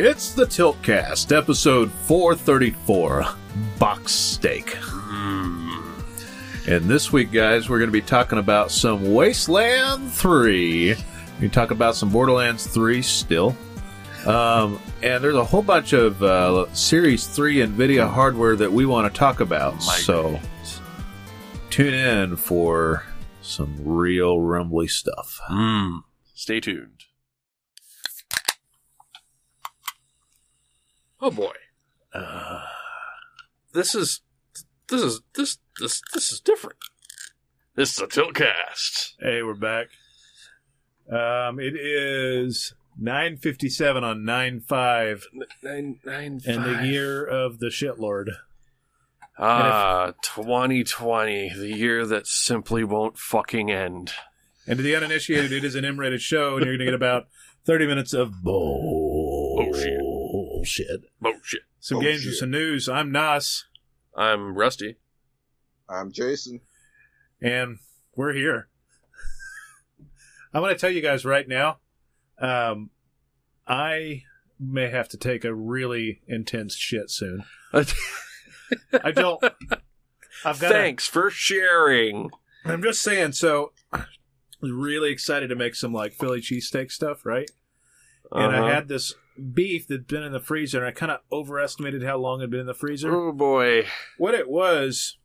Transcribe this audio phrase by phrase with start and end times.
[0.00, 3.26] It's the Tiltcast, episode 434,
[3.80, 4.76] Box Steak.
[6.68, 10.94] And this week, guys, we're going to be talking about some Wasteland 3.
[11.40, 13.56] We talk about some Borderlands 3 still.
[14.24, 19.12] Um, and there's a whole bunch of uh, Series 3 NVIDIA hardware that we want
[19.12, 19.82] to talk about.
[19.82, 20.38] so
[21.70, 23.04] tune in for
[23.40, 25.40] some real rumbly stuff.
[25.50, 26.04] Mm.
[26.34, 26.97] Stay tuned.
[31.20, 31.52] Oh boy.
[32.12, 32.62] Uh,
[33.72, 34.20] This is
[34.88, 36.78] this is this this this is different.
[37.74, 39.14] This is a Tiltcast.
[39.20, 39.88] Hey, we're back.
[41.10, 45.26] Um, it is nine fifty seven on nine five,
[45.62, 48.28] Nine nine and the year of the shitlord.
[49.40, 54.12] Ah, 2020, the year that simply won't fucking end.
[54.66, 57.28] And to the uninitiated, it is an M-rated show, and you're going to get about
[57.64, 60.00] thirty minutes of bullshit.
[60.62, 61.02] Bullshit.
[61.20, 61.60] Bullshit.
[61.78, 62.88] Some games and some news.
[62.88, 63.66] I'm Nas,
[64.16, 64.96] I'm Rusty.
[65.88, 66.62] I'm Jason.
[67.40, 67.78] and
[68.16, 68.66] we're here.
[70.52, 71.78] I'm going to tell you guys right now.
[72.40, 72.90] Um,
[73.68, 74.24] I
[74.58, 77.44] may have to take a really intense shit soon.
[77.72, 79.40] I don't.
[80.44, 80.72] I've got.
[80.72, 82.30] Thanks for sharing.
[82.64, 83.32] I'm just saying.
[83.32, 84.06] So, I
[84.60, 87.48] was really excited to make some like Philly cheesesteak stuff, right?
[88.32, 88.64] And Uh-huh.
[88.64, 92.16] I had this beef that'd been in the freezer, and I kind of overestimated how
[92.18, 93.14] long it'd been in the freezer.
[93.14, 93.86] Oh boy.
[94.18, 95.16] What it was,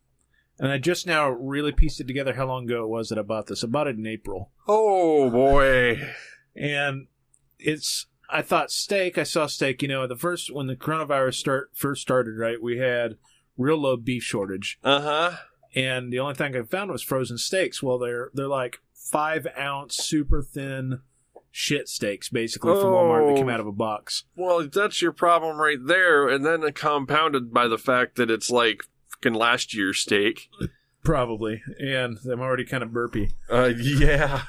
[0.58, 3.22] and I just now really pieced it together how long ago it was that I
[3.22, 3.64] bought this.
[3.64, 6.00] I bought it in April, Oh boy.
[6.56, 7.06] and
[7.58, 8.06] it's.
[8.30, 9.18] I thought steak.
[9.18, 9.82] I saw steak.
[9.82, 12.60] You know, the first when the coronavirus start first started, right?
[12.60, 13.16] We had
[13.58, 14.78] real low beef shortage.
[14.82, 15.36] Uh huh.
[15.74, 17.82] and the only thing I found was frozen steaks.
[17.82, 21.00] Well, they're they're like five ounce, super thin
[21.56, 23.36] shit steaks, basically from Walmart that Oh.
[23.36, 24.24] came out of a box.
[24.34, 28.82] Well, that's your problem right there, and then compounded by the fact that it's like
[29.06, 30.50] fucking last year's steak.
[31.04, 33.30] Probably, and I'm already kind of burpy.
[33.48, 34.42] Uh, yeah.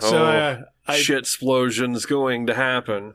[0.00, 3.14] So oh, uh, I shit explosion's going to happen.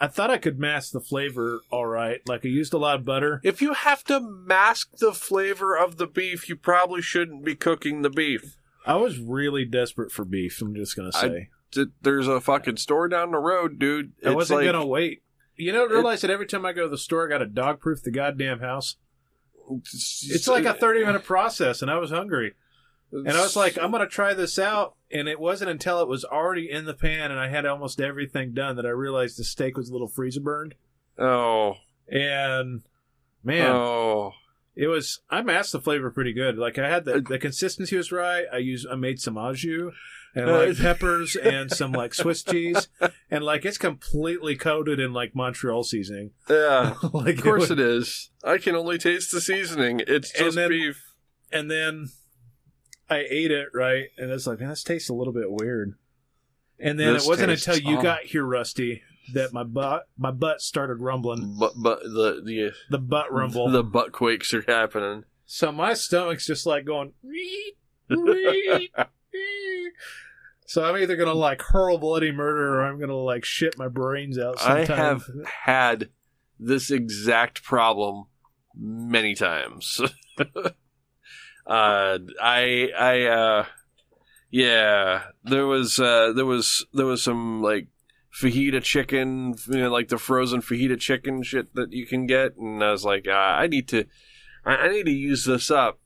[0.00, 2.20] I thought I could mask the flavor all right.
[2.26, 3.40] Like I used a lot of butter.
[3.44, 8.02] If you have to mask the flavor of the beef, you probably shouldn't be cooking
[8.02, 8.56] the beef.
[8.84, 10.60] I was really desperate for beef.
[10.60, 11.48] I'm just gonna say
[12.02, 14.12] There's a fucking store down the road, dude.
[14.24, 15.22] I, It's wasn't like, gonna wait.
[15.56, 17.80] You know, realize that every time I go to the store, I got to dog
[17.80, 18.96] proof the goddamn house.
[19.70, 22.54] It's like a 30 minute process, and I was hungry.
[23.12, 24.96] And I was like, I'm going to try this out.
[25.12, 28.52] And it wasn't until it was already in the pan and I had almost everything
[28.52, 30.74] done that I realized the steak was a little freezer burned.
[31.16, 31.76] oh,
[32.08, 32.82] And
[33.44, 34.32] man, oh,
[34.74, 36.58] it was, I masked the flavor pretty good.
[36.58, 38.46] Like I had the, uh, the consistency was right.
[38.52, 39.92] I used, I made some au jus
[40.34, 42.88] and uh, like peppers and some like Swiss cheese.
[43.30, 46.30] And like it's completely coated in like Montreal seasoning.
[46.50, 46.94] yeah.
[47.12, 47.78] like Of course it.
[47.78, 48.30] it is.
[48.42, 50.00] I can only taste the seasoning.
[50.06, 51.12] It's And just then- beef.
[51.52, 52.08] And then
[53.08, 54.06] I ate it, right?
[54.18, 55.94] And it's like, man, this tastes a little bit weird.
[56.80, 58.02] And then This it wasn't until you oh.
[58.02, 59.02] got here, Rusty,
[59.34, 61.56] that my butt my butt started rumbling.
[61.58, 63.70] But but the the The butt rumble.
[63.70, 65.24] the butt quakes are happening.
[65.46, 67.12] so my stomach's just like going.
[70.66, 74.38] so I'm either gonna like hurl bloody murder, or I'm gonna like shit my brains
[74.38, 74.60] out.
[74.62, 75.24] I have
[75.64, 76.10] had
[76.58, 78.24] this exact problem
[78.74, 80.00] many times.
[80.38, 83.66] uh, I I uh,
[84.50, 87.88] yeah, there was uh, there was there was some like
[88.34, 92.82] fajita chicken, you know, like the frozen fajita chicken shit that you can get, and
[92.82, 94.06] I was like, uh, I need to,
[94.64, 96.00] I, I need to use this up,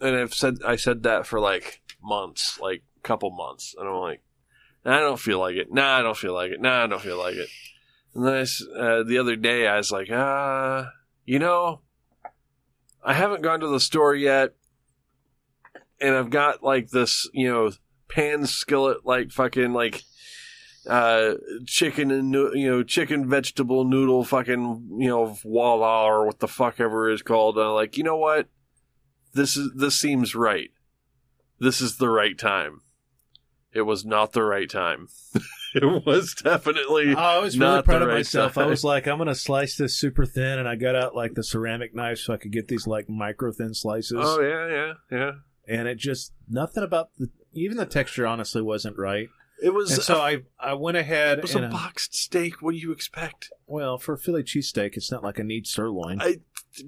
[0.00, 4.22] and I've said I said that for like months, like couple months, and I'm like,
[4.84, 5.72] nah, I don't feel like it.
[5.72, 6.60] Nah, I don't feel like it.
[6.60, 7.48] Nah, I don't feel like it.
[8.14, 10.86] And then I uh, the other day, I was like, uh,
[11.24, 11.80] you know,
[13.02, 14.54] I haven't gone to the store yet,
[16.00, 17.70] and I've got like this, you know,
[18.08, 20.02] pan skillet, like fucking like
[20.88, 21.34] uh
[21.66, 26.80] chicken and you know chicken vegetable noodle fucking you know voila or what the fuck
[26.80, 28.48] ever is called I'm like you know what
[29.34, 30.70] this is this seems right
[31.58, 32.80] this is the right time
[33.72, 35.08] it was not the right time
[35.74, 38.58] it was definitely Oh, I was really proud of right myself.
[38.58, 41.44] I was like, I'm gonna slice this super thin, and I got out like the
[41.44, 44.18] ceramic knife so I could get these like micro thin slices.
[44.20, 45.32] oh yeah yeah yeah
[45.68, 49.28] and it just nothing about the even the texture honestly wasn't right.
[49.62, 52.60] it was And so I I went ahead it was and a uh, boxed steak
[52.62, 56.20] what do you expect well for a Philly cheesesteak, it's not like a neat sirloin.
[56.20, 56.36] I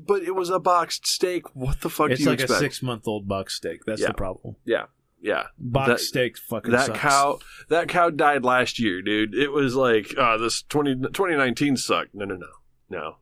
[0.07, 2.65] but it was a boxed steak what the fuck it's do you like expect a
[2.65, 3.85] six month old box steak.
[3.87, 4.09] That's Yeah.
[4.09, 4.57] the problem.
[4.65, 4.85] yeah
[5.23, 5.45] yeah.
[5.59, 6.99] Box That- steak fucking that sucks.
[6.99, 7.39] cow
[7.71, 9.35] that cow died last year, dude.
[9.35, 12.15] It was like, uh, this 20, 2019 sucked.
[12.15, 12.47] No, no, no.
[12.91, 13.17] No.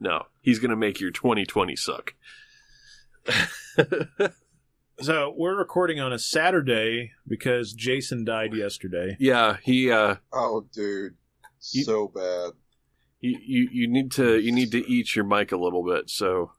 [0.00, 0.22] No.
[0.40, 2.14] He's gonna make your 2020 suck.
[5.00, 9.16] So we're recording on a Saturday because Jason died yesterday.
[9.18, 11.14] yeah, he uh Oh, dude,
[11.72, 12.52] You- so bad.
[13.20, 16.52] you, you you need to you need to eat your mic a little bit, so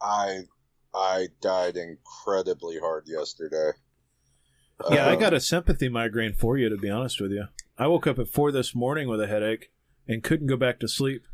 [0.00, 0.44] I
[0.94, 3.72] I died incredibly hard yesterday.
[4.90, 7.46] Yeah, I Um, got a sympathy migraine for you, to be honest with you.
[7.78, 9.70] I woke up at four this morning with a headache
[10.08, 11.26] and couldn't go back to sleep.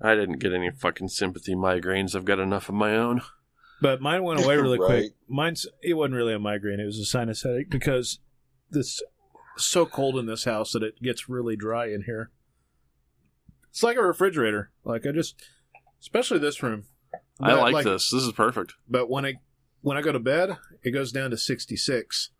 [0.00, 2.14] I didn't get any fucking sympathy migraines.
[2.14, 3.22] I've got enough of my own.
[3.80, 4.86] But mine went away really Right.
[4.86, 5.12] quick.
[5.28, 8.18] Mine's it wasn't really a migraine; it was a sinus headache because
[8.70, 9.02] this
[9.56, 12.30] so cold in this house that it gets really dry in here.
[13.70, 14.70] It's like a refrigerator.
[14.84, 15.40] Like I just,
[16.00, 16.84] especially this room.
[17.40, 18.10] I But, like, this.
[18.10, 18.74] This is perfect.
[18.88, 19.34] But when I
[19.82, 22.30] when I go to bed, it goes down to sixty six,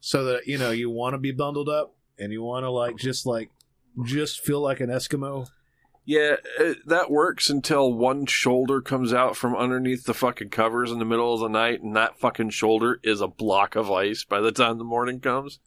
[0.00, 2.96] so that you know you want to be bundled up and you want to like
[2.96, 3.50] just like
[4.04, 5.48] just feel like an Eskimo.
[6.04, 10.98] Yeah, it, that works until one shoulder comes out from underneath the fucking covers in
[10.98, 14.40] the middle of the night, and that fucking shoulder is a block of ice by
[14.40, 15.58] the time the morning comes.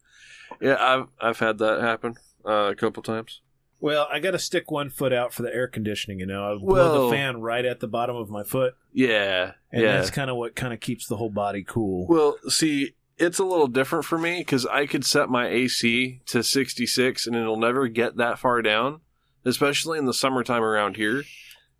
[0.60, 3.42] Yeah, I've I've had that happen uh, a couple times.
[3.82, 6.20] Well, I got to stick one foot out for the air conditioning.
[6.20, 8.76] You know, I blow Well- the fan right at the bottom of my foot.
[8.94, 9.98] Yeah, And yeah.
[9.98, 12.06] that's kind of what kind of keeps the whole body cool.
[12.08, 16.44] Well, see, it's a little different for me because I could set my AC to
[16.44, 19.02] 66 and it'll never get that far down,
[19.46, 21.24] especially in the summertime around here.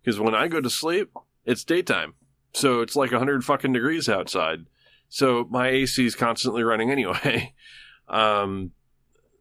[0.02, 1.10] Because when I go to sleep,
[1.44, 2.14] it's daytime.
[2.54, 4.66] So it's like 100 fucking degrees outside.
[5.08, 7.54] So my AC is constantly running anyway.
[8.08, 8.72] Um,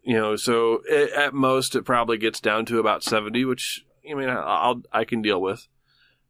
[0.03, 4.13] you know, so it, at most it probably gets down to about 70, which, I
[4.13, 5.67] mean, I'll, I can deal with.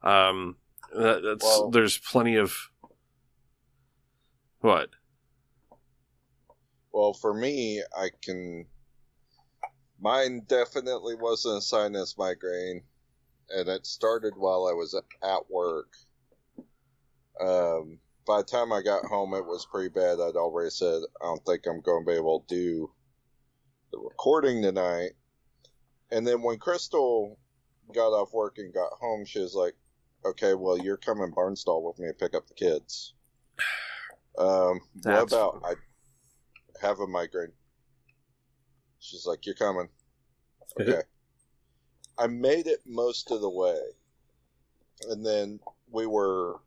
[0.03, 0.57] Um,
[0.93, 2.55] that, that's, Well- there's plenty of,
[4.59, 4.89] what?
[6.93, 8.65] Well, for me, I can.
[10.01, 12.83] Mine definitely wasn't a sinus migraine,
[13.49, 15.87] and it started while I was at work.
[17.39, 20.19] Um, by the time I got home, it was pretty bad.
[20.19, 22.91] I'd already said, I don't think I'm going to be able to do
[23.91, 25.11] the recording tonight.
[26.11, 27.37] And then when Crystal
[27.93, 29.73] got off work and got home, she was like,
[30.25, 33.13] okay, well, you're coming Barnsdall with me to pick up the kids.
[34.37, 35.73] Um, what about I
[36.85, 37.51] have a migraine?
[38.99, 39.89] She's like, you're coming.
[40.79, 41.01] Okay.
[42.17, 43.79] I made it most of the way.
[45.09, 45.59] And then
[45.89, 46.59] we were,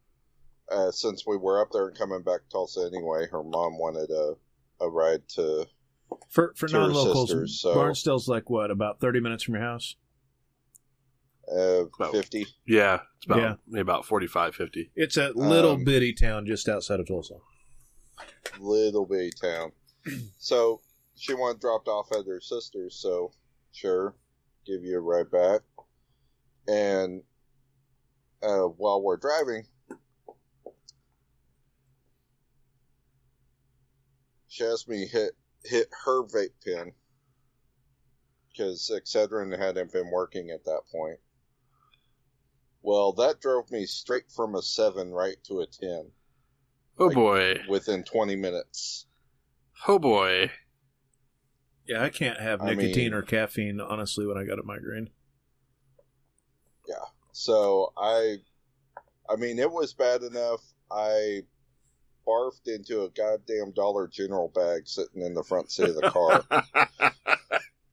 [0.70, 4.10] uh, since we were up there and coming back to Tulsa anyway, her mom wanted
[4.10, 4.34] a,
[4.80, 5.66] a ride to,
[6.30, 9.96] For for non locals, so- Barnsdall's like what about thirty minutes from your house?
[11.54, 12.46] uh, About- 50.
[12.66, 13.54] Yeah, it's about Yeah.
[13.66, 14.90] maybe about 45, 50.
[14.96, 17.34] It's a little Um, bitty town just outside of Tulsa.
[18.58, 19.72] little bitty town.
[20.38, 20.80] so
[21.16, 23.32] she wanted dropped off at her sister's, so
[23.72, 24.14] sure,
[24.64, 25.60] give you a ride back.
[26.66, 27.22] And
[28.42, 29.66] uh, while we're driving,
[34.48, 35.32] she asked me hit
[35.64, 36.92] hit her vape pen
[38.50, 41.18] because Excedrin hadn't been working at that point.
[42.82, 46.10] Well, that drove me straight from a seven right to a ten
[46.98, 47.54] Oh Like- boy.
[47.68, 49.06] within twenty minutes.
[49.88, 50.50] Oh boy.
[51.86, 55.10] Yeah, I can't have I nicotine mean- or caffeine honestly when I got a migraine.
[56.88, 58.36] Yeah, so I,
[59.28, 60.60] I mean, it was bad enough.
[60.90, 61.42] I
[62.26, 66.44] barfed into a goddamn Dollar General bag sitting in the front seat of the car.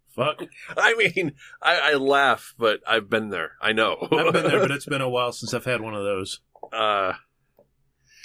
[0.10, 0.44] Fuck,
[0.76, 3.54] I mean, I, I laugh, but I've been there.
[3.62, 3.96] I know.
[4.12, 6.42] I've been there, but it's been a while since I've had one of those.
[6.74, 7.14] uh,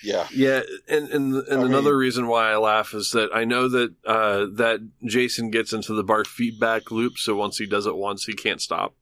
[0.02, 3.44] yeah, yeah, and and, and I another mean- reason why I laugh is that I
[3.44, 7.18] know that uh, that Jason gets into the bar feedback loop.
[7.18, 8.94] So once he does it once, he can't stop.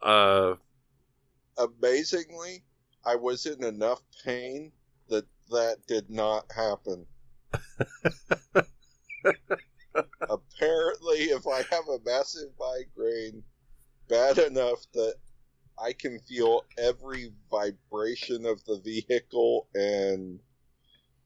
[0.00, 0.54] Uh,
[1.58, 2.64] amazingly,
[3.04, 4.72] I was in enough pain
[5.50, 7.06] that did not happen.
[10.28, 13.42] Apparently, if I have a massive migraine
[14.08, 15.14] bad enough that
[15.78, 20.40] I can feel every vibration of the vehicle and,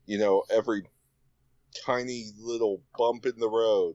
[0.07, 0.83] you know, every
[1.87, 3.95] tiny little bump in the road,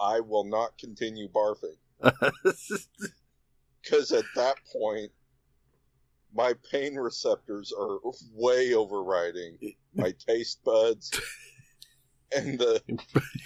[0.00, 1.76] I will not continue barfing.
[3.82, 5.12] Because at that point,
[6.36, 7.98] my pain receptors are
[8.34, 9.56] way overriding
[9.94, 11.18] my taste buds
[12.34, 12.82] and the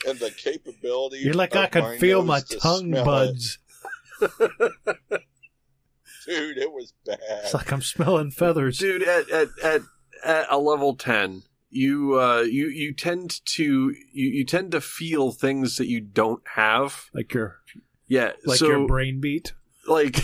[0.06, 1.18] and the capability.
[1.18, 3.58] You're like of I can feel my to tongue buds.
[6.26, 6.58] dude.
[6.58, 7.18] It was bad.
[7.20, 8.78] It's like I'm smelling feathers.
[8.78, 9.82] dude, at at at
[10.24, 15.32] at a level ten, you uh, you you tend to you, you tend to feel
[15.32, 17.06] things that you don't have.
[17.14, 17.60] Like your
[18.08, 19.54] Yeah, like so your brain beat.
[19.86, 20.20] like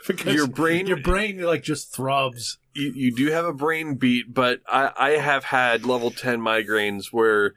[0.06, 2.58] Because your brain your brain like just throbs.
[2.74, 7.12] you, you do have a brain beat, but I, I have had level 10 migraines
[7.12, 7.54] where,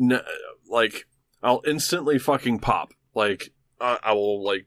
[0.00, 0.20] n-
[0.68, 1.06] like,
[1.42, 2.92] I'll instantly fucking pop.
[3.14, 4.66] Like, I, I will, like,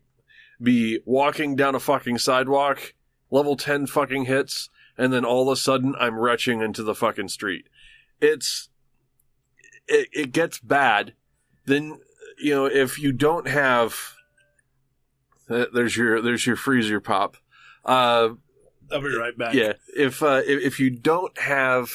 [0.61, 2.93] be walking down a fucking sidewalk,
[3.31, 7.29] level 10 fucking hits, and then all of a sudden I'm retching into the fucking
[7.29, 7.67] street.
[8.19, 8.69] It's,
[9.87, 11.13] it, it gets bad.
[11.65, 11.99] Then,
[12.37, 14.15] you know, if you don't have,
[15.47, 17.37] there's your, there's your freezer pop.
[17.85, 18.29] Uh,
[18.91, 19.53] I'll be right back.
[19.53, 21.91] yeah, if uh, if, if you don't have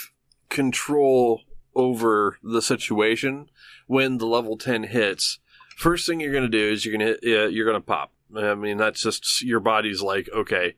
[0.49, 1.43] control
[1.75, 3.49] over the situation
[3.87, 5.39] when the level ten hits,
[5.77, 8.13] first thing you're gonna do is you're gonna hit, uh, you're gonna pop.
[8.37, 10.77] I mean, that's just your body's like, okay,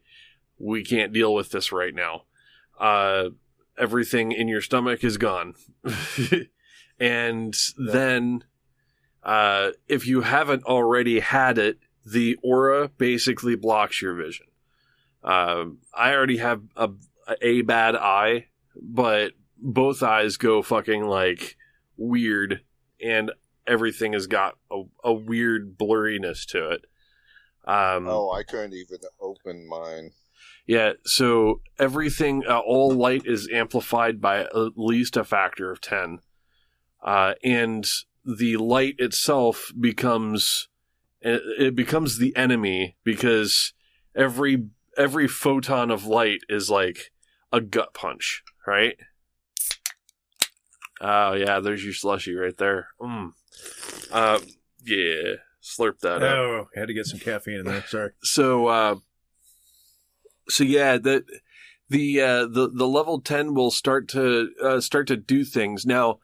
[0.59, 2.23] we can't deal with this right now.
[2.79, 3.31] Uh,
[3.79, 5.55] everything in your stomach is gone,
[7.01, 8.45] and then
[9.23, 14.47] uh, if you haven't already had it, the aura basically blocks your vision.
[15.23, 16.91] Um, I already have a,
[17.43, 18.47] a bad eye,
[18.81, 21.57] but both eyes go fucking like
[21.97, 22.63] weird,
[23.03, 23.31] and
[23.67, 26.85] everything has got a, a weird blurriness to it.
[27.67, 30.13] Um, Oh, I couldn't even open mine.
[30.67, 36.21] yeah, so everything, uh, all light is amplified by at least a factor of 10.
[37.05, 37.87] Uh, and
[38.25, 40.69] the light itself becomes,
[41.21, 43.73] it, it becomes the enemy because
[44.15, 47.13] every, every photon of light is like
[47.53, 48.97] a gut punch, right?
[51.01, 52.89] Oh yeah, there's your slushy right there.
[53.01, 53.33] Mm.
[54.13, 54.39] Uh,
[54.85, 57.85] yeah, slurp that up Oh, had to get some caffeine in there.
[57.87, 58.11] Sorry.
[58.23, 58.97] so uh
[60.49, 61.25] so yeah the
[61.89, 66.19] the uh the the level 10 will start to uh, start to do things now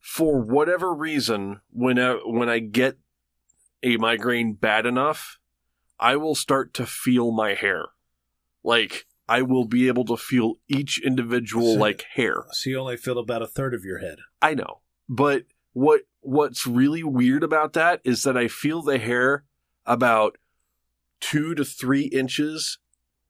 [0.00, 2.98] for whatever reason when I, when I get
[3.82, 5.38] a migraine bad enough
[6.00, 7.86] I will start to feel my hair
[8.64, 12.96] like I will be able to feel each individual So- like hair So you only
[12.96, 14.18] feel about a third of your head.
[14.40, 14.80] I know.
[15.08, 19.44] But what what's really weird about that is that I feel the hair
[19.86, 20.36] about
[21.20, 22.78] two to three inches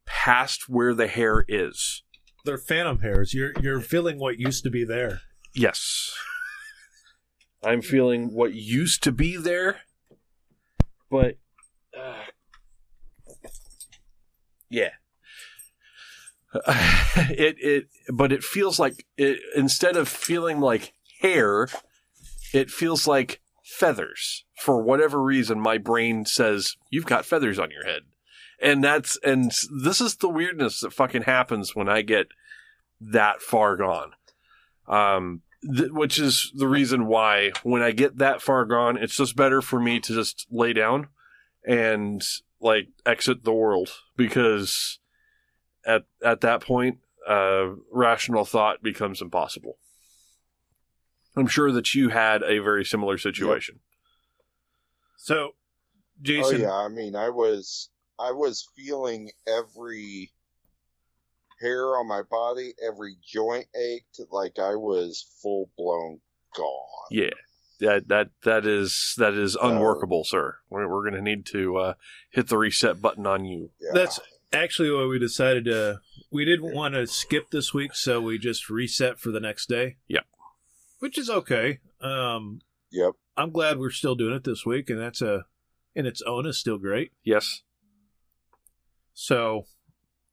[0.07, 2.03] past where the hair is.
[2.45, 3.35] They're phantom hairs.
[3.35, 5.21] You're you're feeling what used to be there.
[5.55, 6.15] Yes.
[7.63, 9.81] I'm feeling what used to be there,
[11.11, 11.37] but
[11.99, 12.25] uh,
[14.71, 14.91] yeah.
[16.55, 21.69] it it but it feels like it instead of feeling like hair,
[22.53, 24.45] it feels like feathers.
[24.57, 28.03] For whatever reason, my brain says you've got feathers on your head,
[28.61, 32.29] and that's and this is the weirdness that fucking happens when I get
[33.01, 34.13] that far gone.
[34.89, 39.37] Um, th- which is the reason why when I get that far gone, it's just
[39.37, 41.09] better for me to just lay down
[41.67, 42.23] and
[42.61, 44.99] like exit the world because
[45.85, 49.79] at at that point, uh, rational thought becomes impossible.
[51.37, 53.81] I'm sure that you had a very similar situation.
[55.17, 55.55] So, Oh
[56.23, 60.33] Jason, yeah, I mean, I was I was feeling every
[61.61, 66.21] hair on my body, every joint ached, like I was full blown
[66.57, 67.09] gone.
[67.11, 67.31] Yeah.
[67.81, 70.57] That that that is that is unworkable, sir.
[70.69, 71.95] We're, we're going to need to uh,
[72.31, 73.71] hit the reset button on you.
[73.81, 73.91] Yeah.
[73.95, 74.19] that's
[74.53, 76.01] actually why we decided to.
[76.31, 79.97] We didn't want to skip this week, so we just reset for the next day.
[80.09, 80.25] Yep.
[80.99, 81.79] Which is okay.
[82.01, 82.61] Um,
[82.91, 83.13] yep.
[83.37, 85.47] I'm glad we're still doing it this week, and that's a,
[85.95, 87.13] in its own, is still great.
[87.25, 87.63] Yes.
[89.15, 89.67] So,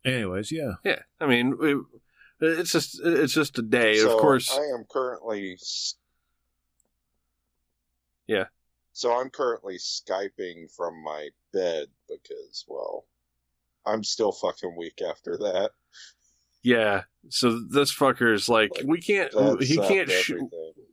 [0.05, 0.73] anyways, yeah.
[0.83, 0.99] Yeah.
[1.19, 1.77] I mean, it,
[2.41, 3.97] it's just it's just a day.
[3.97, 4.51] So of course.
[4.51, 5.57] I am currently.
[8.27, 8.45] Yeah.
[8.93, 13.05] So I'm currently skyping from my bed because, well,
[13.85, 15.71] I'm still fucking weak after that.
[16.63, 17.03] Yeah.
[17.29, 19.31] So this fucker's like, Like, we can't.
[19.61, 20.09] He can't.
[20.09, 20.31] Sh-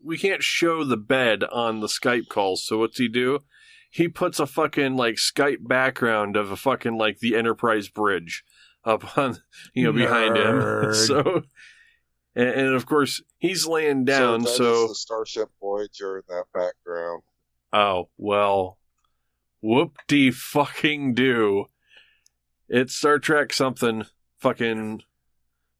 [0.04, 2.64] we can't show the bed on the Skype calls.
[2.64, 3.40] So what's he do?
[3.88, 8.44] He puts a fucking like Skype background of a fucking like the Enterprise bridge
[8.84, 9.38] up on
[9.74, 10.92] you know behind him.
[10.94, 11.42] So.
[12.34, 14.44] And, and of course he's laying down.
[14.46, 17.22] So, that So, is the Starship Voyager in that background.
[17.74, 18.78] oh well,
[19.60, 21.66] whoop de fucking do.
[22.70, 24.06] It's Star Trek something.
[24.38, 25.02] Fucking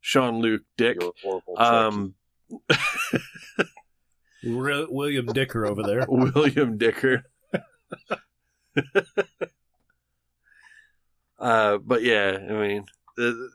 [0.03, 0.99] Sean Luke Dick.
[1.57, 2.15] Um,
[4.45, 6.05] William Dicker over there.
[6.09, 7.25] William Dicker.
[11.43, 12.85] Uh, but yeah, I mean,
[13.19, 13.51] it-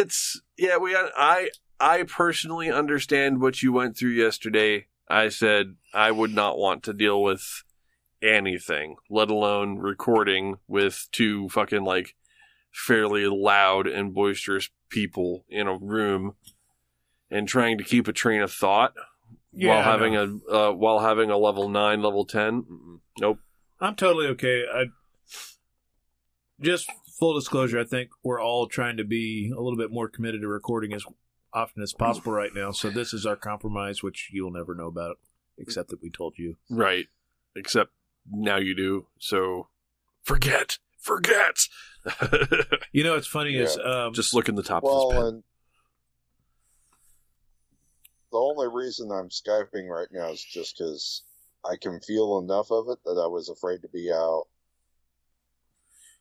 [0.00, 0.78] it's yeah.
[0.78, 4.86] We I I personally understand what you went through yesterday.
[5.08, 7.62] I said I would not want to deal with
[8.22, 12.16] anything, let alone recording with two fucking like
[12.72, 16.34] fairly loud and boisterous people in a room
[17.30, 18.94] and trying to keep a train of thought
[19.52, 23.00] Yeah, while having a uh, while having a level 9, level 10.
[23.20, 23.38] Nope.
[23.80, 24.64] I'm totally okay.
[24.72, 24.86] I
[26.60, 27.78] just full disclosure.
[27.78, 31.04] I think we're all trying to be a little bit more committed to recording as
[31.52, 32.70] often as possible right now.
[32.70, 35.16] So this is our compromise, which you'll never know about,
[35.58, 36.56] except that we told you.
[36.70, 37.06] Right.
[37.54, 37.90] Except
[38.30, 39.06] now you do.
[39.18, 39.68] So
[40.22, 40.78] forget.
[40.98, 41.56] Forget.
[42.92, 45.26] You know, what's funny is um, Just look in the top of Well, this pen.
[45.26, 45.42] and
[48.32, 51.22] the only reason I'm skyping right now is just because
[51.64, 54.44] I can feel enough of it that I was afraid to be out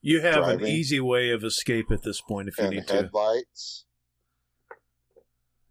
[0.06, 2.94] you have an easy way of escape at this point if you and need to.
[2.94, 3.86] headlights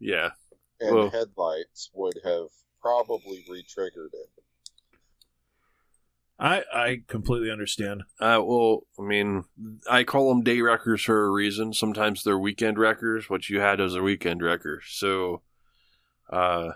[0.00, 0.30] Yeah.
[0.80, 2.48] and Well- headlights would have
[2.82, 4.30] probably re-triggered it.
[6.36, 8.02] I I completely understand.
[8.18, 9.44] Uh, well, I mean,
[9.88, 11.72] I call them day wreckers for a reason.
[11.72, 13.30] Sometimes they're weekend wreckers.
[13.30, 14.82] What you had was a weekend wrecker.
[14.84, 15.42] So,
[16.28, 16.72] uh,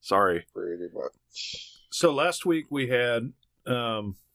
[0.00, 0.46] sorry.
[0.52, 1.78] Pretty much.
[1.92, 3.32] So last week we had
[3.64, 4.25] um, a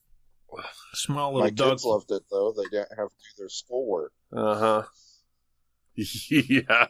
[0.94, 1.72] small little My dog.
[1.72, 4.14] kids loved it though; they didn't have to do their schoolwork.
[4.36, 4.84] Uh huh.
[5.96, 6.88] yeah.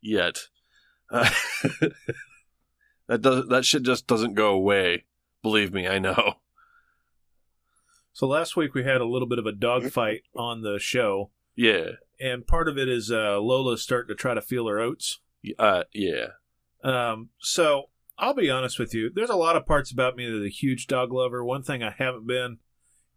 [0.00, 0.38] Yet.
[1.10, 1.28] Uh,
[3.08, 5.04] that does that shit just doesn't go away.
[5.42, 6.34] Believe me, I know.
[8.12, 11.92] So last week we had a little bit of a dogfight on the show, Yeah.
[12.20, 15.20] and part of it is uh, Lola starting to try to feel her oats.
[15.58, 16.26] Uh, yeah.
[16.84, 17.84] Um, so
[18.22, 19.10] I'll be honest with you.
[19.12, 21.44] There's a lot of parts about me that are a huge dog lover.
[21.44, 22.58] One thing I haven't been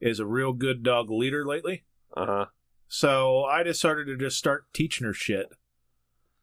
[0.02, 1.86] is a real good dog leader lately.
[2.18, 2.46] Uh huh.
[2.88, 5.46] So I decided to just start teaching her shit.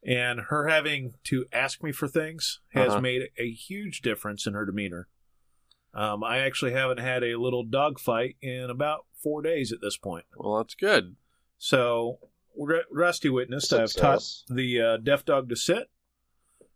[0.04, 3.00] And her having to ask me for things has Uh-huh.
[3.00, 5.08] made a huge difference in her demeanor.
[5.94, 9.96] Um, I actually haven't had a little dog fight in about four days at this
[9.96, 10.24] point.
[10.36, 11.16] Well, that's good.
[11.58, 12.18] So,
[12.60, 13.68] R- Rusty witnessed.
[13.68, 13.96] Success.
[13.96, 15.90] I've taught the uh, deaf dog to sit.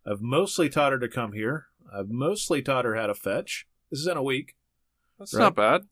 [0.07, 1.67] I've mostly taught her to come here.
[1.93, 3.67] I've mostly taught her how to fetch.
[3.91, 4.57] This is in a week,
[5.19, 5.41] That's Right.
[5.45, 5.83] not bad.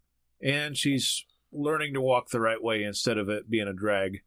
[0.42, 4.22] and she's learning to walk the right way instead of it being a drag.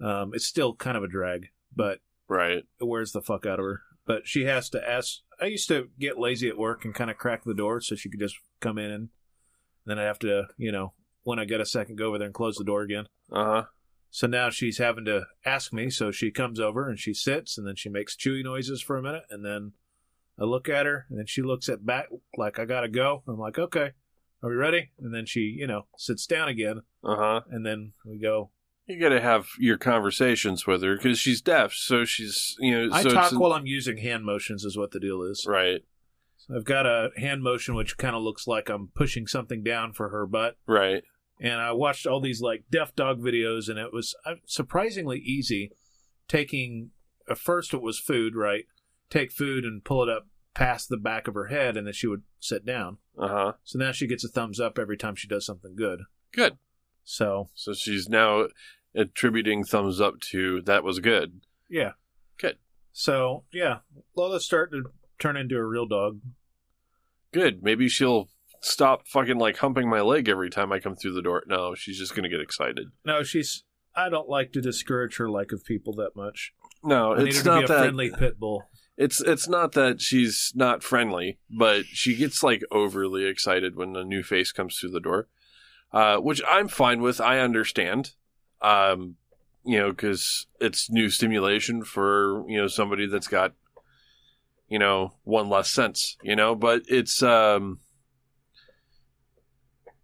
[0.00, 2.58] Um, it's still kind of a drag, but Right.
[2.80, 3.82] it wears the fuck out of her.
[4.06, 5.20] But she has to ask.
[5.40, 8.08] I used to get lazy at work and kind of crack the door so she
[8.10, 9.08] could just come in, and
[9.86, 12.34] then I have to, you know, when I get a second, go over there and
[12.34, 13.06] close the door again.
[13.32, 13.64] Uh huh.
[14.10, 15.90] So now she's having to ask me.
[15.90, 19.02] So she comes over and she sits and then she makes chewy noises for a
[19.02, 19.24] minute.
[19.28, 19.72] And then
[20.38, 23.22] I look at her and then she looks at back like, I got to go.
[23.28, 23.92] I'm like, okay,
[24.42, 24.90] are we ready?
[24.98, 26.82] And then she, you know, sits down again.
[27.04, 27.40] Uh huh.
[27.50, 28.50] And then we go.
[28.86, 31.72] You got to have your conversations with her because she's deaf.
[31.72, 35.00] So she's, you know, I so talk while I'm using hand motions, is what the
[35.00, 35.46] deal is.
[35.48, 35.80] right,
[36.36, 39.94] So I've got a hand motion which kind of looks like I'm pushing something down
[39.94, 40.58] for her butt.
[40.66, 41.02] right.
[41.40, 45.70] and I watched all these like deaf dog videos, and it was uh, surprisingly easy.
[46.28, 46.90] Taking
[47.30, 48.66] at first it was food, right?
[49.10, 52.06] Take food and pull it up past the back of her head, and then she
[52.06, 52.98] would sit down.
[53.18, 53.52] Uh huh.
[53.64, 56.00] So now she gets a thumbs up every time she does something good.
[56.32, 56.58] Good.
[57.04, 58.46] So So she's now
[58.94, 61.40] attributing thumbs up to that was good.
[61.68, 61.92] yeah,
[62.38, 62.56] Good.
[62.92, 63.78] So yeah,
[64.16, 66.20] Lola's starting to turn into a real dog.
[67.32, 67.62] Good.
[67.62, 68.28] Maybe she'll
[68.60, 71.42] stop fucking like humping my leg every time I come through the door.
[71.46, 72.88] No, she's just gonna get excited.
[73.04, 73.64] No, she's.
[73.96, 76.52] I don't like to discourage her like of people that much.
[76.82, 77.78] No, I need her it's to not be a that.
[77.78, 78.64] friendly pit bull.
[78.96, 84.04] It's it's not that she's not friendly, but she gets like overly excited when a
[84.04, 85.28] new face comes through the door,
[85.92, 87.20] uh, which I'm fine with.
[87.20, 88.12] I understand,
[88.62, 89.16] um,
[89.64, 93.54] you know, because it's new stimulation for you know somebody that's got
[94.68, 96.54] you know one less sense, you know.
[96.54, 97.80] But it's um,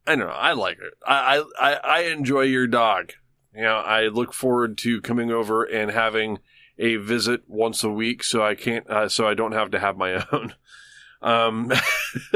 [0.05, 0.35] I don't know.
[0.35, 0.95] I like it.
[1.07, 3.13] I I I I enjoy your dog.
[3.55, 6.39] You know, I look forward to coming over and having
[6.81, 9.97] a visit once a week, so I can't, uh, so I don't have to have
[9.97, 10.55] my own.
[11.23, 11.71] Um,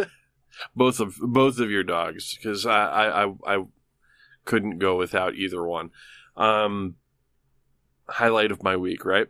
[0.77, 3.65] both of both of your dogs, because I, I I
[4.45, 5.91] couldn't go without either one.
[6.37, 6.97] Um,
[8.09, 9.29] highlight of my week, right?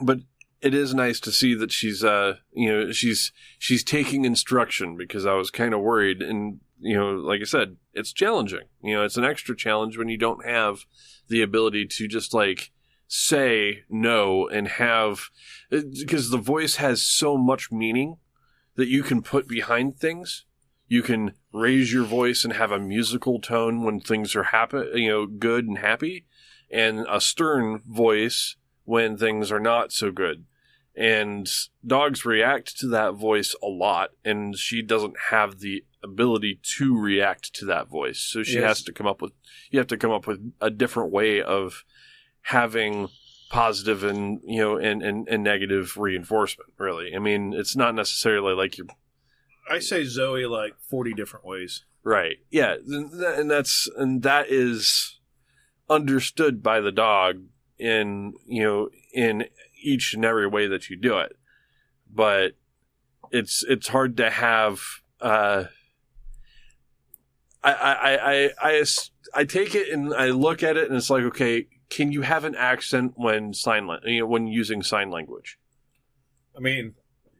[0.00, 0.20] But
[0.60, 5.24] it is nice to see that she's uh you know she's she's taking instruction because
[5.24, 9.04] I was kind of worried and you know like I said it's challenging you know
[9.04, 10.80] it's an extra challenge when you don't have
[11.28, 12.72] the ability to just like
[13.08, 15.30] say no and have
[15.72, 18.16] uh, because the voice has so much meaning
[18.76, 20.44] that you can put behind things
[20.86, 25.08] you can raise your voice and have a musical tone when things are happy you
[25.08, 26.26] know good and happy
[26.70, 30.44] and a stern voice when things are not so good.
[30.96, 31.48] And
[31.86, 37.54] dogs react to that voice a lot, and she doesn't have the ability to react
[37.56, 38.18] to that voice.
[38.18, 38.64] So she Yes.
[38.64, 39.32] has to come up with,
[39.70, 41.84] you have to come up with a different way of
[42.42, 43.08] having
[43.50, 47.14] positive and, you know, and, and, and negative reinforcement, really.
[47.14, 48.86] I mean, it's not necessarily like you're
[49.70, 51.84] I say Zoe like forty different ways.
[52.02, 52.36] Right.
[52.50, 55.18] Yeah, and that's and that is
[55.90, 57.42] understood by the dog
[57.78, 59.46] in you know in
[59.82, 61.36] each and every way that you do it.
[62.12, 62.52] But
[63.30, 64.80] it's it's hard to have.
[65.20, 65.64] Uh,
[67.62, 68.84] I, I I I I
[69.34, 72.44] I take it and I look at it and it's like okay, can you have
[72.44, 75.58] an accent when sign you know when using sign language?
[76.56, 76.94] I mean,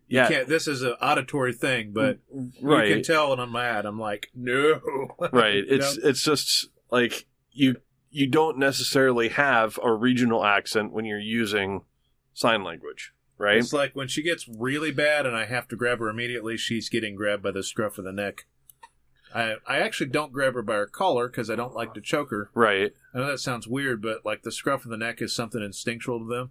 [0.06, 0.28] you Yeah.
[0.28, 0.48] can't.
[0.48, 2.18] This is an auditory thing, but
[2.62, 2.88] right.
[2.88, 3.84] you can tell when I'm mad.
[3.84, 4.80] I'm like, no.
[5.32, 7.76] right it's it's just like you
[8.10, 11.82] you don't necessarily have a regional accent when you're using
[12.32, 15.98] sign language right It's like when she gets really bad and I have to grab
[15.98, 18.46] her immediately, she's getting grabbed by the scruff of the neck.
[19.34, 22.30] I I actually don't grab her by her collar because I don't like to choke
[22.30, 22.50] her.
[22.54, 25.62] right I know that sounds weird, but like the scruff of the neck is something
[25.62, 26.50] instinctual to them,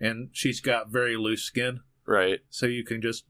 [0.00, 3.24] and she's got very loose skin, right so you can just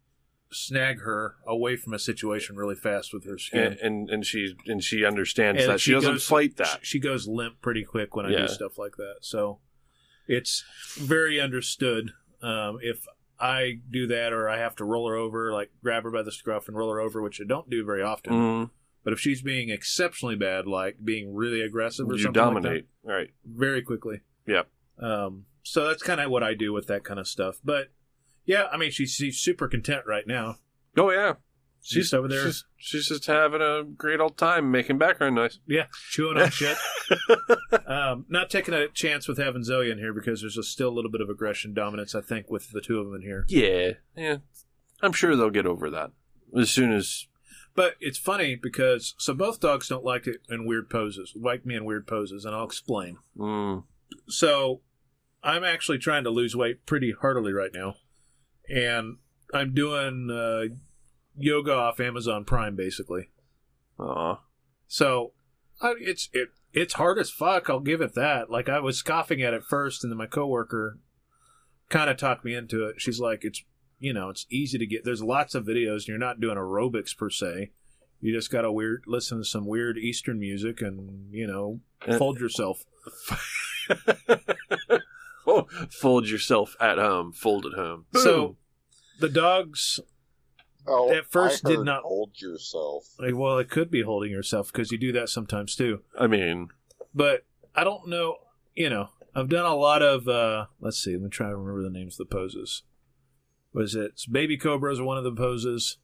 [0.51, 3.61] snag her away from a situation really fast with her skin.
[3.61, 6.97] and, and and she and she understands And that she, doesn't goes- fight that She,
[6.97, 8.41] she goes limp pretty quick when I Yeah.
[8.43, 9.17] do stuff like that.
[9.21, 9.61] So
[10.27, 10.65] it's
[10.99, 12.13] very understood.
[12.43, 13.05] Um, if
[13.41, 16.33] I do that or I have to roll her over, like grab her by the
[16.33, 18.33] scruff and roll her over, which I don't do very often.
[18.33, 18.71] Mm,
[19.05, 22.61] But if she's being exceptionally bad, like being really aggressive or you something like that,
[22.63, 24.21] dominate right very quickly.
[24.47, 24.69] Yep.
[24.99, 27.61] Um, so that's kind of what I do with that kind of stuff.
[27.65, 27.89] But
[28.45, 30.57] yeah, I mean, she's, she's super content right now.
[30.97, 31.35] oh yeah
[31.83, 32.45] She's over there.
[32.47, 36.77] she's, she's just having a great old time making background noise Yeah, chewing on shit.
[37.87, 40.95] um, not taking a chance with having Zoe in here because there's a still a
[40.95, 43.45] little bit of aggression dominance, I think, with the two of them in here.
[43.49, 44.37] yeah yeah
[45.03, 46.11] i'm sure they'll get over that
[46.59, 47.27] as soon as
[47.75, 51.77] But it's funny because so both dogs don't like it in weird poses, like me
[51.77, 53.19] in weird poses, and I'll explain.
[53.37, 53.85] mm,
[54.27, 54.81] So
[55.43, 57.95] I'm actually trying to lose weight pretty heartily right now,
[58.69, 59.19] and
[59.55, 60.75] I'm doing uh,
[61.39, 63.29] yoga off Amazon Prime basically.
[63.99, 64.41] aw.
[64.87, 65.33] So
[65.81, 67.71] I, it's it it's hard as fuck.
[67.71, 68.51] I'll give it that.
[68.51, 70.99] Like I was scoffing at it first, and then my coworker
[71.89, 73.01] kind of talked me into it.
[73.01, 73.63] She's like, "It's
[73.99, 75.05] you know, it's easy to get.
[75.05, 77.71] There's lots of videos, and you're not doing aerobics per se.
[78.21, 82.19] You just got to weird listen to some weird Eastern music, and you know, Uh,
[82.19, 82.85] fold yourself."
[85.91, 87.33] fold yourself at home.
[87.33, 88.07] Fold at home.
[88.15, 88.57] So
[89.21, 90.01] the dogs,
[90.89, 93.05] Oh, At first I did not- hold yourself.
[93.19, 96.03] like, well, it could be holding yourself because you do that sometimes too.
[96.19, 96.69] I mean,
[97.15, 98.37] but I don't know.
[98.75, 100.27] You know, I've done a lot of.
[100.29, 101.13] uh Let's see.
[101.13, 102.83] Let me try to remember the names of the poses.
[103.73, 105.99] Was it it's baby cobras are one of the poses?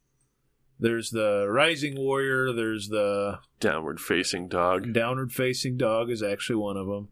[0.79, 2.53] There's the rising warrior.
[2.53, 4.92] There's the downward facing dog.
[4.92, 7.09] downward facing dog is actually one of them.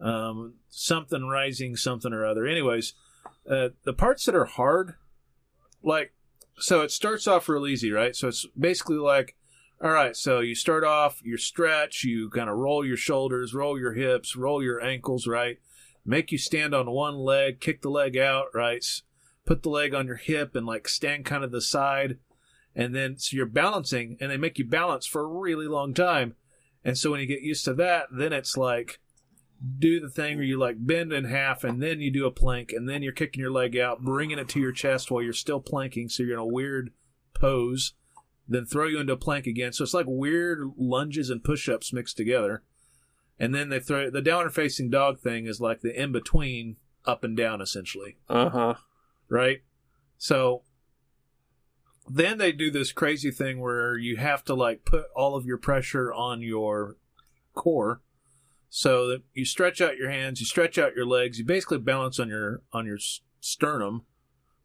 [0.00, 2.46] Um, something rising, something or other.
[2.46, 2.94] Anyways,
[3.50, 4.94] uh, the parts that are hard,
[5.82, 6.12] like,
[6.58, 8.14] so it starts off real easy, right?
[8.14, 9.36] So it's basically like,
[9.82, 13.78] all right, so you start off, you stretch, you kind of roll your shoulders, roll
[13.78, 15.58] your hips, roll your ankles, right?
[16.04, 18.84] Make you stand on one leg, kick the leg out, right?
[19.44, 22.18] Put the leg on your hip and like stand kind of the side.
[22.74, 26.34] And then, so you're balancing, and they make you balance for a really long time.
[26.84, 29.00] And so when you get used to that, then it's like
[29.78, 32.72] do the thing where you like bend in half and then you do a plank
[32.72, 35.60] and then you're kicking your leg out, bringing it to your chest while you're still
[35.60, 36.08] planking.
[36.08, 36.90] So you're in a weird
[37.34, 37.94] pose,
[38.48, 39.72] then throw you into a plank again.
[39.72, 42.62] So it's like weird lunges and push ups mixed together.
[43.38, 47.24] And then they throw the downward facing dog thing is like the in between up
[47.24, 48.74] and down essentially Uh huh.
[49.28, 49.62] right?
[50.18, 50.62] So
[52.08, 55.58] then they do this crazy thing where you have to like put all of your
[55.58, 56.96] pressure on your
[57.54, 58.00] core
[58.70, 62.18] so that you stretch out your hands, you stretch out your legs, you basically balance
[62.18, 62.98] on your on your
[63.40, 64.02] sternum,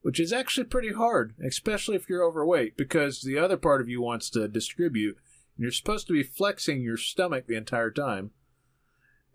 [0.02, 4.02] which is actually pretty hard, especially if you're overweight because the other part of you
[4.02, 5.18] wants to distribute
[5.56, 8.32] and you're supposed to be flexing your stomach the entire time.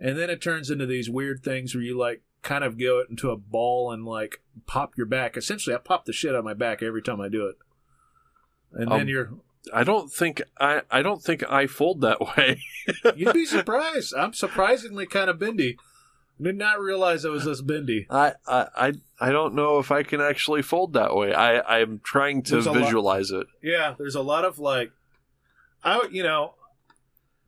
[0.00, 3.10] And then it turns into these weird things where you like kind of go it
[3.10, 5.36] into a ball and like pop your back.
[5.36, 7.56] Essentially, I pop the shit out of my back every time I do it.
[8.72, 9.30] And then Um, you're
[9.72, 10.82] I don't think I.
[10.90, 12.60] I don't think I fold that way.
[13.16, 14.14] you'd be surprised.
[14.14, 15.76] I'm surprisingly kind of bendy.
[16.40, 18.06] I did not realize I was this bendy.
[18.10, 21.34] I, I I I don't know if I can actually fold that way.
[21.34, 23.46] I I'm trying to There's a lot- visualize it.
[23.62, 24.92] Yeah, there's a lot of like,
[25.82, 26.54] I you know,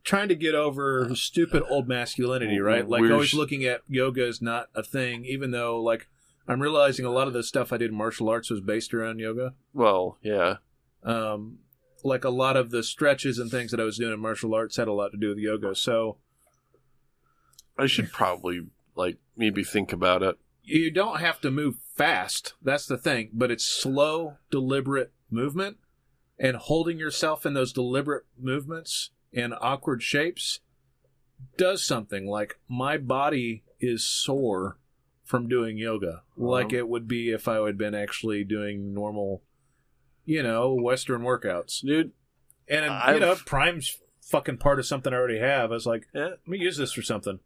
[0.03, 2.87] trying to get over stupid old masculinity, right?
[2.89, 6.09] Like We're always looking at yoga as not a thing, even though like
[6.49, 9.21] I'm realizing a lot of the stuff I did in martial arts was based around
[9.21, 9.55] yoga.
[9.73, 10.57] Well, yeah.
[11.05, 11.61] Um,
[12.05, 14.77] like a lot of the stretches and things that I was doing in martial arts
[14.77, 15.75] had a lot to do with yoga.
[15.75, 16.17] So
[17.79, 20.37] I should probably like maybe think about it.
[20.63, 22.55] you don't have to move fast.
[22.63, 25.79] That's the thing, but it's slow, deliberate movement
[26.39, 30.61] and holding yourself in those deliberate movements in awkward shapes
[31.57, 34.77] does something like my body is sore
[35.25, 39.43] from doing yoga like it would be if I had been actually doing normal
[40.25, 42.13] you know western workouts Dude,
[42.69, 46.07] and you I've- know prime's fucking part of something I already have I was like
[46.15, 47.41] let me use this for something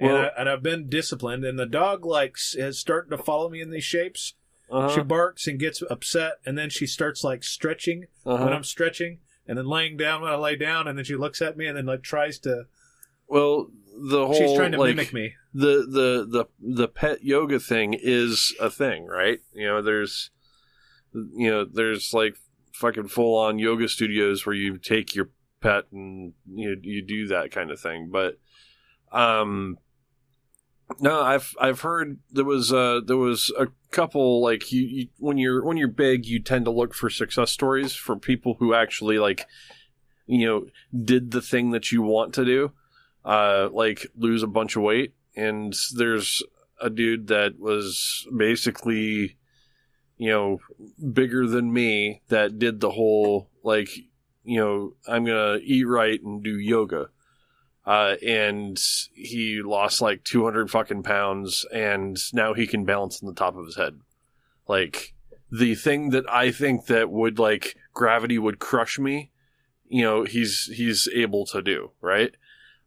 [0.00, 3.48] Well- and, I, and I've been disciplined, and the dog likes is starting to follow
[3.48, 4.34] me in these shapes.
[4.70, 8.50] uh-huh, She barks and gets upset, and then she starts like stretching when uh-huh.
[8.50, 11.56] I'm stretching, and then laying down when I lay down, and then she looks at
[11.56, 12.66] me and then like tries to.
[13.28, 15.34] Well, the whole she's trying to like, mimic me.
[15.52, 19.40] the the the the pet yoga thing is a thing, right?
[19.52, 20.30] You know, there's
[21.12, 22.36] you know, there's like
[22.72, 27.50] fucking full on yoga studios where you take your pet and you you do that
[27.50, 28.08] kind of thing.
[28.10, 28.38] But
[29.12, 29.78] um
[31.00, 35.38] no, I've I've heard there was uh there was a couple like you, you when
[35.38, 39.18] you're when you're big you tend to look for success stories for people who actually
[39.18, 39.46] like
[40.26, 40.66] you know
[41.04, 42.72] did the thing that you want to do
[43.24, 46.42] uh like lose a bunch of weight and there's
[46.80, 49.36] a dude that was basically
[50.18, 50.58] you know
[51.12, 53.88] bigger than me that did the whole like
[54.44, 57.08] you know i'm gonna eat right and do yoga
[57.86, 58.78] uh, and
[59.14, 63.64] he lost like 200 fucking pounds and now he can balance on the top of
[63.64, 63.98] his head
[64.66, 65.14] like
[65.50, 69.30] the thing that i think that would like gravity would crush me
[69.88, 72.34] you know he's he's able to do right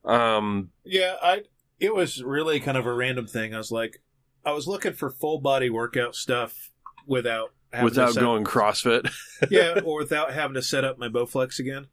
[0.05, 1.43] um Yeah, I.
[1.79, 3.55] It was really kind of a random thing.
[3.55, 4.01] I was like,
[4.45, 6.70] I was looking for full body workout stuff
[7.11, 9.11] without having to without going CrossFit.
[9.51, 11.87] yeah, or without having to set up my Bowflex again.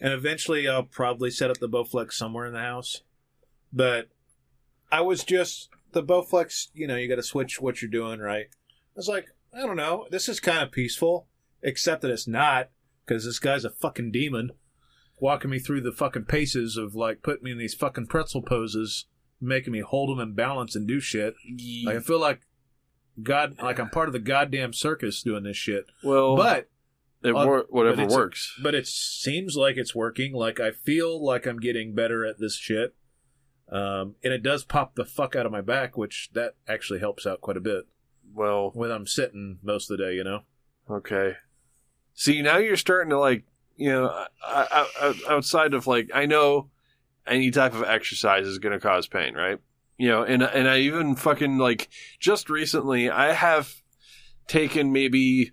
[0.00, 3.02] And eventually, I'll probably set up the Bowflex somewhere in the house.
[3.72, 4.08] But
[4.90, 6.68] I was just the Bowflex.
[6.74, 8.46] You know, you got to switch what you're doing, right?
[8.50, 10.06] I was like, I don't know.
[10.10, 11.28] This is kind of peaceful,
[11.62, 12.70] except that it's not
[13.06, 14.52] because this guy's a fucking demon,
[15.18, 19.06] walking me through the fucking paces of like putting me in these fucking pretzel poses,
[19.40, 21.34] making me hold them in balance and do shit.
[21.84, 22.40] Like I feel like
[23.20, 25.86] God, like I'm part of the goddamn circus doing this shit.
[26.02, 26.68] well, But
[27.22, 28.54] it wor- whatever but works.
[28.62, 30.32] but it seems like it's working.
[30.32, 32.94] Like I feel like I'm getting better at this shit.
[33.70, 37.26] Um, and it does pop the fuck out of my back, which that actually helps
[37.26, 37.86] out quite a bit
[38.34, 40.14] Well, when I'm sitting most of the day.
[40.14, 40.40] You know,
[40.90, 41.36] okay.
[42.14, 43.44] See, now you're starting to like,
[43.76, 44.08] you know,
[44.46, 44.88] I, I,
[45.28, 46.68] I, outside of like, I know
[47.26, 49.58] any type of exercise is going to cause pain, right?
[49.98, 53.72] You know, and and I even fucking like just recently, I have
[54.48, 55.52] taken maybe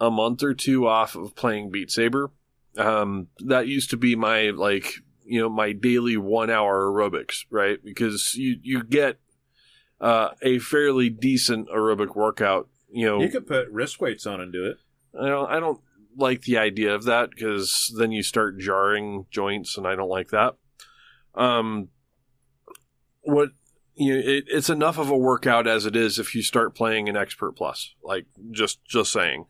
[0.00, 2.30] a month or two off of playing Beat Saber.
[2.76, 4.92] Um, that used to be my like,
[5.24, 7.78] you know, my daily one hour aerobics, right?
[7.82, 9.18] Because you you get
[10.00, 12.68] uh, a fairly decent aerobic workout.
[12.90, 14.76] You know, you could put wrist weights on and do it.
[15.20, 15.80] I don't I don't
[16.16, 20.28] like the idea of that because then you start jarring joints and I don't like
[20.28, 20.54] that.
[21.34, 21.88] Um
[23.28, 23.50] what
[23.94, 27.08] you know, it, it's enough of a workout as it is if you start playing
[27.08, 27.94] an expert plus.
[28.02, 29.46] Like just just saying.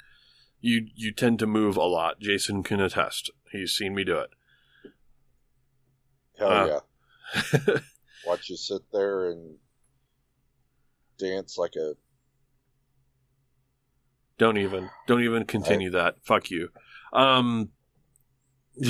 [0.61, 2.19] You you tend to move a lot.
[2.19, 3.31] Jason can attest.
[3.53, 4.31] He's seen me do it.
[6.39, 6.67] Hell Uh.
[6.67, 7.79] yeah.
[8.27, 9.57] Watch you sit there and
[11.19, 11.95] dance like a.
[14.39, 14.91] Don't even.
[15.07, 16.17] Don't even continue that.
[16.25, 16.71] Fuck you.
[17.13, 17.71] Um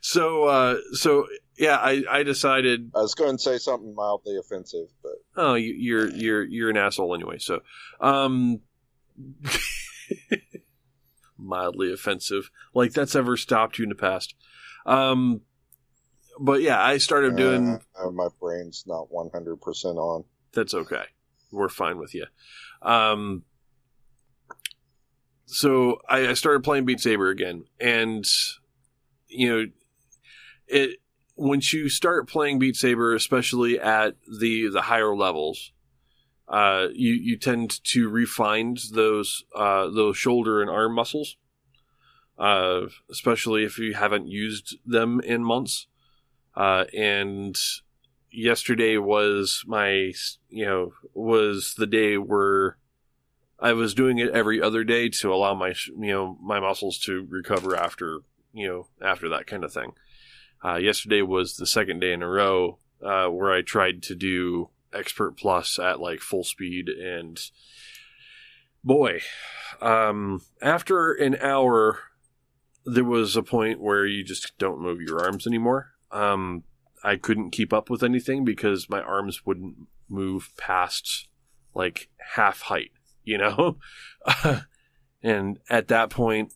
[0.00, 1.26] So uh so
[1.62, 5.72] yeah, I I decided I was going to say something mildly offensive, but Oh, you,
[5.72, 7.38] you're you're you're an asshole anyway.
[7.38, 7.60] So,
[8.00, 8.62] um,
[11.38, 14.34] mildly offensive, like that's ever stopped you in the past.
[14.86, 15.42] Um,
[16.40, 17.78] but yeah, I started doing.
[17.96, 20.24] uh, my brain's not 100% on.
[20.52, 21.04] That's okay.
[21.52, 22.26] We're fine with you.
[22.80, 23.44] Um,
[25.46, 28.24] so I, I started playing Beat Saber again, and
[29.28, 29.66] you know,
[30.66, 30.98] it
[31.36, 35.72] once you start playing Beat Saber, especially at the the higher levels,
[36.48, 41.36] uh, you you tend to refine those uh, those shoulder and arm muscles,
[42.38, 45.86] uh, especially if you haven't used them in months.
[46.54, 47.56] Uh, and
[48.30, 50.12] yesterday was my
[50.48, 52.76] you know was the day where
[53.58, 57.26] I was doing it every other day to allow my you know my muscles to
[57.30, 58.20] recover after
[58.52, 59.92] you know, after that kind of thing.
[60.64, 64.70] Uh, yesterday was the second day in a row uh, where I tried to do
[64.92, 67.40] Expert Plus at like full speed, and
[68.84, 69.20] boy,
[69.80, 72.00] um, after an hour,
[72.84, 75.92] there was a point where you just don't move your arms anymore.
[76.10, 76.64] Um,
[77.02, 79.76] I couldn't keep up with anything because my arms wouldn't
[80.08, 81.28] move past
[81.74, 82.90] like half height,
[83.24, 83.78] you know?
[85.22, 86.52] and at that point,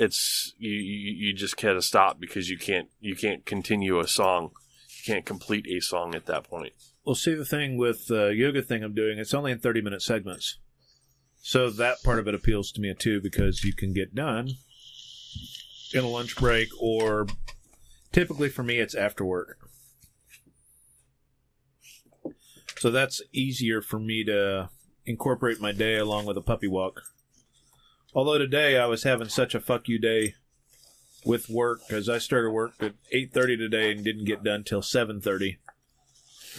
[0.00, 4.50] it's you, you just gotta stop because you can't you can't continue a song
[4.88, 6.72] you can't complete a song at that point
[7.04, 10.02] Well, see the thing with the yoga thing I'm doing, it's only in 30 minute
[10.02, 10.58] segments.
[11.42, 14.50] So that part of it appeals to me too because you can get done
[15.94, 17.26] in a lunch break or
[18.12, 19.58] typically for me it's after work.
[22.78, 24.70] So that's easier for me to
[25.06, 27.02] incorporate my day along with a puppy walk.
[28.14, 30.34] Although today I was having such a fuck you day
[31.24, 35.58] with work because I started work at 8:30 today and didn't get done till 7:30.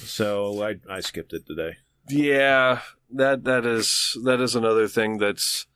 [0.06, 1.78] So I I skipped it today.
[2.10, 2.82] yeah
[3.14, 5.68] that that is that is another thing that's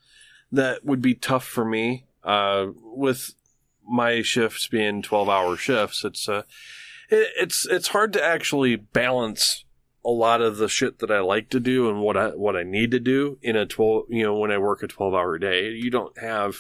[0.52, 3.34] that would be tough for me uh with
[3.86, 6.44] my shifts being 12 hour shifts it's uh
[7.10, 9.65] it, it's it's hard to actually balance
[10.06, 12.64] a lot of the shit that I like to do and what I what I
[12.64, 15.70] need to do in a 12 you know when I work a 12 hour day.
[15.72, 16.56] You don't have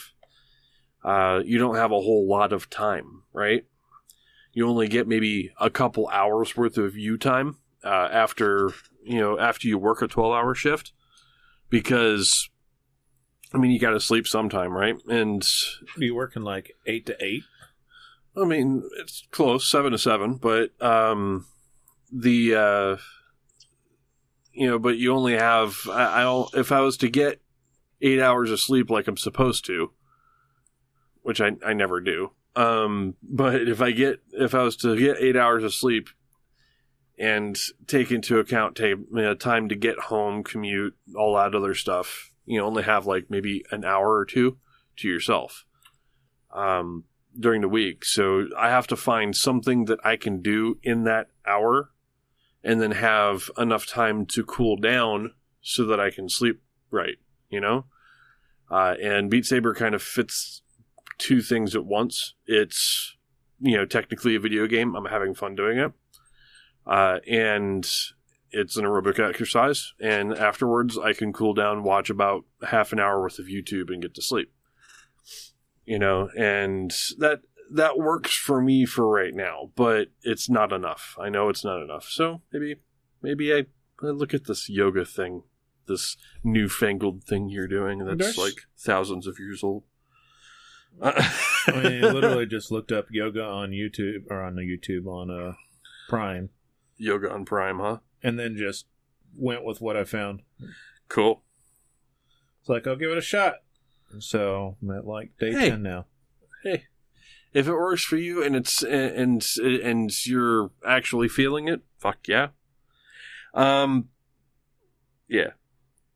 [1.03, 3.65] uh you don't have a whole lot of time right?
[4.53, 8.71] You only get maybe a couple hours worth of you time uh, after
[9.03, 10.91] you know after you work a 12 hour shift
[11.69, 12.49] because
[13.53, 14.95] I mean you got to sleep sometime right?
[15.07, 15.45] And
[15.97, 17.43] You working like 8 to 8?
[18.37, 21.47] I mean, it's close, seven to seven, but um,
[22.11, 22.97] the uh,
[24.55, 26.53] you know, but you only have I, I don't.
[26.55, 27.41] If I was to get
[28.01, 29.91] eight hours of sleep like I'm supposed to,
[31.21, 32.31] which I I never do.
[32.55, 36.09] Um, but if I get if I was to get eight hours of sleep
[37.17, 41.75] and take into account take you know, time to get home, commute, all that other
[41.75, 44.57] stuff, you know, only have like maybe an hour or two
[44.97, 45.65] to yourself.
[46.53, 47.03] Um,
[47.37, 48.05] during the week.
[48.05, 51.91] So I have to find something that I can do in that hour
[52.65, 57.17] and then have enough time to cool down so that I can sleep right,
[57.49, 57.85] you know?
[58.69, 60.63] Uh, and Beat Saber kind of fits
[61.17, 62.33] two things at once.
[62.45, 63.15] It's,
[63.59, 64.95] you know, technically a video game.
[64.95, 65.91] I'm having fun doing it.
[66.85, 67.89] Uh, and
[68.51, 69.93] it's an aerobic exercise.
[70.01, 74.01] And afterwards, I can cool down, watch about half an hour worth of YouTube and
[74.01, 74.51] get to sleep
[75.85, 81.15] you know, and that that works for me for right now, but it's not enough.
[81.19, 82.07] I know it's not enough.
[82.09, 82.77] So maybe
[83.21, 83.65] maybe I,
[84.03, 85.43] I look at this yoga thing,
[85.87, 89.83] this newfangled thing you're doing that's There's- like thousands of years old.
[91.01, 91.31] I
[91.67, 95.53] mean, literally just looked up yoga on YouTube or on the YouTube on uh,
[96.07, 96.49] Prime
[96.97, 97.97] yoga on Prime, huh?
[98.23, 98.85] and then just
[99.35, 100.41] went with what I found.
[101.09, 101.43] Cool.
[102.61, 103.55] It's like, I'll give it a shot.
[104.19, 105.69] So I'm at like day Hey.
[105.71, 106.05] 10 now.
[106.63, 106.85] Hey,
[107.55, 112.49] if it works for you and it's and and you're actually feeling it, fuck yeah.
[113.53, 114.09] Um,
[115.29, 115.51] yeah,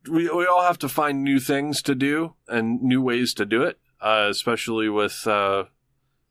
[0.08, 3.62] we we all have to find new things to do and new ways to do
[3.62, 5.64] it, uh, especially with uh,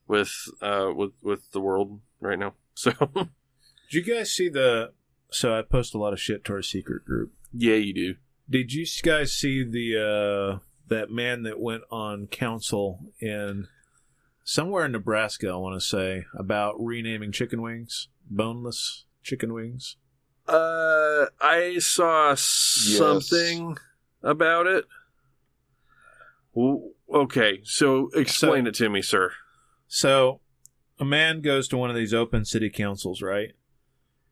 [0.07, 2.53] with uh, with with the world right now.
[2.79, 3.27] So Did
[3.91, 4.93] you guys see the.
[5.31, 7.33] So I post a lot of shit to our secret group.
[7.51, 8.15] yeah, you do.
[8.49, 13.67] Did you guys see the uh that man that went on council in
[14.49, 19.95] somewhere in Nebraska, I want to say, about renaming chicken wings boneless chicken wings?
[20.47, 23.77] Uh, I saw something
[24.23, 24.85] about it.
[27.13, 29.31] Okay, so explain it to me, sir.
[29.87, 30.41] So,
[30.99, 33.53] a man goes to one of these open city councils, right?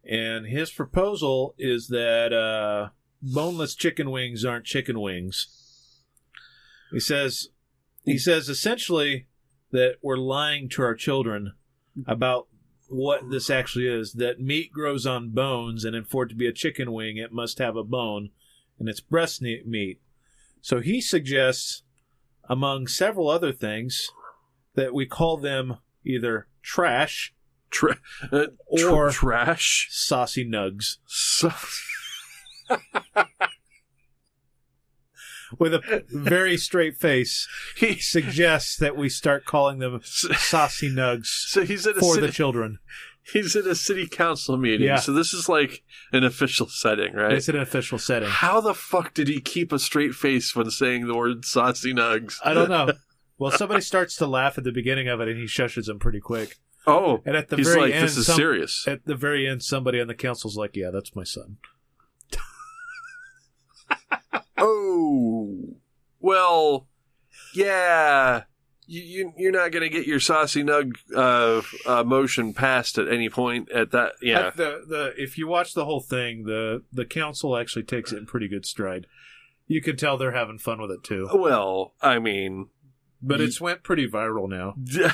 [0.03, 2.89] And his proposal is that uh,
[3.21, 5.47] boneless chicken wings aren't chicken wings.
[6.91, 7.49] He says,
[8.03, 9.27] he says essentially
[9.71, 11.53] that we're lying to our children
[12.05, 12.47] about
[12.89, 14.13] what this actually is.
[14.13, 17.59] That meat grows on bones, and for it to be a chicken wing, it must
[17.59, 18.29] have a bone,
[18.79, 19.99] and it's breast meat.
[20.61, 21.83] So he suggests,
[22.49, 24.09] among several other things,
[24.75, 27.33] that we call them either trash
[27.69, 27.99] Tra-
[28.31, 28.45] uh,
[28.77, 29.87] tr- Or- trash.
[29.91, 31.51] saucy nugs So-
[35.59, 41.63] with a very straight face he, suggests that we start calling them saucy nugs so
[41.63, 42.79] he's at a for city, the children.
[43.33, 44.87] he's at a city council meeting.
[44.87, 44.97] Yeah.
[44.97, 45.83] So this is like
[46.13, 47.33] an official setting, right?
[47.33, 48.29] It's an official setting.
[48.29, 52.35] How the fuck did he keep a straight face when saying the word saucy nugs?
[52.43, 52.91] I don't know.
[53.39, 56.19] Well, somebody starts to laugh at the beginning of it, and he shushes them pretty
[56.19, 56.55] quick.
[56.87, 58.87] Oh, And at the he's very like, end, this is some- serious.
[58.87, 61.57] At the very end, somebody on the council's like, "Yeah, that's my son."
[66.19, 66.87] Well,
[67.53, 68.43] yeah.
[68.89, 73.29] You, you you're not gonna get your saucy nug uh, uh, motion passed at any
[73.29, 74.13] point at that.
[74.21, 78.13] Yeah, At the the if you watch the whole thing, the the council actually takes
[78.13, 79.05] it in pretty good stride.
[79.67, 81.27] You can tell they're having fun with it too.
[81.33, 82.69] well, I mean,
[83.21, 84.75] But it's went pretty viral now.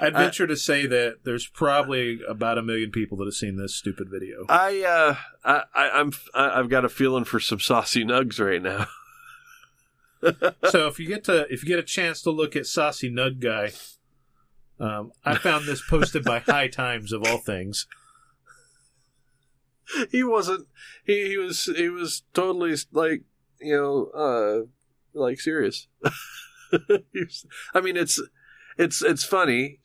[0.00, 3.74] I'd venture to say that there's probably about a million people that have seen this
[3.74, 4.46] stupid video.
[4.48, 8.62] I uh, I, I I'm I, I've got a feeling for some saucy nugs right
[8.62, 8.86] now.
[10.70, 13.40] so if you get to if you get a chance to look at Saucy nug
[13.40, 13.72] Guy,
[14.78, 17.86] um, I found this posted by High Times of all things.
[20.10, 20.66] he wasn't.
[21.04, 23.22] He he was he was totally like
[23.60, 24.66] you know uh
[25.18, 25.88] like serious.
[27.74, 28.20] I mean, it's
[28.78, 29.80] it's it's funny.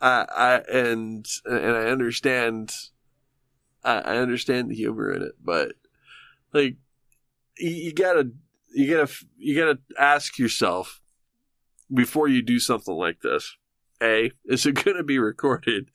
[0.00, 2.72] I I and and I understand.
[3.84, 5.72] I, I understand the humor in it, but
[6.52, 6.76] like
[7.58, 8.30] you, you gotta
[8.74, 11.00] you gotta you gotta ask yourself
[11.92, 13.56] before you do something like this.
[14.02, 15.90] A, is it going to be recorded?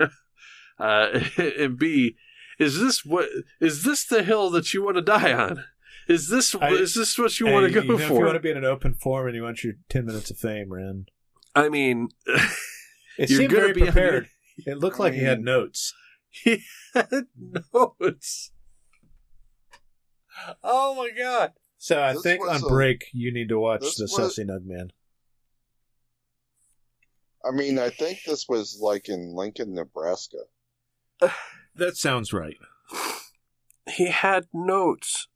[0.78, 2.16] uh, and B,
[2.58, 3.28] is this what
[3.60, 5.64] is this the hill that you want to die on?
[6.08, 8.34] Is this I- is this what you want to go you know, If you want
[8.34, 11.06] to be in an open forum and you want your ten minutes of fame, Ren.
[11.54, 12.08] I mean,
[13.18, 14.28] It You're seemed very be on prepared.
[14.58, 15.92] It looked like he had notes.
[16.30, 16.62] he
[16.94, 17.26] had
[17.74, 18.52] notes.
[20.62, 21.52] Oh my god!
[21.78, 24.14] So I This think was on a- break you need to watch this the was-
[24.14, 24.92] Saucy Nud Man.
[27.44, 30.38] I mean, I think this was like in Lincoln, Nebraska.
[31.74, 32.56] That sounds right.
[33.88, 35.28] He had notes.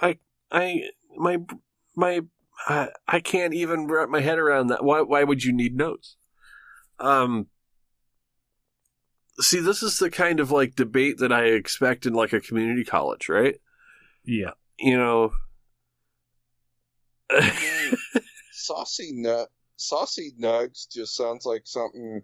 [0.00, 0.16] I,
[0.50, 0.84] I,
[1.14, 1.36] my,
[1.94, 2.22] my,
[2.66, 4.82] I, I can't even wrap my head around that.
[4.82, 6.16] Why, why would you need notes?
[7.00, 7.46] Um,
[9.40, 12.84] see, this is the kind of like debate that I expect in like a community
[12.84, 13.56] college, right?
[14.24, 14.52] Yeah.
[14.78, 15.32] You know,
[18.52, 22.22] Saucy nut, saucy nugs just sounds like something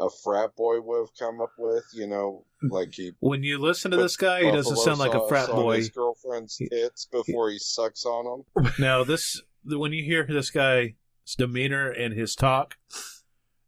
[0.00, 1.84] a frat boy would have come up with.
[1.92, 5.26] You know, like he When you listen to this guy, he doesn't sound like a
[5.28, 5.76] frat boy.
[5.76, 8.72] His girlfriend's He- tits before he sucks on them.
[8.78, 10.92] Now this when you hear this guy's
[11.38, 12.74] demeanor and his talk,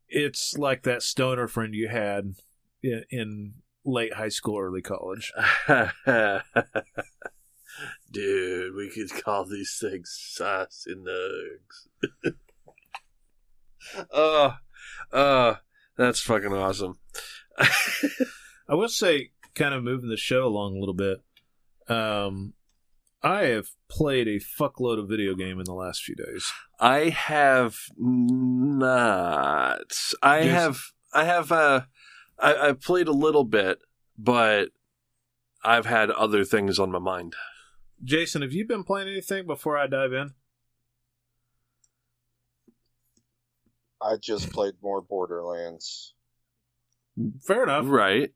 [0.08, 2.34] it's like that stoner friend you had
[2.82, 3.54] in, in
[3.84, 5.32] late high school, early college.
[8.10, 12.34] dude, we could call these things saucy nugs.
[14.12, 14.52] uh,
[15.12, 15.54] uh,
[15.96, 16.98] that's fucking awesome.
[17.58, 21.22] I will say, kind of moving the show along a little bit.
[21.88, 22.54] Um,
[23.22, 26.52] I have played a fuckload of video game in the last few days.
[26.78, 29.92] I have not.
[30.22, 30.52] I Yes.
[30.52, 30.78] have.
[31.12, 31.50] I have.
[31.52, 31.80] Uh,
[32.38, 33.78] I, I've played a little bit,
[34.18, 34.68] but
[35.64, 37.34] I've had other things on my mind.
[38.04, 40.34] Jason, have you been playing anything before I dive in?
[44.02, 46.14] I just played more Borderlands.
[47.42, 47.86] Fair enough.
[47.88, 48.32] Right.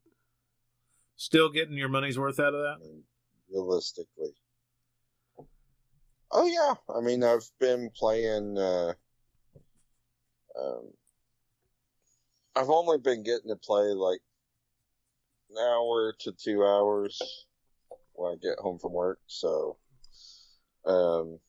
[1.17, 2.77] Still getting your money's worth out of that?
[3.53, 4.31] Realistically.
[6.33, 8.57] Oh yeah, I mean I've been playing.
[8.57, 8.93] Uh,
[10.59, 10.93] um,
[12.55, 14.21] I've only been getting to play like
[15.51, 17.21] an hour to two hours
[18.13, 19.77] when I get home from work, so
[20.87, 21.41] um,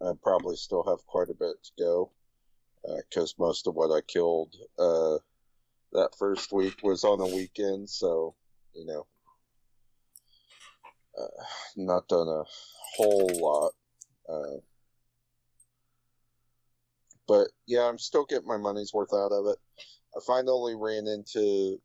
[0.00, 2.10] I probably still have quite a bit to go
[3.10, 5.18] because most of what I killed uh,
[5.92, 8.34] that first week was on a weekend, so
[8.74, 9.06] you know
[11.18, 11.44] uh,
[11.76, 12.44] not done a
[12.96, 13.72] whole lot.
[14.28, 14.60] Uh,
[17.28, 19.58] but yeah, I'm still getting my money's worth out of it.
[20.16, 21.80] I finally ran into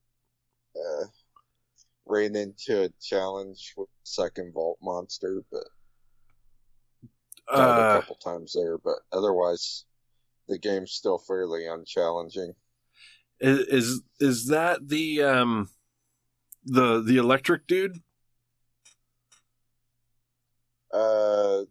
[0.76, 1.06] uh,
[2.06, 5.64] ran into a challenge with second vault monster, but
[7.56, 8.78] died a Uh, couple times there.
[8.78, 9.86] But otherwise,
[10.48, 12.54] the game's still fairly unchallenging.
[13.40, 15.70] is is is that the um
[16.66, 18.02] the the electric dude?
[20.98, 21.64] Uh,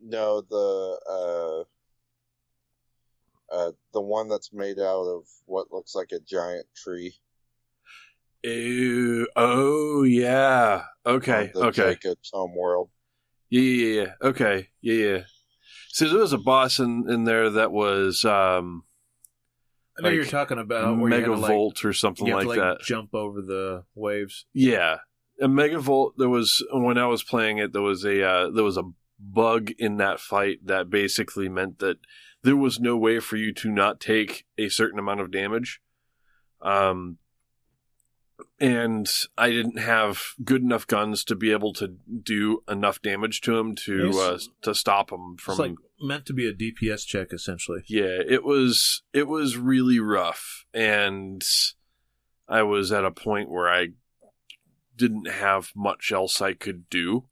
[0.00, 1.66] no, the
[3.50, 7.14] uh, uh, the one that's made out of what looks like a giant tree.
[8.44, 9.26] Ew.
[9.36, 10.82] Oh yeah.
[11.06, 11.46] Okay.
[11.46, 11.94] on the Okay.
[11.94, 12.90] Jakobs' home world.
[13.50, 14.12] Yeah, yeah, yeah.
[14.22, 14.68] Okay.
[14.82, 15.20] Yeah, yeah.
[15.88, 18.84] So there was a boss in, in there that was um
[19.96, 22.32] I know Like, you're talking about where you had to, like, megavolt or something you
[22.36, 22.84] have like, to, like that.
[22.84, 24.46] jump over the waves.
[24.52, 24.98] Yeah,
[25.40, 26.12] a megavolt.
[26.16, 27.72] There was when I was playing it.
[27.72, 31.98] There was a uh, there was a bug in that fight that basically meant that
[32.42, 35.80] there was no way for you to not take a certain amount of damage.
[36.60, 37.18] Um,
[38.60, 41.88] and I didn't have good enough guns to be able to
[42.22, 46.32] do enough damage to him to uh, to stop him from It's like meant to
[46.32, 47.82] be a DPS check, essentially.
[47.86, 51.42] yeah, it was it was really rough, and
[52.48, 53.88] I was at a point where I
[54.96, 57.24] didn't have much else I could do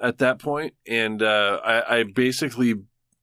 [0.00, 2.74] at that point, and uh, I, I basically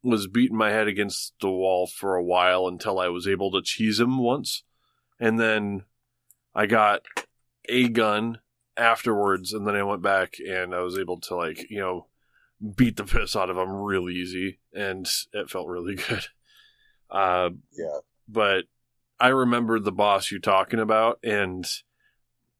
[0.03, 3.62] was beating my head against the wall for a while until I was able to
[3.62, 4.64] cheese him once,
[5.20, 5.84] and then
[6.53, 7.01] I got
[7.70, 8.39] a gun
[8.78, 12.08] afterwards, and then I went back and I was able to like you know
[12.76, 16.26] beat the piss out of him real easy, and it felt really good.
[17.10, 17.99] Uh, Yeah.
[18.28, 18.66] but
[19.20, 21.66] I remember the boss you're talking about, and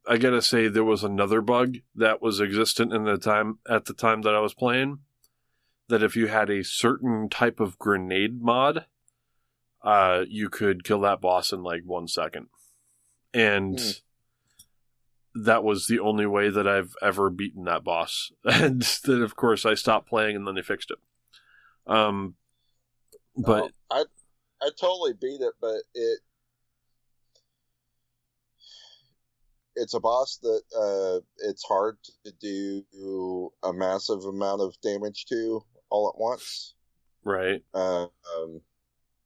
[0.07, 3.93] I gotta say there was another bug that was existent in the time at the
[3.93, 4.99] time that I was playing.
[5.87, 8.85] That if you had a certain type of grenade mod,
[9.83, 12.47] uh, you could kill that boss in like one second,
[13.33, 15.43] and Hmm.
[15.43, 18.31] that was the only way that I've ever beaten that boss.
[18.45, 20.97] And then, of course, I stopped playing, and then they fixed it.
[21.85, 22.35] Um,
[23.37, 24.05] but No, I
[24.61, 26.19] I totally beat it, but it
[29.76, 35.63] it's a boss that uh, it's hard to do a massive amount of damage to
[35.89, 36.76] all at once.
[37.23, 38.61] right, Uh, um,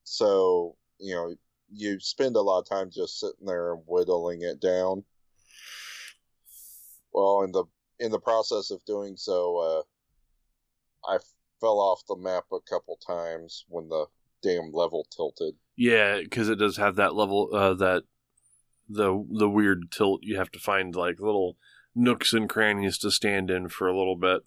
[0.04, 1.36] so you know
[1.72, 5.04] you spend a lot of time just sitting there and whittling it down.
[7.14, 7.66] Well, in the
[8.00, 11.18] in the process of doing so, uh, I
[11.60, 14.06] fell off the map a couple times when the
[14.42, 15.54] damn level tilted.
[15.76, 18.04] Yeah, because it does have that level, uh, that
[18.90, 20.22] the the weird tilt.
[20.24, 21.58] You have to find like little
[21.96, 24.42] nooks and crannies to stand in for a little bit,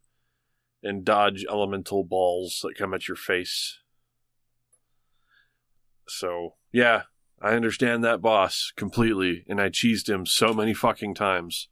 [0.82, 3.78] and dodge elemental balls that come at your face.
[6.08, 7.02] So yeah,
[7.40, 11.68] I understand that boss completely, and I cheesed him so many fucking times.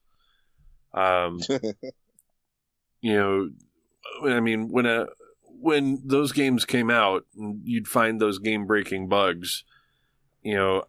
[0.93, 1.41] Um,
[3.01, 3.51] you know,
[4.25, 5.07] I mean, when a
[5.61, 9.65] when those games came out, and you'd find those game breaking bugs.
[10.43, 10.85] You know,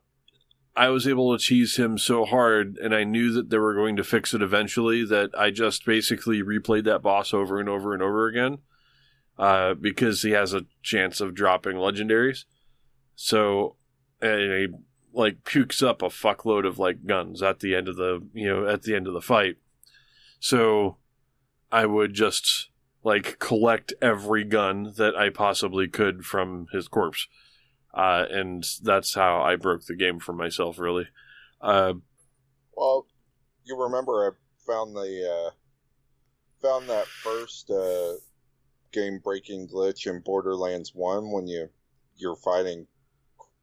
[0.76, 3.97] I was able to tease him so hard, and I knew that they were going
[3.97, 5.03] to fix it eventually.
[5.05, 8.59] That I just basically replayed that boss over and over and over again,
[9.38, 12.45] uh, because he has a chance of dropping legendaries.
[13.15, 13.76] So,
[14.22, 14.67] and he
[15.13, 18.65] like pukes up a fuckload of like guns at the end of the you know
[18.65, 19.57] at the end of the fight.
[20.39, 20.97] So,
[21.69, 22.69] I would just
[23.03, 27.28] like collect every gun that I possibly could from his corpse.
[27.94, 31.08] Uh, and that's how I broke the game for myself, really.
[31.60, 31.94] Uh,
[32.74, 33.06] Well,
[33.66, 34.32] you remember I
[34.66, 35.52] found the uh,
[36.62, 38.14] found that first uh,
[38.92, 41.70] game breaking glitch in Borderlands One when you
[42.16, 42.88] you're fighting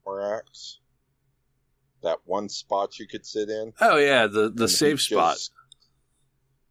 [0.05, 0.75] Korax.
[2.03, 3.73] That one spot you could sit in.
[3.81, 5.35] oh yeah, the the safe spot.
[5.35, 5.51] just-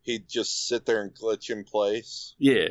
[0.03, 2.35] he'd just sit there and glitch in place.
[2.39, 2.69] Yeah,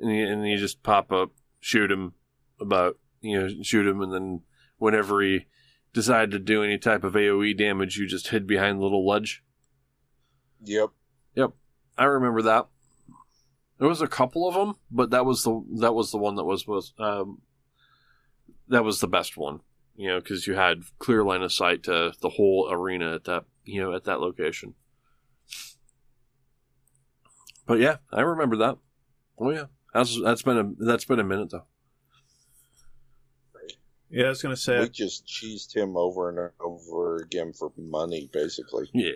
[0.00, 1.30] and you, and you just pop up,
[1.60, 2.14] shoot him
[2.60, 4.42] about you know shoot him, and then
[4.78, 5.46] whenever he
[5.92, 9.42] decided to do any type of AOE damage, you just hid behind the little ledge.
[10.64, 10.90] Yep.
[11.34, 11.52] Yep.
[11.96, 12.68] I remember that.
[13.78, 16.44] There was a couple of them, but that was the that was the one that
[16.44, 17.42] was was um,
[18.68, 19.60] that was the best one.
[19.96, 23.44] You know, because you had clear line of sight to the whole arena at that
[23.64, 24.74] you know at that location.
[27.66, 28.78] But yeah, I remember that.
[29.38, 31.66] Oh yeah, that's that's been a that's been a minute though.
[34.12, 38.28] Yeah, I was gonna say We just cheesed him over and over again for money,
[38.32, 38.90] basically.
[38.92, 39.12] Yeah,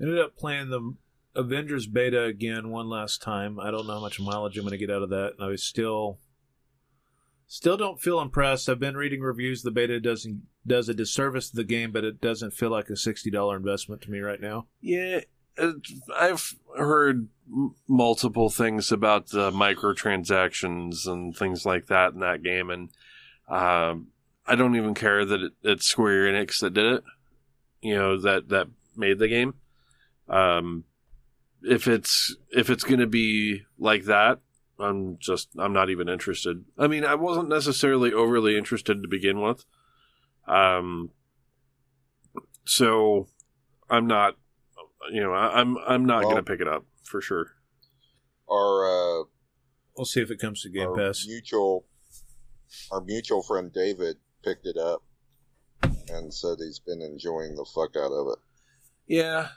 [0.00, 0.94] ended up playing the
[1.34, 3.58] Avengers beta again one last time.
[3.60, 5.48] I don't know how much mileage I'm going to get out of that, and I
[5.48, 6.18] was still
[7.46, 8.68] still don't feel impressed.
[8.68, 9.62] I've been reading reviews.
[9.62, 12.96] The beta doesn't does a disservice to the game, but it doesn't feel like a
[12.96, 14.66] sixty dollar investment to me right now.
[14.80, 15.20] yeah.
[15.56, 17.28] It- I've heard
[17.88, 22.90] multiple things about the microtransactions and things like that in that game, and
[23.48, 24.08] um,
[24.46, 27.04] I don't even care that it, it's Square Enix that did it.
[27.82, 29.54] You know that that made the game.
[30.28, 30.84] Um,
[31.62, 34.38] if it's if it's going to be like that,
[34.78, 36.64] I'm just I'm not even interested.
[36.78, 39.64] I mean, I wasn't necessarily overly interested to begin with.
[40.46, 41.10] Um,
[42.64, 43.26] so
[43.88, 44.36] I'm not.
[45.10, 47.52] You know, I, I'm I'm not Well- going to pick it up for sure.
[48.50, 48.84] Our
[49.20, 49.24] uh,
[49.96, 51.24] We'll see if it comes to Game our Pass.
[51.26, 51.84] mutual
[52.90, 55.02] our mutual friend David picked it up
[56.08, 58.38] and said he's been enjoying the fuck out of it.
[59.06, 59.48] Yeah,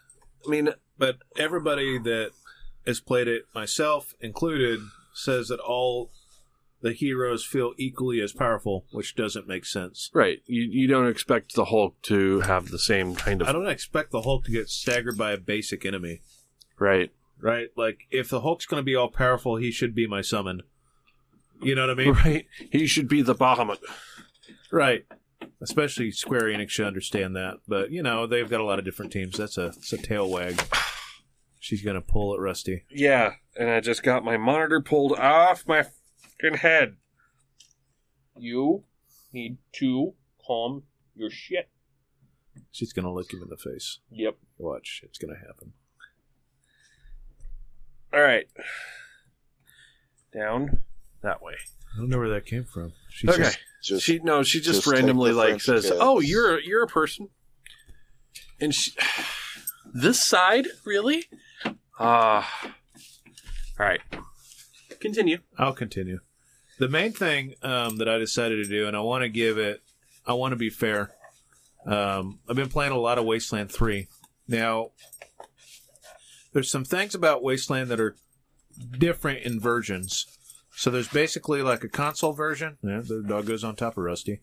[0.46, 2.32] I mean, But everybody that
[2.86, 4.80] has played it, myself included,
[5.14, 6.12] says that all
[6.84, 10.12] the heroes feel equally as powerful, which doesn't make sense.
[10.14, 10.44] Right.
[10.46, 14.12] You you don't expect the Hulk to have the same kind of I don't expect
[14.12, 16.22] the Hulk to get staggered by a basic enemy,
[16.78, 17.10] right.
[17.40, 17.70] right?
[17.78, 20.62] Like, if the Hulk's going to be all powerful, he should be my summon.
[21.62, 22.14] You know what I mean?
[22.14, 22.46] Right.
[22.70, 23.80] He should be the Bahamut.
[24.70, 25.06] Right.
[25.62, 27.60] Especially Square Enix should understand that.
[27.66, 29.38] But, you know, they've got a lot of different teams.
[29.38, 30.62] That's a, that's a tail wag.
[31.62, 32.84] She's going to pull it, Rusty.
[32.90, 35.86] Yeah, and I just got my monitor pulled off my
[36.44, 36.96] fucking head.
[38.38, 38.84] You
[39.32, 40.14] need to
[40.46, 40.84] calm
[41.16, 41.70] your shit.
[42.72, 44.00] She's going to look him in the face.
[44.12, 44.38] Yep.
[44.58, 45.02] Watch.
[45.04, 45.74] It's going to happen.
[48.14, 48.46] All right.
[50.34, 50.82] Down
[51.22, 51.54] that way.
[51.96, 52.94] I don't know where that came from.
[53.10, 53.44] She Okay.
[53.44, 55.92] says- Just she no, she just, just randomly like says, kiss.
[55.94, 57.28] "Oh, you're you're a person."
[58.62, 58.94] And she,
[59.94, 61.26] this side, really?
[62.00, 62.50] Ah.
[62.64, 64.00] all right.
[65.02, 65.40] Continue.
[65.58, 66.20] I'll continue.
[66.80, 69.82] The main thing um, that I decided to do, and I want to give it,
[70.26, 71.12] I want to be fair.
[71.86, 74.08] Um, I've been playing a lot of Wasteland 3.
[74.48, 74.92] Now,
[76.54, 78.16] there's some things about Wasteland that are
[78.98, 80.26] different in versions.
[80.76, 82.78] So there's basically like a console version.
[82.82, 84.40] Yeah, the dog goes on top of Rusty.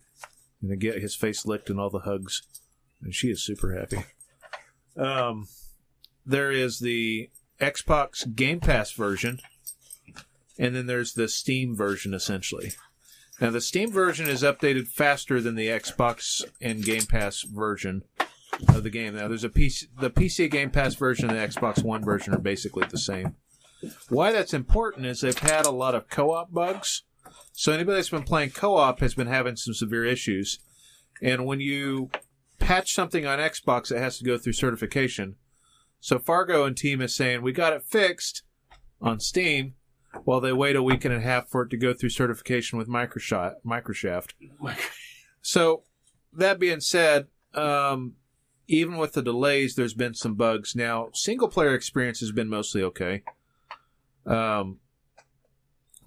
[0.63, 2.43] And they get his face licked and all the hugs.
[3.03, 4.05] And she is super happy.
[4.97, 5.49] Um,
[6.27, 9.41] there is the Xbox Game Pass version,
[10.61, 12.73] and then there's the Steam version essentially.
[13.41, 18.05] Now the Steam version is updated faster than the Xbox and Game Pass version
[18.69, 19.17] of the game.
[19.17, 22.39] Now there's a PC, the PC Game Pass version and the Xbox One version are
[22.39, 23.37] basically the same.
[24.11, 27.05] Why that's important is they've had a lot of co-op bugs.
[27.53, 30.59] So anybody that's been playing co-op has been having some severe issues.
[31.23, 32.11] And when you
[32.59, 35.37] patch something on Xbox, it has to go through certification.
[36.01, 38.43] So Fargo and team is saying we got it fixed
[39.01, 39.75] on Steam,
[40.25, 42.89] while they wait a week and a half for it to go through certification with
[42.89, 43.55] Microsoft.
[43.65, 44.33] Microshaft.
[45.43, 45.85] So
[46.33, 48.15] that being said, um,
[48.69, 50.75] even with the delays, there's been some bugs.
[50.77, 53.23] Now, single player experience has been mostly okay.
[54.27, 54.79] Um,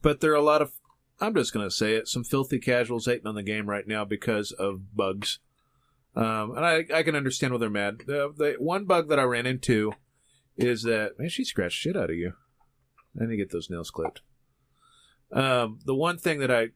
[0.02, 0.72] but there are a lot of,
[1.20, 4.06] I'm just going to say it, some filthy casuals hating on the game right now
[4.06, 5.40] because of bugs.
[6.16, 8.04] Um, and I, I can understand why they're mad.
[8.06, 9.94] The, the one bug that I ran into
[10.56, 12.34] is that, man, she scratched shit out of you.
[13.20, 14.22] I need to get those nails clipped.
[15.32, 16.70] Um, the one thing that I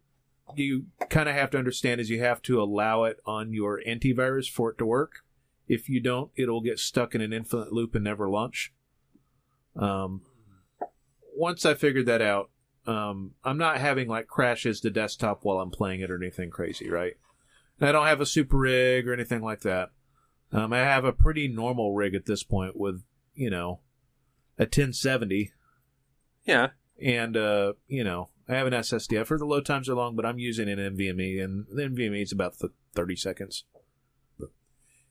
[0.56, 4.50] you kind of have to understand is you have to allow it on your antivirus
[4.50, 5.24] for it to work.
[5.68, 8.74] If you don't, it'll get stuck in an infinite loop and never launch.
[9.76, 10.22] Um,
[11.36, 12.50] once I figured that out,
[12.86, 16.90] um, I'm not having like crashes to desktop while I'm playing it or anything crazy,
[16.90, 17.18] right?
[17.80, 19.90] And I don't have a super rig or anything like that.
[20.54, 23.04] Um, I have a pretty normal rig at this point with,
[23.36, 23.82] you know,
[24.58, 25.52] a 1070
[26.48, 26.70] Yeah.
[27.02, 29.20] and uh, you know, I have an SSD.
[29.20, 32.24] I've heard the load times are long, but I'm using an NVMe, and the NVMe
[32.24, 33.66] is about th- 30 seconds.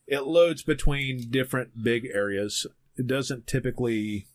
[0.06, 2.66] It loads between different big areas.
[2.96, 4.26] It doesn't typically.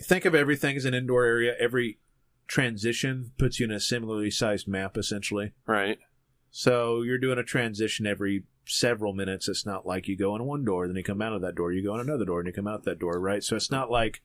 [0.00, 1.54] Think of everything as an indoor area.
[1.60, 1.98] Every
[2.48, 5.52] transition puts you in a similarly sized map, essentially.
[5.66, 5.98] Right.
[6.50, 9.48] So you're doing a transition every several minutes.
[9.48, 11.72] It's not like you go in one door, then you come out of that door,
[11.72, 13.42] you go in another door, and you come out that door, right?
[13.42, 14.22] So it's not like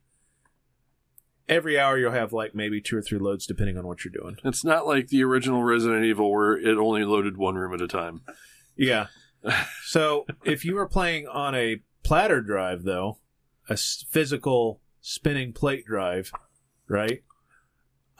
[1.50, 4.38] every hour you'll have like maybe two or three loads depending on what you're doing.
[4.43, 7.88] It's not like the original Resident Evil where it only loaded one room at a
[7.88, 8.22] time.
[8.76, 9.08] Yeah.
[9.86, 13.20] so if you were playing on a platter drive, though,
[13.70, 16.32] a physical spinning plate drive,
[16.88, 17.24] right?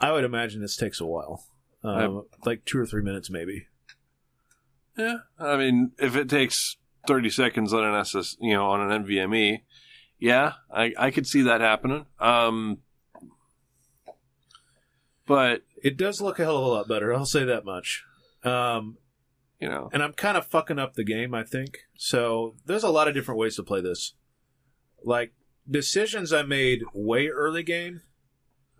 [0.00, 1.44] I would imagine this takes a while,
[1.82, 3.66] um, like two or three minutes, maybe.
[4.96, 5.18] Yeah.
[5.38, 6.76] I mean, if it takes
[7.06, 9.62] 30 seconds on an SS, you know, on an NVMe,
[10.18, 12.06] yeah, I, I could see that happening.
[12.20, 12.78] Um,
[15.28, 17.14] but, It does look a hell of a lot better.
[17.14, 18.04] I'll say that much.
[18.42, 18.98] Um,
[19.60, 21.80] you know, and I'm kind of fucking up the game, I think.
[21.96, 24.14] So there's a lot of different ways to play this.
[25.04, 25.32] Like
[25.68, 28.02] decisions I made way early game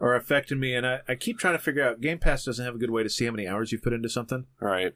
[0.01, 2.01] are affecting me, and I, I keep trying to figure out.
[2.01, 4.09] Game Pass doesn't have a good way to see how many hours you've put into
[4.09, 4.47] something.
[4.63, 4.95] all right.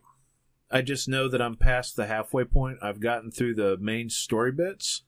[0.71, 2.79] I just know that I'm past the halfway point.
[2.81, 5.03] I've gotten through the main story bits.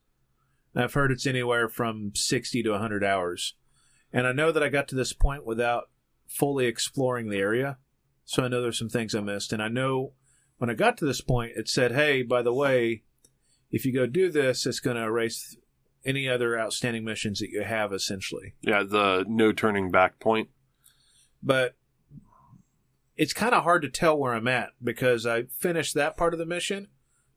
[0.76, 3.54] I've heard it's anywhere from 60 to 100 hours.
[4.12, 5.84] And I know that I got to this point without
[6.26, 7.78] fully exploring the area.
[8.24, 9.52] So I know there's some things I missed.
[9.52, 10.12] And I know
[10.58, 13.02] when I got to this point, it said, hey, by the way,
[13.70, 15.56] if you go do this, it's going to erase
[16.04, 20.48] any other outstanding missions that you have, essentially Yeah, the no turning back point.
[21.42, 21.76] but
[23.16, 26.38] it's kind of hard to tell where I'm at because I finished that part of
[26.38, 26.88] the mission,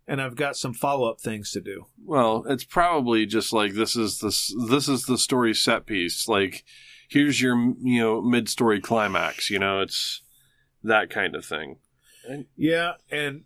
[0.08, 1.86] and I've got some follow up things to do.
[2.04, 6.28] Well, it's probably just like this is the s- this is the story set piece.
[6.28, 6.64] Like
[7.08, 9.50] here's your you know mid story climax.
[9.50, 10.22] You know, it's
[10.84, 11.78] that kind of thing.
[12.56, 13.44] Yeah, and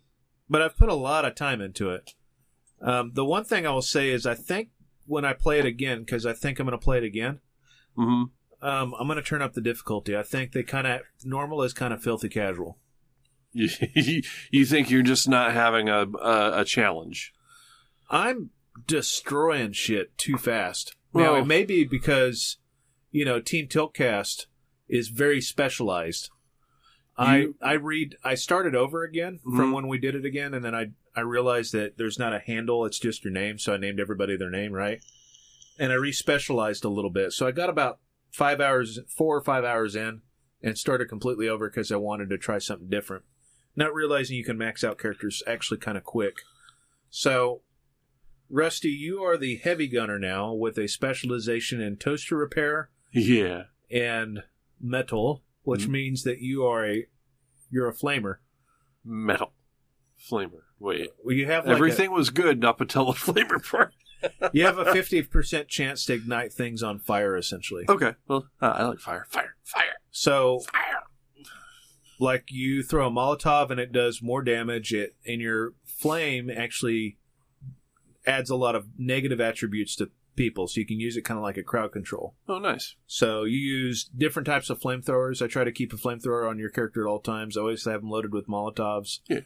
[0.48, 2.12] but I've put a lot of time into it.
[2.80, 4.70] Um, the one thing I will say is I think
[5.06, 7.40] when I play it again, because I think I'm going to play it again,
[7.96, 8.24] hmm
[8.62, 10.16] um, I'm going to turn up the difficulty.
[10.16, 12.78] I think they kind of normal is kind of filthy casual.
[13.54, 17.34] You, think you're just not having a a, a challenge?
[18.08, 18.48] I'm
[18.86, 20.96] destroying shit too fast.
[21.12, 22.56] Now it may be because
[23.12, 24.46] you know Team Tiltcast
[24.88, 26.30] is very specialized.
[27.16, 29.74] I You- I read I started over again from Mhm.
[29.74, 32.86] when we did it again, and then I I realized that there's not a handle;
[32.86, 33.58] it's just your name.
[33.58, 35.04] So I named everybody their name, right?
[35.78, 37.32] And I respecialized a little bit.
[37.32, 38.00] So I got about
[38.30, 40.22] five hours, four or five hours in,
[40.62, 43.24] and started completely over because I wanted to try something different.
[43.76, 46.36] Not realizing you can max out characters actually kind of quick.
[47.10, 47.62] So
[48.48, 53.64] Rusty, you are the heavy gunner now with a specialization in toaster repair Yeah.
[53.90, 54.42] and
[54.80, 55.90] metal, which Mhm.
[55.90, 57.06] means that you are a
[57.70, 58.36] you're a flamer.
[59.04, 59.52] Metal
[60.30, 60.62] flamer.
[60.78, 61.10] Wait.
[61.24, 63.92] Well, you have like Everything was good up until the flamer part.
[64.52, 67.84] You have a fifty percent chance to ignite things on fire, essentially.
[67.88, 68.14] Okay.
[68.28, 69.26] Well, uh, I like fire.
[69.28, 69.56] Fire.
[69.64, 69.94] Fire.
[70.12, 71.02] So, Fire.
[72.20, 74.92] like you throw a Molotov and it does more damage.
[74.92, 77.18] It and your flame actually
[78.24, 81.42] adds a lot of negative attributes to people, so you can use it kind of
[81.44, 82.34] like a crowd control.
[82.48, 82.96] Oh, nice.
[83.06, 85.42] So you use different types of flamethrowers.
[85.42, 87.56] I try to keep a flamethrower on your character at all times.
[87.56, 89.20] I always have them loaded with Molotovs.
[89.28, 89.40] Yeah.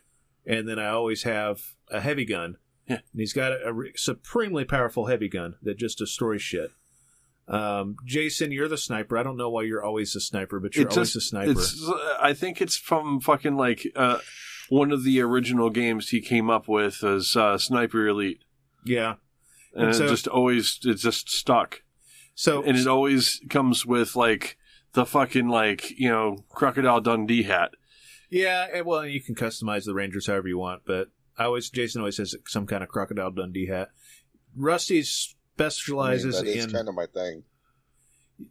[0.46, 1.60] And then I always have
[1.90, 2.56] a heavy gun.
[2.88, 2.96] Yeah.
[3.12, 6.70] And he's got a, a supremely powerful heavy gun that just destroys shit.
[7.48, 9.16] Um, Jason, you're the sniper.
[9.18, 11.52] I don't know why you're always a sniper, but you're always a sniper.
[11.52, 11.90] It's.
[12.20, 14.18] I think it's from fucking like uh,
[14.68, 18.42] one of the original games he came up with as uh, Sniper Elite,
[18.84, 19.14] Yeah.
[19.76, 21.82] And, And so- it just always it's just stuck,
[22.34, 24.56] So and it always comes with like
[24.92, 27.72] the fucking like you know Crocodile Dundee hat.
[28.30, 31.08] yeah, and, well, you can customize the Rangers however you want, but
[31.38, 33.90] I always Jason always has some kind of crocodile Dundee hat.
[34.56, 37.44] Rusty I mean, specializes that is in kind of my thing.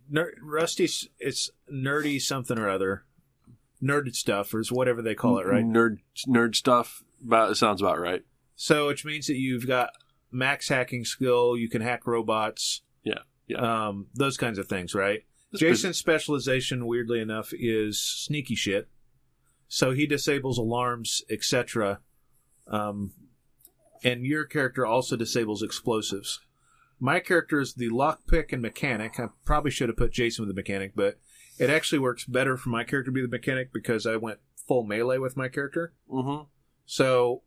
[0.10, 3.06] Ner- Rusty's it's nerdy something or other,
[3.82, 5.64] nerd stuff or is whatever they call it, right?
[5.66, 5.98] Nerd
[6.28, 7.04] nerd stuff.
[7.26, 8.24] About it sounds about right.
[8.56, 9.90] So, which means that you've got
[10.36, 11.58] max hacking skill.
[11.58, 12.82] You can hack robots.
[13.04, 13.88] Yeah, yeah.
[13.88, 15.24] Um, those kinds of things, right?
[15.52, 18.90] It's Jason's specialization, weirdly enough, is sneaky shit.
[19.68, 22.00] So he disables alarms, etc.
[22.68, 23.12] Um,
[24.04, 26.40] and your character also disables explosives.
[27.00, 29.20] My character is the lockpick and mechanic.
[29.20, 31.20] I probably should have put Jason with the mechanic, but
[31.58, 34.84] it actually works better for my character to be the mechanic because I went full
[34.84, 35.94] melee with my character.
[36.10, 36.42] hmm
[36.86, 37.44] So,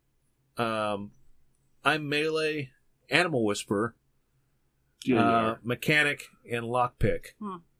[0.57, 1.13] um,
[1.85, 2.71] I'm melee,
[3.11, 3.95] animal whisperer,
[5.05, 5.21] Yeah.
[5.25, 7.29] uh, mechanic, and lockpick.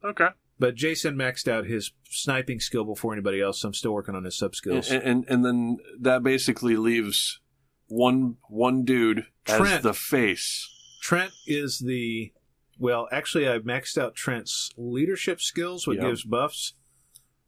[0.03, 0.29] okay.
[0.57, 3.61] But Jason maxed out his sniping skill before anybody else.
[3.61, 4.91] So I'm still working on his sub And, skills.
[4.91, 7.39] and and then that basically leaves
[7.87, 9.83] one one dude as Trent.
[9.83, 10.69] the face.
[11.01, 12.33] Trent is the
[12.77, 13.07] well.
[13.11, 16.03] Actually, I maxed out Trent's leadership skills, what Yeah.
[16.09, 16.73] gives buffs,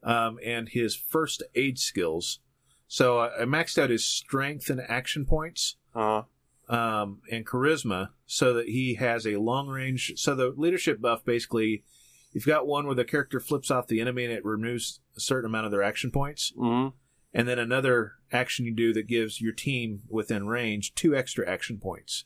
[0.03, 2.39] um, and his first aid skills.
[2.87, 5.75] So I I maxed out his strength and action points.
[5.93, 6.23] Uh,
[6.71, 10.13] um, and charisma so that he has a long range.
[10.15, 11.83] So the leadership buff basically,
[12.31, 15.49] you've got one where the character flips off the enemy and it removes a certain
[15.49, 16.87] amount of their action points, hmm
[17.33, 21.77] and then another action you do that gives your team within range two extra action
[21.77, 22.25] points.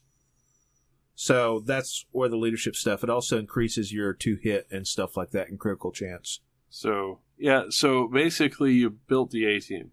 [1.14, 3.04] So that's where the leadership stuff.
[3.04, 6.40] It also increases your two hit and stuff like that in critical chance.
[6.72, 9.92] So yeah, so basically you built the A team.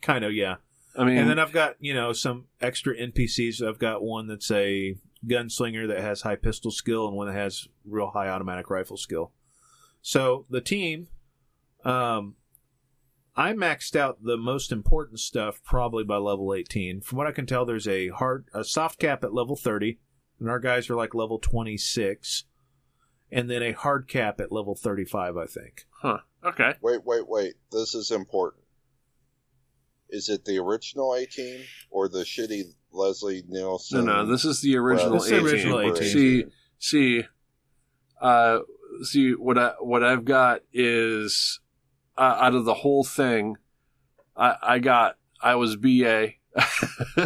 [0.00, 0.56] Kind of, yeah.
[0.96, 3.66] I mean, And then I've got, you know, some extra NPCs.
[3.66, 7.68] I've got one that's a gunslinger that has high pistol skill and one that has
[7.84, 9.32] real high automatic rifle skill.
[10.02, 11.08] So the team,
[11.84, 12.34] um,
[13.34, 17.00] I maxed out the most important stuff probably by level 18.
[17.00, 19.98] From what I can tell, there's a hard, a soft cap at level 30,
[20.38, 22.44] and our guys are like level 26,
[23.30, 25.86] and then a hard cap at level 35, I think.
[26.02, 26.18] huh?
[26.44, 26.74] Okay.
[26.82, 27.54] Wait, wait, wait.
[27.70, 28.61] This is important.
[30.12, 34.04] Is it the original A team or the shitty Leslie No, Nielsen?
[34.04, 35.46] no, this is the original This is the A team.
[35.48, 36.08] original A team.
[36.08, 36.44] See,
[36.78, 37.24] see,
[38.20, 38.58] uh,
[39.02, 41.60] see what I what I've got is
[42.18, 43.56] uh, out of the whole thing,
[44.36, 46.32] I I got I was BA,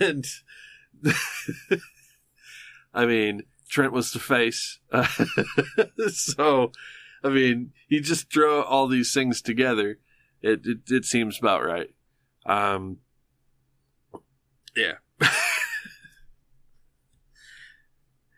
[0.00, 0.26] and
[2.92, 4.80] I mean Trent was the face,
[6.12, 6.72] so
[7.22, 9.98] I mean you just throw all these things together,
[10.42, 11.90] it it, it seems about right.
[12.46, 12.98] Um,
[14.76, 14.94] Yeah.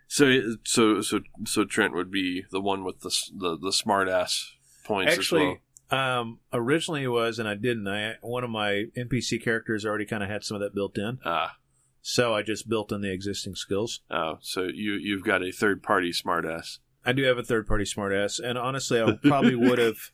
[0.09, 4.53] so so so so Trent would be the one with the the, the smart ass
[4.85, 5.57] points Actually, as
[5.91, 6.19] well.
[6.21, 7.87] um, originally it was, and I didn't.
[7.89, 11.19] I one of my NPC characters already kind of had some of that built in,
[11.25, 11.57] Ah,
[12.03, 14.01] so I just built in the existing skills.
[14.11, 16.79] oh, so you you've got a third party smart ass.
[17.05, 19.97] I do have a third party smartass, and honestly, I probably would have.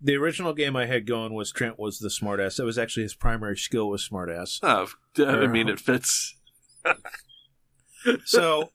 [0.00, 2.56] The original game I had going was Trent was the smartass.
[2.56, 4.60] That was actually his primary skill was smartass.
[4.62, 4.88] Oh,
[5.24, 6.36] I mean it fits.
[8.24, 8.70] So,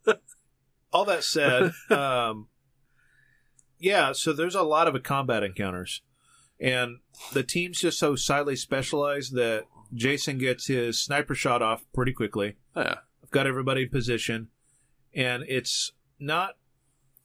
[0.92, 2.48] all that said, um,
[3.80, 6.02] yeah, so there's a lot of combat encounters,
[6.60, 6.98] and
[7.32, 9.64] the team's just so slightly specialized that
[9.94, 12.58] Jason gets his sniper shot off pretty quickly.
[12.76, 12.96] Yeah.
[13.24, 14.50] I've got everybody in position,
[15.16, 16.56] and it's not.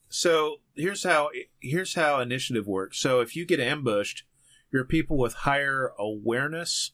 [0.08, 1.30] So here's how
[1.60, 2.98] here's how initiative works.
[2.98, 4.24] So if you get ambushed,
[4.72, 6.92] your people with higher awareness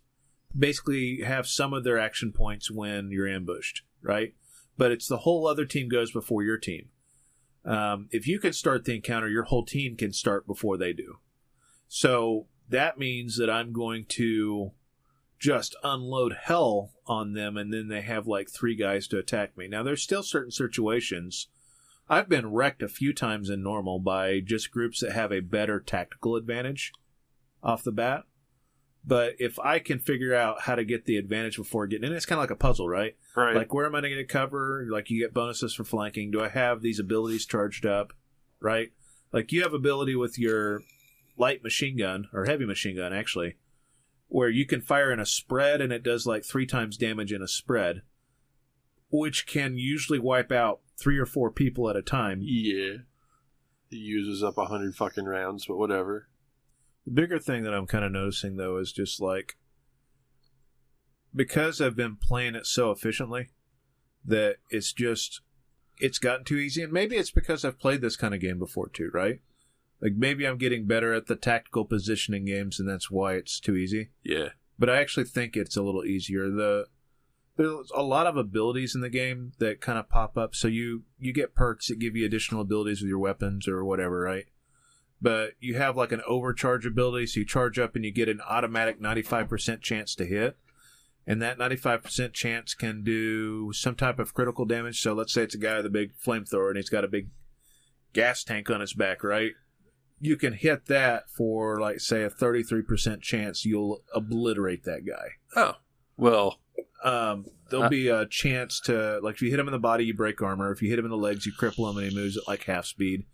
[0.56, 4.34] basically have some of their action points when you're ambushed, right?
[4.76, 6.88] But it's the whole other team goes before your team.
[7.64, 11.18] Um, if you can start the encounter, your whole team can start before they do.
[11.88, 14.72] So that means that I'm going to
[15.38, 19.68] just unload hell on them, and then they have like three guys to attack me.
[19.68, 21.48] Now, there's still certain situations.
[22.08, 25.80] I've been wrecked a few times in normal by just groups that have a better
[25.80, 26.92] tactical advantage
[27.62, 28.24] off the bat.
[29.06, 32.24] But if I can figure out how to get the advantage before getting in, it's
[32.24, 33.16] kind of like a puzzle, right?
[33.36, 33.54] Right.
[33.54, 34.86] Like, where am I going to cover?
[34.90, 36.30] Like, you get bonuses for flanking.
[36.30, 38.12] Do I have these abilities charged up?
[38.60, 38.92] Right?
[39.30, 40.82] Like, you have ability with your
[41.36, 43.56] light machine gun, or heavy machine gun, actually,
[44.28, 47.42] where you can fire in a spread and it does like three times damage in
[47.42, 48.02] a spread,
[49.18, 52.40] which can usually wipe out three or four people at a time.
[52.42, 52.96] yeah.
[53.90, 56.28] He uses up a hundred fucking rounds, but whatever.
[57.04, 59.56] The bigger thing that I'm kind of noticing though is just like
[61.32, 63.50] because I've been playing it so efficiently
[64.24, 65.42] that it's just
[65.98, 68.88] it's gotten too easy and maybe it's because I've played this kind of game before
[68.88, 69.40] too, right?
[70.00, 73.76] Like maybe I'm getting better at the tactical positioning games and that's why it's too
[73.76, 74.10] easy.
[74.24, 74.48] Yeah.
[74.76, 76.50] But I actually think it's a little easier.
[76.50, 76.86] The
[77.56, 81.04] there's a lot of abilities in the game that kind of pop up so you
[81.18, 84.46] you get perks that give you additional abilities with your weapons or whatever, right?
[85.24, 88.42] but you have like an overcharge ability, so you charge up and you get an
[88.46, 90.58] automatic 95% chance to hit.
[91.26, 95.00] And that 95% chance can do some type of critical damage.
[95.00, 97.30] So let's say it's a guy with a big flamethrower and he's got a big
[98.12, 99.52] gas tank on his back, right?
[100.20, 105.28] You can hit that for like say a 33% chance you'll obliterate that guy.
[105.56, 105.76] Oh.
[106.18, 106.60] Well,
[107.02, 110.06] Um, there'll Uh, be a chance to like if you hit him in the body,
[110.06, 110.72] you break armor.
[110.72, 112.64] If you hit him in the legs, you cripple him, and he moves at like
[112.64, 113.26] half speed.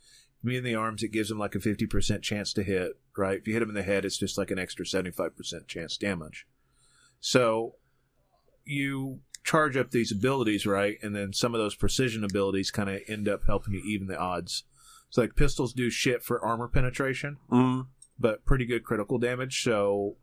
[0.42, 2.98] Me in the arms, it gives him like a fifty percent chance to hit.
[3.16, 3.38] Right?
[3.38, 5.68] If you hit him in the head, it's just like an extra seventy five percent
[5.68, 6.46] chance damage.
[7.20, 7.76] So
[8.64, 10.98] you charge up these abilities, right?
[11.02, 14.18] And then some of those precision abilities kind of end up helping you even the
[14.18, 14.64] odds.
[15.10, 17.86] So like pistols do shit for armor penetration mm,
[18.18, 19.62] but pretty good critical damage.
[19.64, 20.16] So,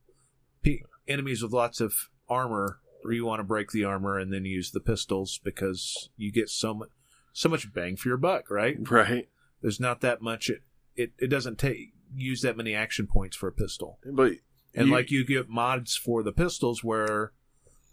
[0.64, 1.94] pe- enemies with lots of
[2.30, 6.32] armor, where you want to break the armor and then use the pistols because you
[6.32, 6.90] get so much
[7.34, 8.50] so much bang for your buck.
[8.50, 8.78] Right?
[8.90, 9.30] right.
[9.62, 10.50] There's not that much.
[10.50, 10.62] It
[10.96, 14.34] it, it doesn't take use that many action points for a pistol, But
[14.74, 17.34] and you- like you get mods for the pistols where.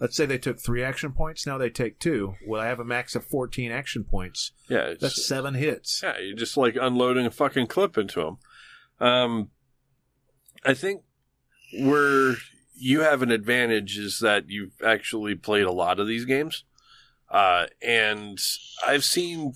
[0.00, 1.46] Let's say they took three action points.
[1.46, 2.34] Now they take two.
[2.48, 4.50] Well, I have a max of fourteen action points.
[4.68, 6.00] yeah, it's, That's seven hits.
[6.02, 8.38] yeah, you're just like unloading a fucking clip into them.
[9.08, 9.50] Um,
[10.64, 11.02] I think
[11.80, 12.34] where
[12.74, 16.64] you have an advantage is that you've actually played a lot of these games,
[17.30, 18.38] uh, and
[18.86, 19.54] I've seen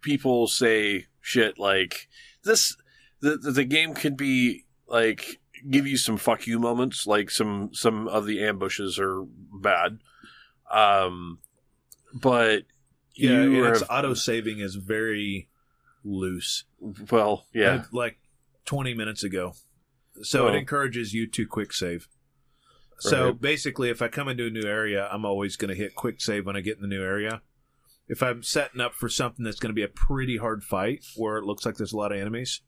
[0.00, 2.08] people say shit like
[2.44, 2.76] this.
[3.20, 5.40] The the, game could be like
[5.70, 9.98] give you some fuck you moments, like some some of the ambushes are bad,
[10.70, 11.38] um,
[12.14, 12.64] but
[13.14, 15.48] Yeah, you and its have- auto saving is very
[16.04, 16.64] loose.
[17.10, 17.84] well, yeah.
[17.90, 18.18] like
[18.66, 19.54] 20 minutes ago.
[20.22, 20.48] So Oh.
[20.48, 22.08] it encourages you to quick save.
[22.98, 23.40] So Right.
[23.40, 26.46] basically, if I come into a new area, I'm always going to hit quick save
[26.46, 27.42] when I get in the new area.
[28.08, 31.36] If I'm setting up for something that's going to be a pretty hard fight where
[31.36, 32.62] it looks like there's a lot of enemies,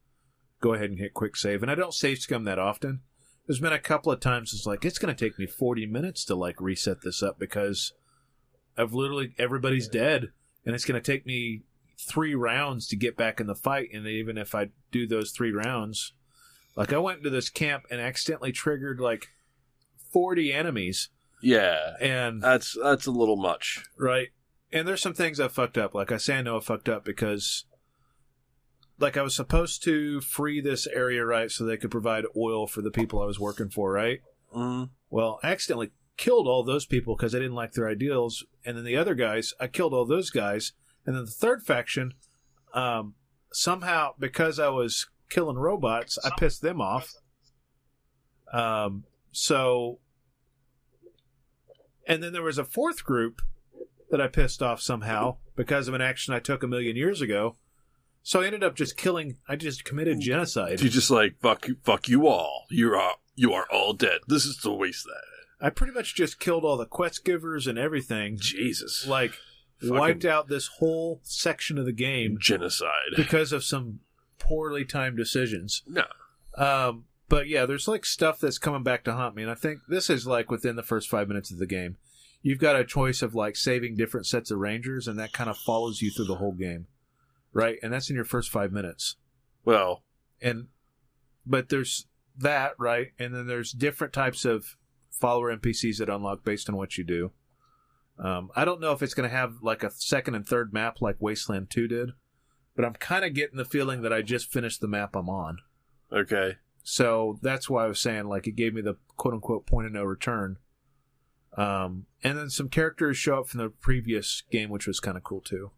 [0.61, 1.63] go ahead and hit quick save.
[1.63, 3.01] And I don't save scum that often.
[3.47, 6.25] There's been a couple of times it's like it's going to take me 40 minutes
[6.27, 7.93] to like reset this up because
[8.77, 10.33] I've literally everybody's dead,
[10.67, 11.63] and it's going to take me
[11.99, 13.89] three rounds to get back in the fight.
[13.95, 16.13] And even if I do those three rounds,
[16.77, 19.29] like I went into this camp and accidentally triggered like
[20.13, 21.09] 40 enemies,
[21.43, 23.85] Yeah, and that's that's a little much.
[23.97, 24.29] right.
[24.71, 25.95] And there's some things I fucked up.
[25.95, 27.65] Like I say, I know I fucked up because,
[28.99, 32.83] like, I was supposed to free this area right so they could provide oil for
[32.83, 34.21] the people I was working for, right?
[34.55, 34.91] Mm.
[35.09, 38.85] Well, I accidentally killed all those people because I didn't like their ideals, and then
[38.85, 40.73] the other guys, I killed all those guys,
[41.07, 42.13] and then the third faction,
[42.75, 43.15] um,
[43.51, 47.15] somehow because I was killing robots, I pissed them off.
[48.53, 49.99] Um, so,
[52.07, 53.43] and then there was a fourth group
[54.11, 57.57] that I pissed off somehow because of an action I took a million years ago.
[58.23, 59.37] So I ended up just killing.
[59.49, 60.81] I just committed genocide.
[60.81, 62.65] You just like fuck you, fuck you all.
[62.71, 64.21] You are you are all dead.
[64.27, 65.19] This is the wasteland.
[65.61, 68.37] I pretty much just killed all the quest givers and everything.
[68.39, 69.33] Jesus, Like
[69.81, 73.15] Fucking wiped out this whole section of the game genocide.
[73.17, 74.01] because of some
[74.39, 75.83] poorly timed decisions.
[75.87, 76.05] No,
[76.57, 79.81] Um, but yeah, there's like stuff that's coming back to haunt me, and I think
[79.89, 81.97] this is like within the first five minutes of the game.
[82.43, 85.59] You've got a choice of like saving different sets of rangers, and that kind of
[85.59, 86.87] follows you through the whole game,
[87.53, 87.79] right?
[87.83, 89.17] And that's in your first five minutes.
[89.65, 90.03] well,
[90.41, 90.69] And
[91.45, 92.07] but there's
[92.37, 93.09] that, right?
[93.19, 94.77] And then there's different types of
[95.11, 97.33] follower NPCs that unlock based on what you do.
[98.19, 101.01] Um, I don't know if it's going to have like a second and third map
[101.01, 102.11] like Wasteland 2 did,
[102.75, 105.59] but I'm kind of getting the feeling that I just finished the map I'm on.
[106.13, 106.57] okay.
[106.91, 109.93] So that's why I was saying like it gave me the quote unquote point of
[109.93, 110.57] no return.
[111.55, 115.23] Um, and then some characters show up from the previous game, which was kind of
[115.23, 115.73] cool too.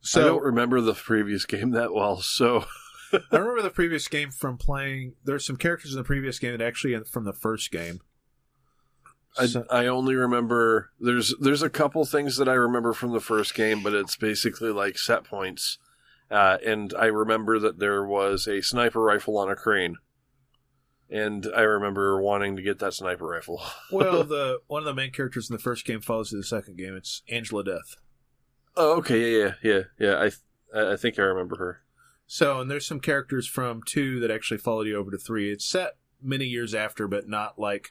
[0.00, 2.64] So I don't remember the previous game that well, so
[3.12, 5.12] I remember the previous game from playing.
[5.24, 8.00] There's some characters in the previous game that actually from the first game.
[9.38, 13.20] I, So- I only remember there's there's a couple things that I remember from the
[13.20, 15.76] first game, but it's basically like set points.
[16.30, 19.96] Uh, and I remember that there was a sniper rifle on a crane,
[21.10, 23.62] and I remember wanting to get that sniper rifle.
[23.92, 26.76] well, the one of the main characters in the first game follows to the second
[26.76, 26.94] game.
[26.94, 27.96] It's Angela Deth.
[28.76, 30.18] oh, okay, yeah, yeah, yeah, yeah.
[30.18, 30.34] I th-
[30.74, 31.80] I I think I remember her.
[32.26, 35.50] So, and there's some characters from two that actually followed you over to three.
[35.50, 37.90] It's set many years after, but not like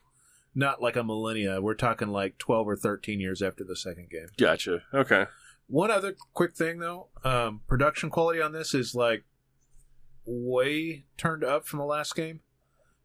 [0.53, 1.59] not like a millennia.
[1.59, 4.27] We're talking like twelve or thirteen years after the second game.
[4.37, 4.83] Gotcha.
[4.93, 5.25] Okay.
[5.67, 9.23] One other quick thing though, um, production quality on this is like
[10.25, 12.41] way turned up from the last game.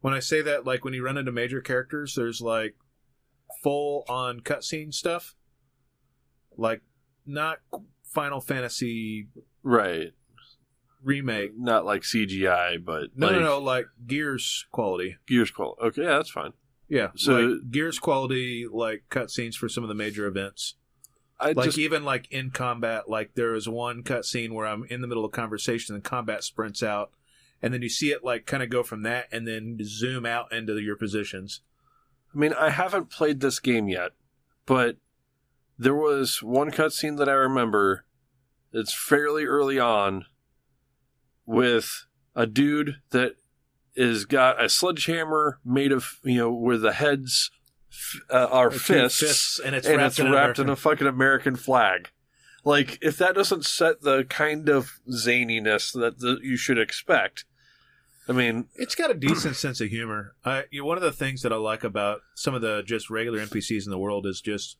[0.00, 2.74] When I say that, like when you run into major characters, there's like
[3.62, 5.34] full on cutscene stuff,
[6.56, 6.82] like
[7.26, 7.58] not
[8.04, 9.28] Final Fantasy
[9.62, 10.12] Right.
[11.02, 11.52] remake.
[11.56, 15.16] Not like CGI, but No, like no, no, like Gears quality.
[15.26, 15.82] Gears quality.
[15.82, 16.52] Okay, yeah, that's fine.
[16.88, 20.76] Yeah, So- like Gears quality, like cutscenes for some of the major events.
[21.42, 25.00] I like just even like in combat, like there is one cutscene where I'm in
[25.00, 27.10] the middle of conversation and combat sprints out,
[27.60, 30.52] and then you see it like kind of go from that and then zoom out
[30.52, 31.60] into your positions.
[32.32, 34.12] I mean, I haven't played this game yet,
[34.66, 34.96] but
[35.76, 38.04] there was one cutscene that I remember.
[38.72, 40.24] It's fairly early on
[41.44, 43.34] with a dude that
[43.94, 47.50] is got a sledgehammer made of you know where the heads
[48.30, 51.56] uh, are Two fists, and it's and wrapped, it's in, wrapped in a fucking American
[51.56, 52.10] flag.
[52.64, 57.44] Like, if that doesn't set the kind of zaniness that the, you should expect,
[58.28, 60.36] I mean, It's got a decent sense of humor.
[60.44, 63.10] I, you know, one of the things that I like about some of the just
[63.10, 64.78] regular NPCs in the world is just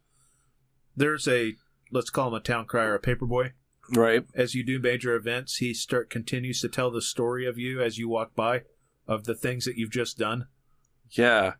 [0.96, 1.54] there's a
[1.90, 3.52] let's call him a town crier, a paperboy.
[3.94, 4.24] right?
[4.34, 7.98] as you do major events, he start continues to tell the story of you as
[7.98, 8.62] you walk by
[9.06, 10.46] of the things that you've just done.
[11.10, 11.54] Yeah.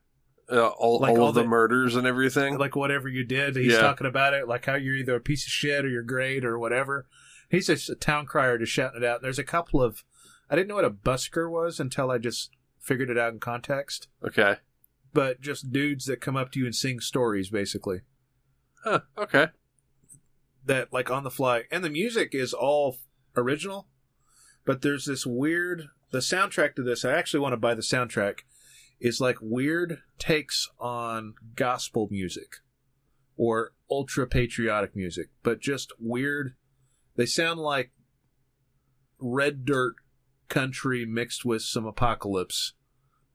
[0.53, 2.59] Uh, all, Like all all of the, the- murders and everything.
[2.59, 3.81] Like whatever you did, he's Yeah.
[3.81, 6.59] talking about it, like how you're either a piece of shit or you're great or
[6.59, 7.07] whatever.
[7.49, 9.23] He's just a town crier just shouting it out.
[9.23, 10.05] There's a couple of
[10.51, 14.09] I didn't know what a busker was until I just figured it out in context.
[14.23, 14.57] okay.
[15.15, 18.01] But just dudes that come up to you and sing stories basically.
[18.85, 19.49] Huh, okay.
[20.65, 22.99] that like on the fly and the music is all
[23.37, 23.89] original
[24.65, 28.41] but there's this weird the soundtrack to this i actually want to buy the soundtrack
[29.03, 32.59] is like weird takes on gospel music
[33.37, 36.55] or ultra patriotic music but just weird.
[37.17, 37.91] They sound like
[39.19, 39.97] red dirt
[40.49, 42.75] country mixed with some apocalypse.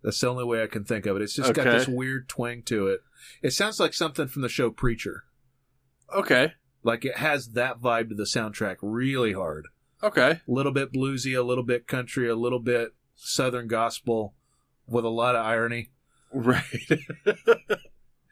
[0.01, 1.21] That's the only way i can think of it.
[1.21, 3.01] It's just got this weird twang to it.
[3.43, 5.25] It sounds like something from the show preacher.
[6.15, 6.53] Okay.
[6.81, 9.67] like it has that vibe to the soundtrack really hard.
[10.01, 10.31] Okay.
[10.31, 14.35] A little bit bluesy, a little bit country, a little bit southern gospel
[14.87, 15.91] with a lot of irony.
[16.33, 16.63] Right.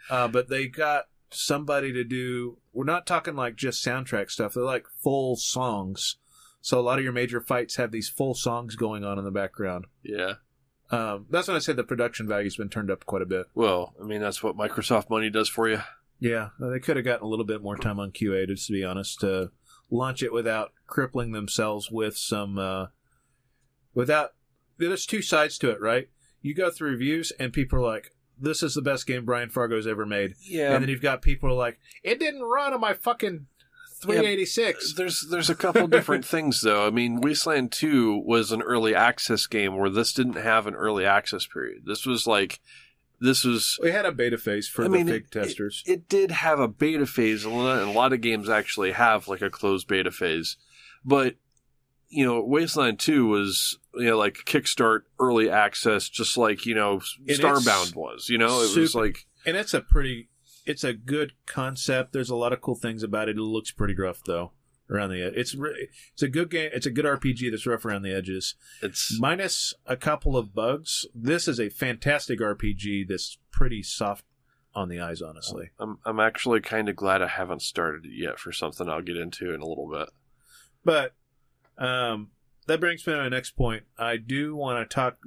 [0.10, 2.60] Uh, but they got somebody to do.
[2.74, 4.54] We're not talking like just soundtrack stuff.
[4.54, 6.18] They're like full songs.
[6.62, 9.32] So a lot of your major fights have these full songs going on in the
[9.32, 9.86] background.
[10.04, 10.34] yeah.
[10.92, 13.48] Um, that's when I said the production value's been turned up quite a bit.
[13.56, 15.82] Well, I mean, that's what Microsoft money does for you.
[16.20, 18.84] Yeah, they could have gotten a little bit more time on QA, just to be
[18.84, 19.50] honest, to
[19.90, 22.60] launch it without crippling themselves with some.
[22.60, 22.86] Uh,
[23.96, 24.36] without
[24.78, 26.10] there's two sides to it, right?
[26.46, 29.88] You go through reviews and people are like, this is the best game Brian Fargo's
[29.88, 30.36] ever made.
[30.42, 33.48] Yeah, And then you've got people like, it didn't run on my fucking
[34.02, 34.94] 386.
[34.94, 36.86] There's there's a couple different things though.
[36.86, 41.06] I mean, Wasteland 2 was an early access game where this didn't have an early
[41.06, 41.84] access period.
[41.86, 42.60] This was like
[43.22, 45.84] this was we had a beta phase for I the mean, fig it- testers.
[45.88, 48.92] it did have a beta phase, and a lot- and a lot of games actually
[48.92, 50.58] have like a closed beta phase.
[51.04, 51.36] But
[52.10, 57.02] you know, Wasteland Two was you know like kickstart early access, just like you know
[57.26, 58.30] it's Starbound was.
[58.30, 60.30] You know, it was like and it's a pretty,
[60.66, 62.14] it's a good concept.
[62.14, 63.38] There's a lot of cool things about it.
[63.38, 64.52] It looks pretty rough though
[64.90, 65.34] around the edge.
[65.36, 66.70] It's re- it's a good game.
[66.74, 68.56] It's a good RPG that's rough around the edges.
[68.82, 71.06] it's minus a couple of bugs.
[71.14, 74.26] This is a fantastic RPG that's pretty soft
[74.74, 75.72] on the eyes, honestly.
[75.80, 79.18] I'm I'm actually kind of glad I haven't started it yet for something I'll get
[79.18, 80.10] into in a little bit.
[80.84, 81.14] But
[81.78, 82.30] um,
[82.68, 83.84] that brings me to my next point.
[83.98, 85.18] I do want to talk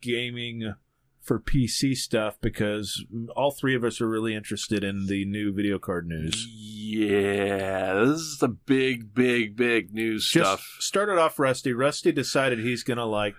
[0.00, 0.74] gaming
[1.20, 3.04] for PC stuff because
[3.34, 6.46] all three of us are really interested in the new video card news.
[6.48, 10.76] Yeah, this is the big, big, big news Just stuff.
[10.78, 11.72] started off Rusty.
[11.72, 13.34] Rusty decided he's gonna like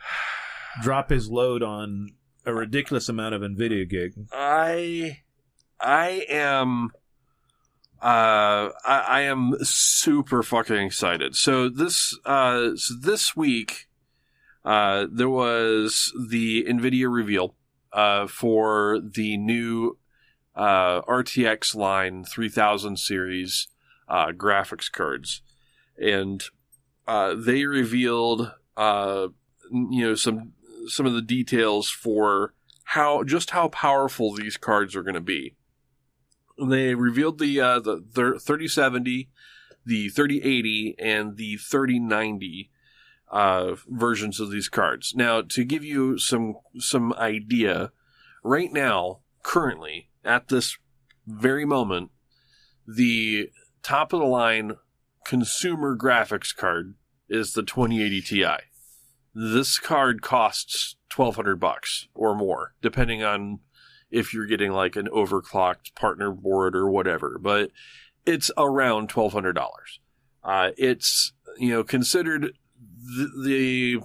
[0.82, 2.10] drop his load on
[2.46, 4.14] a ridiculous amount of Nvidia gig.
[4.34, 5.20] I
[5.80, 6.92] I am
[8.02, 11.36] uh I, I am super fucking excited.
[11.36, 13.88] So this uh so this week
[14.66, 17.56] uh there was the Nvidia reveal
[17.94, 19.98] uh for the new
[20.56, 23.68] uh RTX line 3000 series
[24.08, 25.42] uh graphics cards
[25.98, 26.44] and
[27.08, 29.28] uh they revealed uh
[29.72, 30.54] you know some
[30.88, 32.54] some of the details for
[32.86, 35.56] how just how powerful these cards are going to be.
[36.60, 39.30] They revealed the uh, the thir- 3070,
[39.86, 42.72] the 3080, and the 3090
[43.30, 45.14] uh, versions of these cards.
[45.16, 47.92] Now, to give you some some idea,
[48.44, 50.78] right now, currently at this
[51.26, 52.12] very moment,
[52.88, 53.52] the
[53.84, 54.78] top of the line
[55.26, 56.96] consumer graphics card
[57.30, 58.46] is the 2080 Ti
[59.40, 63.60] this card costs 1200 bucks or more depending on
[64.10, 67.72] if you're getting like an overclocked partner board or whatever but
[68.26, 69.58] it's around $1200
[70.44, 72.54] uh, it's you know considered
[73.00, 74.00] the, the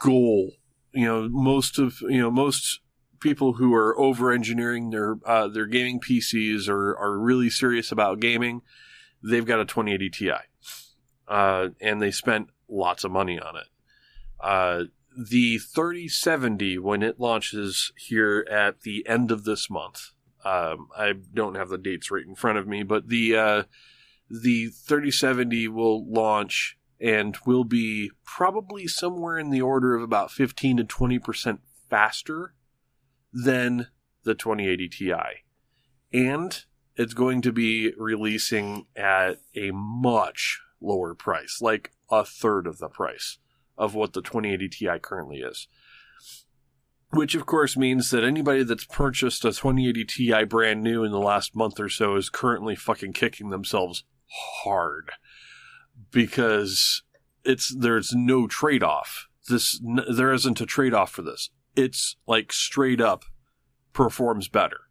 [0.00, 0.52] goal
[0.92, 2.80] you know most of you know most
[3.20, 8.20] people who are over engineering their uh, their gaming PCs or are really serious about
[8.20, 8.62] gaming
[9.22, 10.32] they've got a 2080 Ti
[11.30, 13.68] uh, and they spent lots of money on it.
[15.28, 20.12] The 3070, when it launches here at the end of this month,
[20.46, 23.62] um, I don't have the dates right in front of me, but the uh,
[24.30, 30.78] the 3070 will launch and will be probably somewhere in the order of about 15
[30.78, 31.60] to 20 percent
[31.90, 32.54] faster
[33.30, 33.88] than
[34.24, 35.12] the 2080 Ti,
[36.14, 36.64] and
[36.96, 42.88] it's going to be releasing at a much lower price, like a third of the
[42.88, 43.36] price
[43.80, 45.66] of what the 2080 Ti currently is.
[47.12, 51.18] Which, of course, means that anybody that's purchased a 2080 Ti brand new in the
[51.18, 54.04] last month or so is currently fucking kicking themselves
[54.62, 55.10] hard
[56.12, 57.02] because
[57.44, 59.26] it's there's no trade off.
[59.48, 61.50] This n- there isn't a trade off for this.
[61.74, 63.24] It's like straight up
[63.92, 64.82] performs better.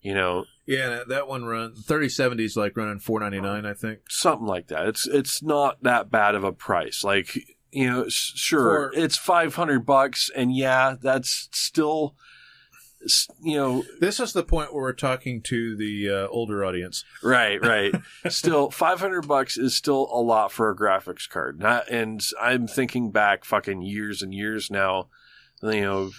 [0.00, 4.00] You know, Yeah, that- that one run 3070 is like running 499, I think.
[4.08, 4.86] something like that.
[4.86, 7.02] It's it's not that bad of a price.
[7.02, 7.36] Like
[7.72, 12.14] you know, s- sure, For- it's five hundred bucks, and yeah, that's still,
[13.42, 17.04] you know, This is the point where we're talking to the uh, older audience.
[17.22, 17.94] right, right.
[18.28, 21.58] still, five hundred bucks is still a lot for a graphics card.
[21.60, 25.08] Not, and I'm thinking back, fucking years and years now.
[25.62, 26.10] You know,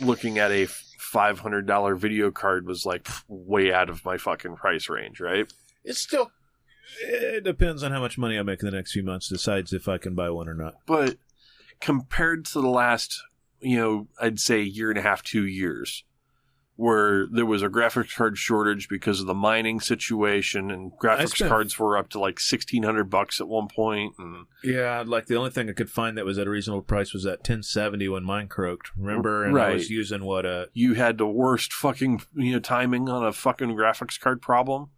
[0.00, 4.56] looking at a five hundred dollar video card was like way out of my fucking
[4.56, 5.50] price range, right?
[5.84, 6.30] It's still.
[7.02, 9.28] It depends on how much money I make in the next few months.
[9.28, 10.74] Decides if I can buy one or not.
[10.86, 11.16] but
[11.80, 13.22] compared to the last,
[13.60, 16.04] you know, I'd say year and a half, two years,
[16.76, 21.48] where there was a graphics card shortage because of the mining situation, and graphics spent-
[21.50, 24.14] cards were up to like sixteen hundred bucks at one point.
[24.18, 27.12] and Yeah, like the only thing I could find that was at a reasonable price
[27.14, 28.90] was that 1070 when mine croaked.
[28.96, 29.44] Remember?
[29.44, 33.24] And I was using what uh you had the worst fucking you know timing on
[33.24, 34.90] a fucking graphics card problem,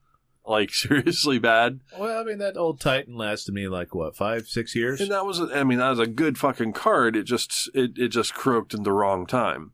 [0.48, 1.80] like seriously bad.
[1.96, 5.00] Well, I mean that old Titan lasted me like what five, six years.
[5.00, 7.14] And that was, I mean, that was a good fucking card.
[7.16, 9.72] It just, it, it just croaked in the wrong time.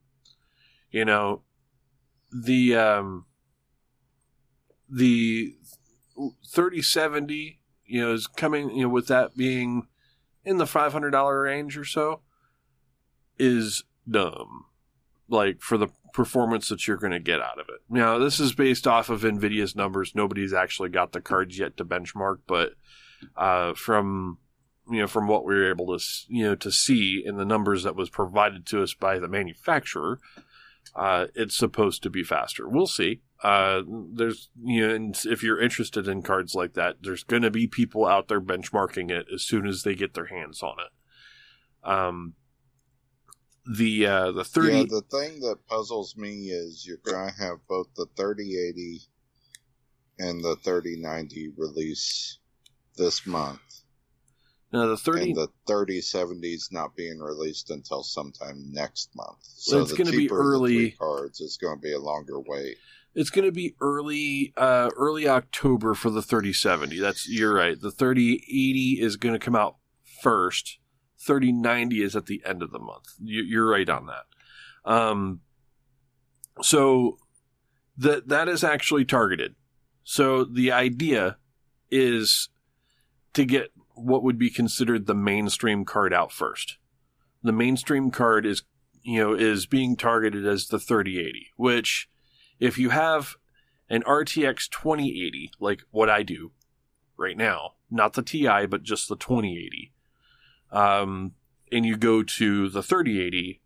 [0.90, 1.42] You know,
[2.32, 3.26] the, um,
[4.88, 5.54] the
[6.48, 9.88] 3070, you know, is coming, you know, with that being
[10.44, 12.20] in the $500 range or so
[13.38, 14.66] is dumb.
[15.28, 17.80] Like for the performance that you're going to get out of it.
[17.90, 20.14] Now, this is based off of Nvidia's numbers.
[20.14, 22.70] Nobody's actually got the cards yet to benchmark, but
[23.36, 24.38] uh, from
[24.90, 27.82] you know from what we were able to you know to see in the numbers
[27.82, 30.20] that was provided to us by the manufacturer,
[30.94, 32.68] uh, it's supposed to be faster.
[32.68, 33.20] We'll see.
[33.42, 33.82] Uh,
[34.12, 37.66] there's you know, and if you're interested in cards like that, there's going to be
[37.66, 41.88] people out there benchmarking it as soon as they get their hands on it.
[41.90, 42.34] Um,
[43.66, 44.76] the uh, the thirty.
[44.78, 49.00] Yeah, the thing that puzzles me is you're going to have both the 3080
[50.18, 52.38] and the 3090 release
[52.96, 53.60] this month.
[54.72, 55.30] Now the thirty.
[55.30, 59.38] and the 3070s not being released until sometime next month.
[59.42, 62.76] So it's gonna be early- cards is going to be a longer wait.
[63.14, 66.98] It's going to be early, uh, early October for the 3070.
[66.98, 67.80] That's you're right.
[67.80, 69.76] The 3080 is going to come out
[70.20, 70.78] first.
[71.20, 73.14] 3090 is at the end of the month.
[73.22, 74.90] You, you're right on that.
[74.90, 75.40] Um,
[76.60, 77.18] so
[77.96, 79.54] that that is actually targeted.
[80.04, 81.38] So the idea
[81.90, 82.48] is
[83.32, 86.78] to get what would be considered the mainstream card out first.
[87.42, 88.62] The mainstream card is
[89.02, 92.08] you know is being targeted as the 3080, which
[92.58, 93.36] if you have
[93.88, 96.52] an RTX 2080, like what I do
[97.16, 99.92] right now, not the TI, but just the 2080,
[100.70, 101.32] um,
[101.70, 103.60] and you go to the 3080,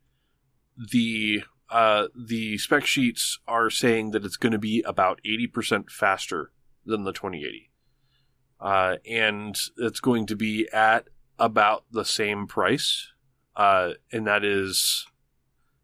[0.77, 6.51] the uh, the spec sheets are saying that it's going to be about 80% faster
[6.87, 7.70] than the 2080.
[8.59, 11.09] Uh, and it's going to be at
[11.39, 13.12] about the same price.
[13.55, 15.07] Uh, and that is,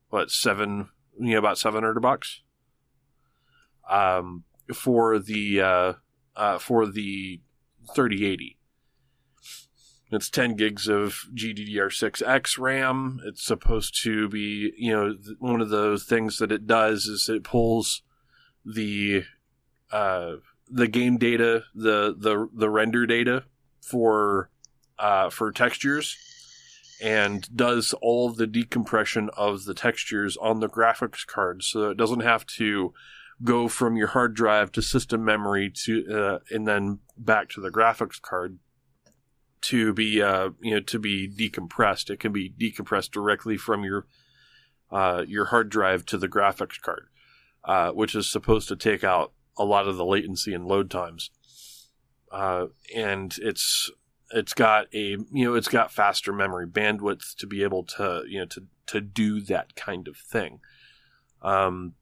[0.09, 0.89] what, seven,
[1.21, 2.41] you know, about 700 bucks?
[3.89, 5.93] um, for the uh,
[6.37, 7.41] uh, for the
[7.95, 8.59] 3080.
[10.11, 13.21] It's 10 gigs of GDDR6X RAM.
[13.25, 17.43] It's supposed to be, you know, one of those things that it does is it
[17.43, 18.03] pulls
[18.65, 19.25] the
[19.91, 20.37] uh,
[20.69, 23.45] the game data, the the the render data
[23.81, 24.51] for
[24.99, 26.17] uh, for textures,
[27.03, 32.21] and does all the decompression of the textures on the graphics card, so it doesn't
[32.21, 32.93] have to
[33.43, 37.71] go from your hard drive to system memory to uh, and then back to the
[37.71, 38.59] graphics card
[39.65, 42.11] to be uh, you know to be decompressed.
[42.11, 44.07] It can be decompressed directly from your
[44.91, 47.09] uh, your hard drive to the graphics card,
[47.65, 51.31] uh, which is supposed to take out a lot of the latency and load times.
[52.31, 53.91] Uh, and it's
[54.31, 58.41] it's got a you know it's got faster memory bandwidth to be able to you
[58.41, 60.61] know to to do that kind of thing.
[61.41, 61.95] Um,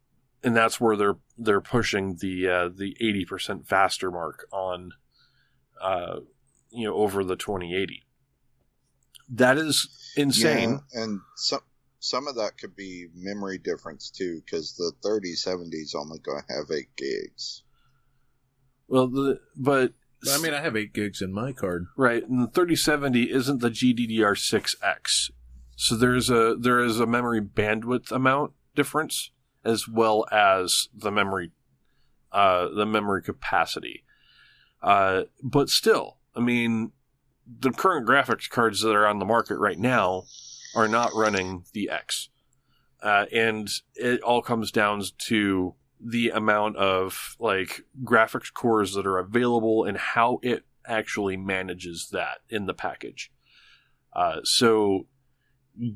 [0.42, 4.92] and that's where they're they're pushing the uh, the eighty percent faster mark on,
[5.80, 6.20] uh,
[6.72, 8.04] you know, over the twenty eighty.
[9.28, 10.80] That is insane.
[10.92, 11.60] Yeah, and some
[12.02, 16.54] some of that could be memory difference too, because the 3070 is only going to
[16.54, 17.62] have eight gigs.
[18.88, 19.92] Well, the, but
[20.28, 21.86] I mean, I have eight gigs in my card.
[21.96, 25.30] right, and the thirty seventy isn't the GDDR six X,
[25.76, 29.30] so there's a there is a memory bandwidth amount difference
[29.64, 31.52] as well as the memory
[32.32, 34.04] uh, the memory capacity.
[34.82, 36.92] Uh, but still, I mean,
[37.46, 40.24] the current graphics cards that are on the market right now
[40.74, 42.28] are not running the X.
[43.02, 49.18] Uh, and it all comes down to the amount of like graphics cores that are
[49.18, 53.30] available and how it actually manages that in the package.
[54.12, 55.06] Uh, so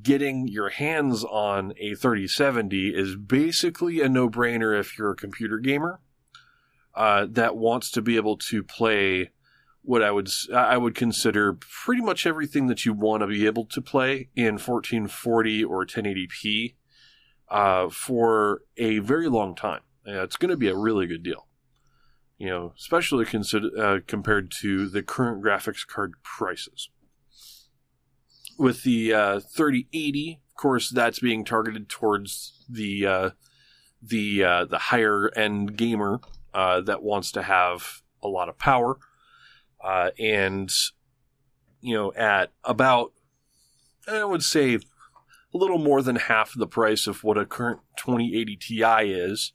[0.03, 6.01] getting your hands on a 3070 is basically a no-brainer if you're a computer gamer
[6.95, 9.31] uh, that wants to be able to play
[9.87, 13.65] what I would I would consider pretty much everything that you want to be able
[13.67, 16.75] to play in 1440 or 1080p
[17.49, 19.83] uh, for a very long time.
[20.07, 21.47] Uh, it's going to be a really good deal,
[22.37, 26.91] you know, especially consider uh, compared to the current graphics card prices.
[28.59, 33.31] With the uh, 3080, of course, that's being targeted towards the uh,
[34.03, 36.21] the uh, the higher end gamer
[36.53, 38.99] uh, that wants to have a lot of power,
[39.87, 40.71] uh, and
[41.81, 43.13] you know, at about
[44.09, 44.81] I would say a
[45.57, 48.83] little more than half the price of what a current 2080 Ti
[49.13, 49.53] is.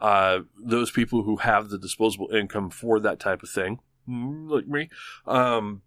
[0.00, 4.90] Uh, those people who have the disposable income for that type of thing, like me,
[5.26, 5.82] um,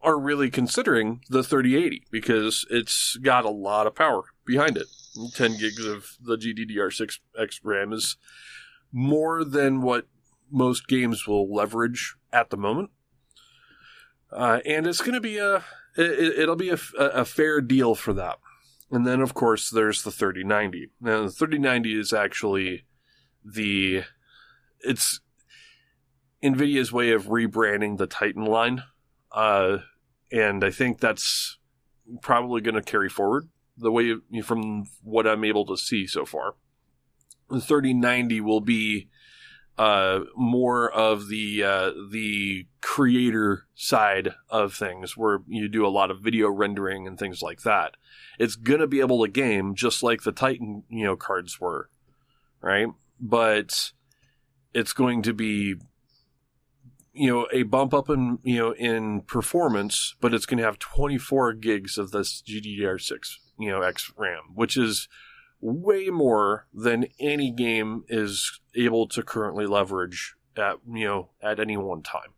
[0.00, 4.86] are really considering the 3080 because it's got a lot of power behind it.
[5.34, 8.16] 10 gigs of the GDDR6X RAM is
[8.92, 10.06] more than what
[10.52, 12.90] most games will leverage at the moment.
[14.30, 15.56] Uh, and it's going to be a,
[15.96, 18.38] it, it'll be a, a fair deal for that.
[18.90, 20.90] And then, of course, there's the 3090.
[21.00, 22.84] Now, the 3090 is actually
[23.44, 24.02] the
[24.80, 25.20] it's
[26.42, 28.82] Nvidia's way of rebranding the Titan line,
[29.30, 29.78] uh,
[30.30, 31.58] and I think that's
[32.20, 36.54] probably going to carry forward the way from what I'm able to see so far.
[37.48, 39.08] The 3090 will be
[39.78, 46.10] uh, more of the uh, the creator side of things, where you do a lot
[46.10, 47.96] of video rendering and things like that.
[48.38, 51.88] It's gonna be able to game just like the Titan, you know, cards were,
[52.60, 52.88] right?
[53.18, 53.92] But
[54.74, 55.76] it's going to be,
[57.12, 60.78] you know, a bump up in you know in performance, but it's going to have
[60.78, 65.08] 24 gigs of this GDDR6, you know, X RAM, which is
[65.62, 71.76] way more than any game is able to currently leverage at you know at any
[71.78, 72.34] one time.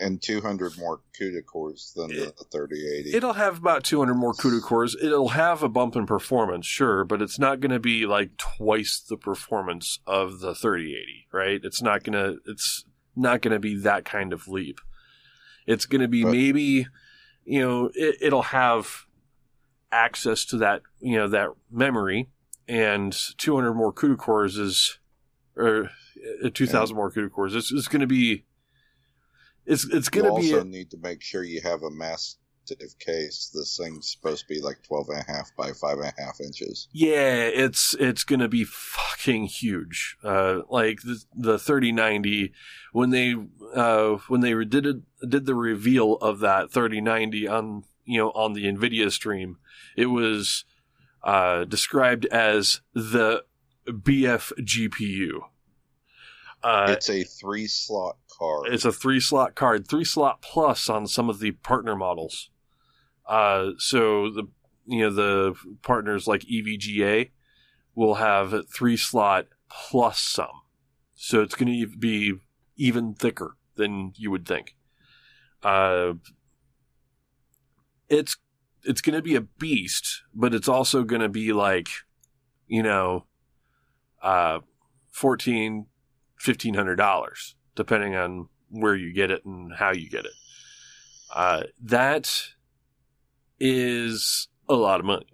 [0.00, 3.16] And 200 more CUDA cores than the 3080.
[3.16, 4.94] It'll have about 200 more CUDA cores.
[5.02, 9.00] It'll have a bump in performance, sure, but it's not going to be like twice
[9.00, 11.60] the performance of the 3080, right?
[11.64, 12.84] It's not going to it's
[13.16, 14.80] not going to be that kind of leap.
[15.66, 16.86] It's going to be But- maybe
[17.44, 19.06] you know, it, it'll have
[19.90, 22.28] access to that, you know, that memory
[22.66, 24.98] and 200 more CUDA cores is
[25.56, 25.90] or
[26.44, 27.54] uh, 2000 more CUDA cores.
[27.54, 28.44] It's, it's going to be
[29.68, 32.38] it's it's going to be also need to make sure you have a massive
[32.98, 33.50] case.
[33.54, 36.40] This thing's supposed to be like 12 and a half by five and a half
[36.40, 36.88] inches.
[36.90, 40.16] Yeah, it's it's gonna be fucking huge.
[40.24, 42.52] Uh, like the the thirty ninety
[42.92, 43.34] when they
[43.74, 44.96] uh when they did it,
[45.28, 49.58] did the reveal of that thirty ninety on you know on the Nvidia stream,
[49.96, 50.64] it was
[51.22, 53.44] uh described as the
[53.86, 55.40] BF GPU.
[56.62, 58.66] Uh, it's a three slot card.
[58.72, 62.50] it's a three slot card, three slot plus on some of the partner models.
[63.26, 64.44] Uh, so the
[64.86, 67.30] you know the partners like EVGA
[67.94, 70.62] will have three slot plus some,
[71.14, 72.34] so it's going to be
[72.76, 74.74] even thicker than you would think.
[75.62, 76.14] Uh,
[78.08, 78.36] it's
[78.84, 81.88] it's going to be a beast, but it's also going to be like,
[82.66, 83.26] you know,
[84.22, 84.60] uh,
[85.10, 85.86] fourteen
[86.38, 90.32] fifteen hundred dollars, depending on where you get it and how you get it.
[91.34, 92.32] Uh, that
[93.60, 95.26] is a lot of money.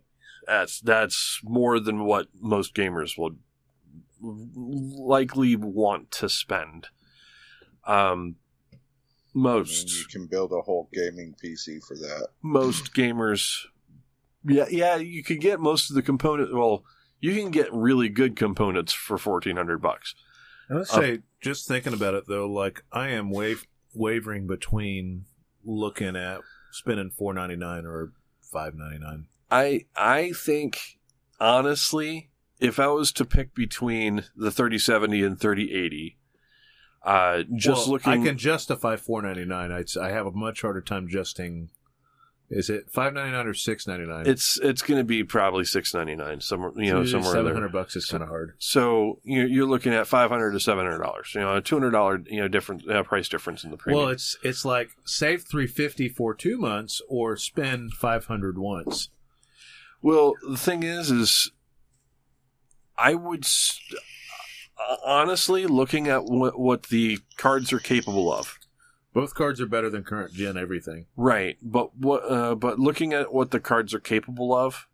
[0.47, 3.39] That's that's more than what most gamers would
[4.21, 6.89] likely want to spend.
[7.87, 8.37] Um,
[9.35, 12.29] I mean, most you can build a whole gaming PC for that.
[12.43, 13.59] most gamers
[14.45, 16.85] yeah yeah you could get most of the component well
[17.21, 20.15] you can get really good components for 1400 bucks
[20.71, 25.27] I would uh, say, just thinking about it though, like I am wav- wavering between
[25.63, 26.41] looking at
[26.73, 28.13] spending four ninety nine or
[28.53, 29.27] five ninety nine.
[29.51, 30.99] i i think
[31.41, 32.31] honestly
[32.61, 36.17] if i was to pick between the 3070 and 3080
[37.05, 39.71] uh just Well, looking I can justify four ninety nine.
[39.73, 41.69] I I have a much harder time justing.
[42.51, 44.27] Is it five ninety nine or six ninety nine?
[44.27, 48.05] it's it's going to be probably 699 somewhere you know somewhere seven hundred bucks is
[48.05, 48.53] kind of hard.
[48.59, 52.41] so you're, you're looking at 500 to 700 dollars you know a 200 dollar you
[52.41, 56.09] know different uh, price difference in the premium Well, it's it's like save three fifty
[56.09, 59.09] for two months or spend five hundred once.
[60.03, 61.51] Well, the thing is, is
[62.97, 64.01] I would st-
[65.05, 68.59] honestly looking at what what the cards are capable of,
[69.13, 71.07] Both cards are better than current gen everything.
[71.17, 71.57] right?
[71.63, 72.21] But what?
[72.31, 74.87] Uh, but looking at what the cards are capable of,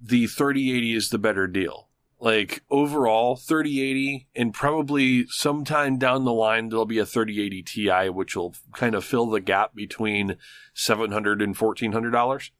[0.00, 1.88] the 3080 is the better deal.
[2.18, 8.36] Like overall, 3080, and probably sometime down the line there'll be a 3080 Ti, which
[8.36, 10.36] will kind of fill the gap between
[10.72, 12.52] 700 and 1400 dollars.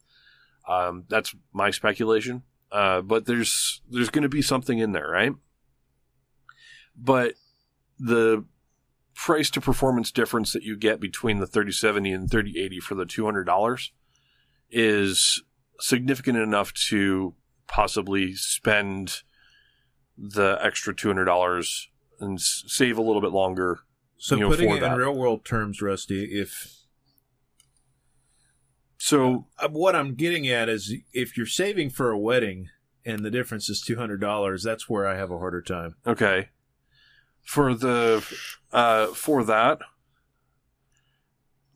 [0.68, 2.42] Um, that's my speculation.
[2.72, 5.32] Uh, but there's there's going to be something in there, right?
[6.96, 7.34] But
[7.98, 8.44] the
[9.14, 13.90] price to performance difference that you get between the 3070 and 3080 for the $200
[14.70, 15.42] is
[15.80, 17.34] significant enough to
[17.66, 19.22] possibly spend
[20.16, 21.86] the extra $200
[22.20, 23.80] and save a little bit longer.
[24.16, 24.92] So You know, putting it that.
[24.92, 26.76] in real world terms, Rusty, if
[28.98, 32.68] So, uh, what I'm getting at is if you're saving for a wedding
[33.04, 35.96] and the difference is two hundred dollars, that's where I have a harder time.
[36.06, 36.50] okay.
[37.42, 38.24] For the
[38.72, 39.78] uh for that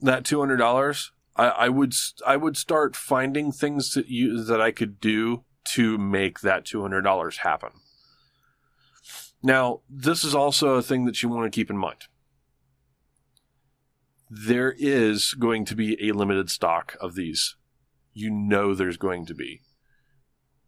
[0.01, 1.93] that $200, I I would
[2.25, 5.43] I would start finding things that you that I could do
[5.75, 7.69] to make that $200 happen.
[9.43, 12.05] Now, this is also a thing that you want to keep in mind.
[14.29, 17.55] There is going to be a limited stock of these.
[18.13, 19.61] You know there's going to be.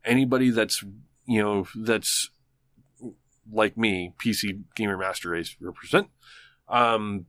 [0.06, 0.84] anybody that's
[1.26, 2.30] you know that's
[3.52, 6.08] like me, PC Gamer Master Race represent,
[6.68, 7.26] um,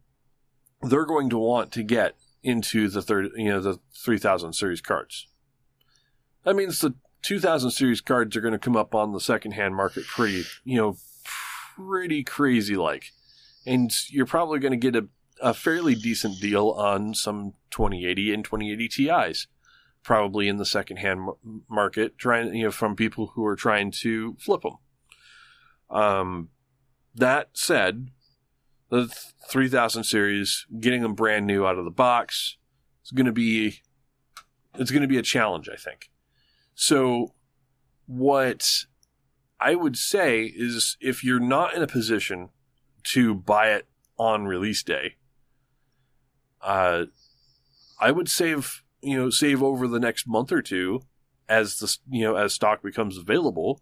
[0.82, 5.28] they're going to want to get into the third, you know, the 3000 series cards.
[6.44, 10.06] That means the 2000 series cards are going to come up on the secondhand market
[10.06, 10.96] pretty, you know,
[11.76, 13.12] pretty crazy like.
[13.66, 15.08] And you're probably going to get a,
[15.42, 19.46] a fairly decent deal on some 2080 and 2080 Ti's,
[20.02, 21.28] probably in the secondhand
[21.68, 24.78] market, trying, you know, from people who are trying to flip them.
[25.90, 26.48] Um,
[27.14, 28.10] that said,
[28.90, 29.12] the
[29.48, 32.56] 3000 series, getting them brand new out of the box,
[33.04, 33.80] is going to be,
[34.74, 36.10] it's going to be a challenge, I think.
[36.74, 37.34] So,
[38.06, 38.84] what
[39.60, 42.48] I would say is if you're not in a position
[43.04, 43.86] to buy it
[44.18, 45.16] on release day,
[46.62, 47.06] uh,
[48.00, 51.02] I would save, you know, save over the next month or two
[51.48, 53.80] as the, you know, as stock becomes available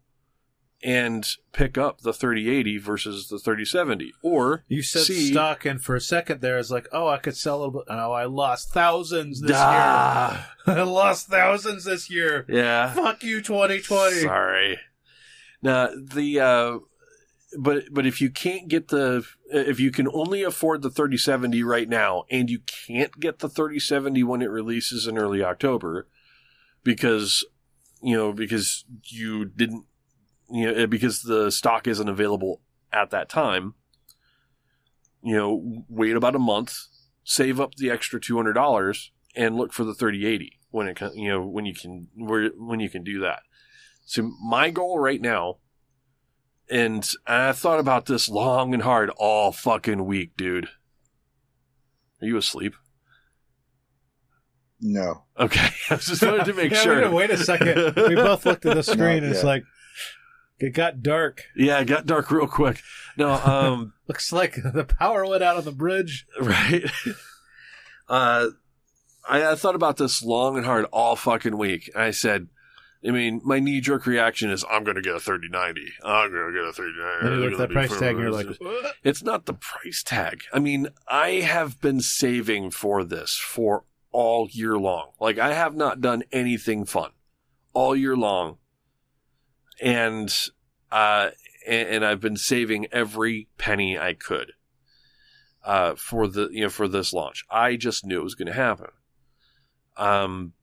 [0.82, 6.00] and pick up the 3080 versus the 3070 or You said stock, and for a
[6.00, 7.84] second there, it's like, oh, I could sell a little bit.
[7.88, 10.76] Oh, I lost thousands this Ah, year.
[10.78, 12.46] I lost thousands this year.
[12.48, 12.92] yeah.
[12.94, 14.20] Fuck you, 2020.
[14.20, 14.78] Sorry.
[15.62, 16.78] Now the uh,
[17.59, 21.88] but but if you can't get the if you can only afford the 3070 right
[21.88, 26.06] now and you can't get the 3070 when it releases in early October
[26.84, 27.44] because
[28.02, 29.84] you know because you didn't
[30.51, 32.61] you know eh, because the stock isn't available
[32.93, 33.75] at that time
[35.23, 36.87] you know wait about a month
[37.25, 41.47] save up the extra $200 and look for the 3080 when it co- you know
[41.47, 43.41] when you can where when you can do that
[44.07, 45.59] so my goal right now,
[46.70, 50.65] and I thought about this long and hard all fucking week, dude.
[52.23, 52.75] Are you asleep?
[54.81, 55.25] No.
[55.39, 56.95] Okay, I was just wanted to make Yeah, sure.
[56.95, 57.95] we didn't wait a second.
[57.97, 59.47] We both looked at the screen, and it's yeah.
[59.47, 59.65] like,
[60.59, 61.44] it got dark.
[61.56, 62.80] Yeah, it got dark real quick.
[63.16, 66.26] No, um, Looks like the power went out on the bridge.
[66.40, 66.85] right.
[68.09, 68.48] Uh,
[69.28, 71.90] I, I thought about this long and hard all fucking week.
[71.94, 72.48] I said,
[73.06, 75.93] I mean, my knee jerk reaction is, I'm going to get a 3090.
[76.02, 77.26] I'm going to get a 3090.
[77.26, 78.94] And you look at that It's gonna be price tag, and you're like, what?
[79.05, 80.40] It's not the price tag.
[80.52, 85.10] I mean, I have been saving for this for all year long.
[85.20, 87.10] Like, I have not done anything fun
[87.74, 88.56] all year long.
[89.80, 90.32] And,
[90.90, 91.30] uh,
[91.66, 94.52] and, I've been saving every penny I could,
[95.64, 97.44] uh, for the, you know, for this launch.
[97.50, 98.90] I just knew it was going to happen.
[99.96, 100.55] Um,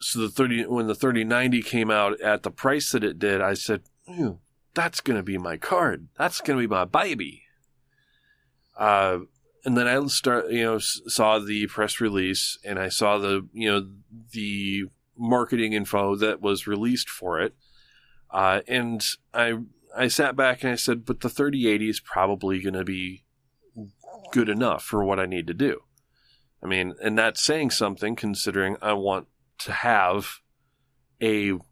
[0.00, 3.54] so the 30, when the 3090 came out at the price that it did, I
[3.54, 3.82] said,
[4.74, 6.08] that's going to be my card.
[6.16, 7.44] That's going to be my baby.
[8.76, 9.20] Uh,
[9.64, 13.70] and then I start, you know, saw the press release and I saw the, you
[13.70, 13.90] know,
[14.32, 14.84] the
[15.18, 17.54] marketing info that was released for it.
[18.32, 19.04] Uh, and
[19.34, 19.54] I,
[19.96, 23.24] I sat back and I said, but the 3080 is probably going to be
[24.32, 25.80] good enough for what I need to do.
[26.62, 29.26] I mean, and that's saying something considering I want
[29.60, 30.40] to have
[31.20, 31.62] a, you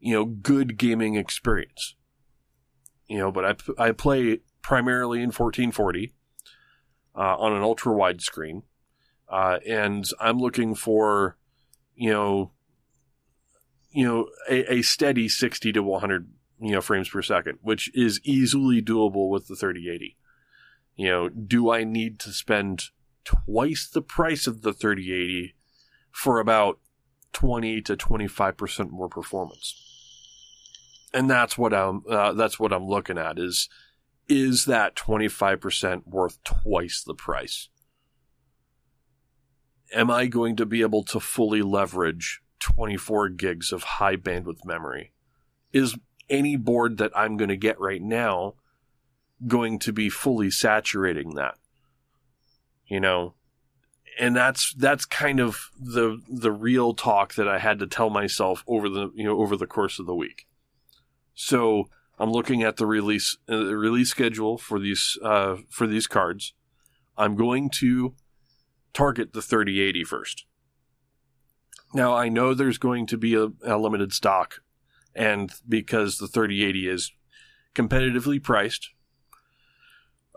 [0.00, 1.96] know, good gaming experience
[3.10, 6.14] you know, but I I play primarily in 1440
[7.16, 8.62] uh, on an ultra wide screen.
[9.28, 11.36] Uh, and I'm looking for,
[11.96, 12.52] you know,
[13.90, 16.30] you know, a, a steady 60 to 100,
[16.60, 20.16] you know, frames per second, which is easily doable with the 3080.
[20.96, 22.84] You know, do I need to spend
[23.24, 25.54] twice the price of the 3080
[26.10, 26.78] for about
[27.32, 29.90] 20 to 25% more performance?
[31.12, 33.68] and that's what I'm uh, that's what I'm looking at is
[34.28, 37.68] is that 25% worth twice the price?
[39.92, 45.12] Am I going to be able to fully leverage 24 gigs of high bandwidth memory?
[45.72, 45.96] Is
[46.28, 48.54] any board that I'm going to get right now
[49.46, 51.56] going to be fully saturating that?
[52.86, 53.34] You know,
[54.18, 58.64] and that's that's kind of the the real talk that I had to tell myself
[58.66, 60.46] over the you know over the course of the week.
[61.34, 61.88] So
[62.18, 66.52] I'm looking at the release uh, the release schedule for these uh, for these cards.
[67.16, 68.14] I'm going to
[68.92, 70.46] target the 3080 first.
[71.92, 74.62] Now I know there's going to be a, a limited stock,
[75.14, 77.12] and because the 3080 is
[77.74, 78.90] competitively priced,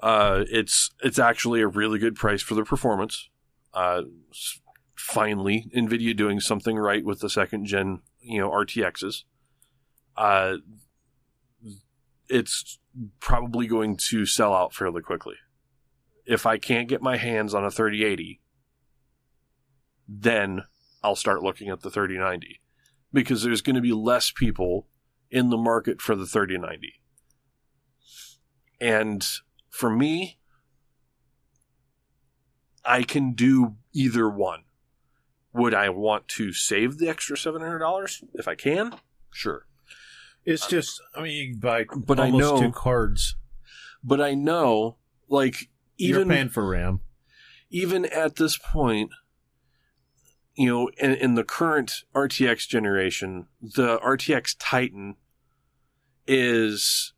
[0.02, 3.30] uh, it's it's actually a really good price for the performance.
[3.74, 4.04] Uh,
[4.96, 9.24] finally, Nvidia doing something right with the second gen, you know, RTXs.
[10.16, 10.58] Uh,
[12.30, 12.80] it's
[13.20, 15.36] probably going to sell out fairly quickly.
[16.26, 18.42] If I can't get my hands on a 3080,
[20.08, 20.64] then
[21.04, 22.62] I'll start looking at the 3090
[23.12, 24.88] because there's going to be less people
[25.30, 26.94] in the market for the 3090.
[28.80, 29.26] And
[29.70, 30.40] for me,
[32.86, 34.64] I can do either one.
[35.54, 38.96] Would I want to save the extra $700 if I can?
[39.32, 39.66] Sure.
[40.46, 43.36] It's just, I mean, you can buy But I know- two cards.
[44.04, 44.98] But I know,
[45.30, 47.00] like, even You're paying for RAM.
[47.70, 49.12] even at this point,
[50.56, 55.16] you know, in, in the current RTX generation, the RTX Titan
[56.28, 57.14] is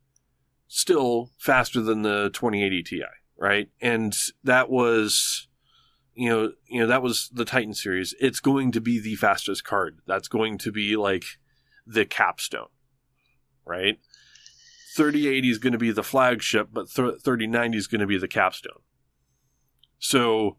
[0.67, 3.03] still faster than the 2080 Ti,
[3.37, 3.69] right?
[3.81, 5.47] And that was,
[6.13, 8.15] you know, you know, that was the Titan series.
[8.19, 9.99] It's going to be the fastest card.
[10.07, 11.25] That's going to be like
[11.85, 12.67] the capstone,
[13.65, 13.99] right?
[14.95, 18.29] 3080 is going to be the flagship, but th- 3090 is going to be the
[18.29, 18.81] capstone.
[19.99, 20.57] So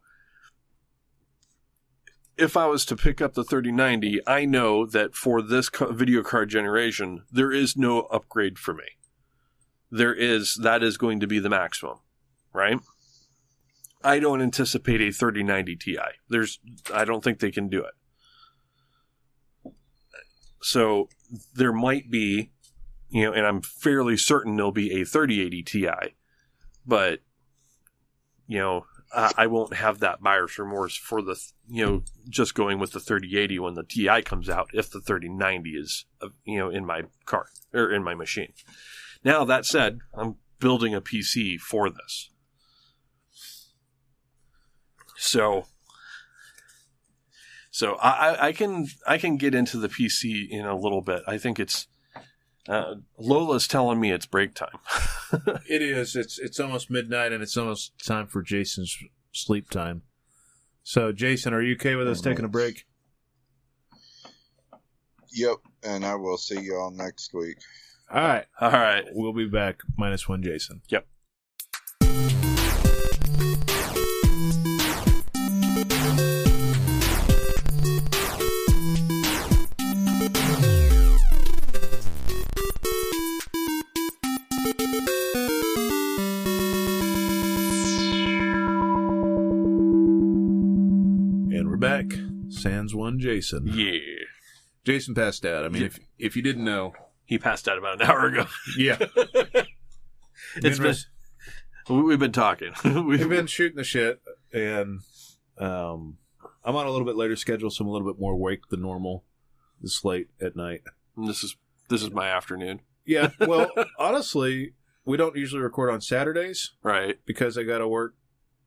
[2.36, 6.50] if I was to pick up the 3090, I know that for this video card
[6.50, 8.84] generation, there is no upgrade for me.
[9.90, 11.98] There is, that is going to be the maximum,
[12.52, 12.78] right?
[14.04, 15.98] I don't anticipate a 3090 Ti.
[16.28, 16.58] There's,
[16.92, 19.72] I don't think they can do it.
[20.60, 21.08] So
[21.54, 22.52] there might be,
[23.08, 25.88] you know, and I'm fairly certain there'll be a 3080 Ti,
[26.84, 27.20] but,
[28.46, 28.84] you know,
[29.16, 31.36] I I won't have that buyer's remorse for the,
[31.68, 35.70] you know, just going with the 3080 when the Ti comes out if the 3090
[35.70, 38.52] is, uh, you know, in my car or in my machine.
[39.24, 42.30] Now, that said, I'm building a PC for this.
[45.16, 45.64] So,
[47.70, 51.22] so I- I can I can get into the PC in a little bit.
[51.26, 51.88] I think it's
[52.68, 54.78] uh, Lola's telling me it's break time.
[55.68, 56.14] It is.
[56.14, 58.96] It's it's almost midnight, and it's almost time for Jason's
[59.32, 60.02] sleep time.
[60.84, 62.86] So, Jason, are you okay with us taking a break?
[65.32, 67.58] Yep, and I will see you all next week.
[68.10, 68.46] All right.
[68.60, 69.04] All right.
[69.12, 69.80] We'll be back.
[69.96, 70.82] Minus one, Jason.
[70.88, 71.06] Yep.
[92.68, 93.66] Sans one, Jason.
[93.66, 93.98] Yeah.
[94.84, 95.64] Jason passed out.
[95.64, 96.92] I mean, if if you didn't know,
[97.24, 98.46] He passed out about an hour ago.
[98.76, 98.98] yeah,
[100.56, 100.94] It's been,
[101.88, 102.72] we- we've been talking.
[102.84, 104.20] we've we've been shooting the shit,
[104.52, 105.00] and
[105.58, 106.18] um,
[106.64, 108.80] I'm on a little bit later schedule, so I'm a little bit more awake than
[108.82, 109.24] normal.
[109.80, 110.82] This late at night.
[111.16, 111.56] This is
[111.88, 112.80] this is my afternoon.
[113.04, 113.30] Yeah.
[113.40, 114.72] Well, honestly,
[115.04, 117.18] we don't usually record on Saturdays Right.
[117.26, 118.14] because I got to work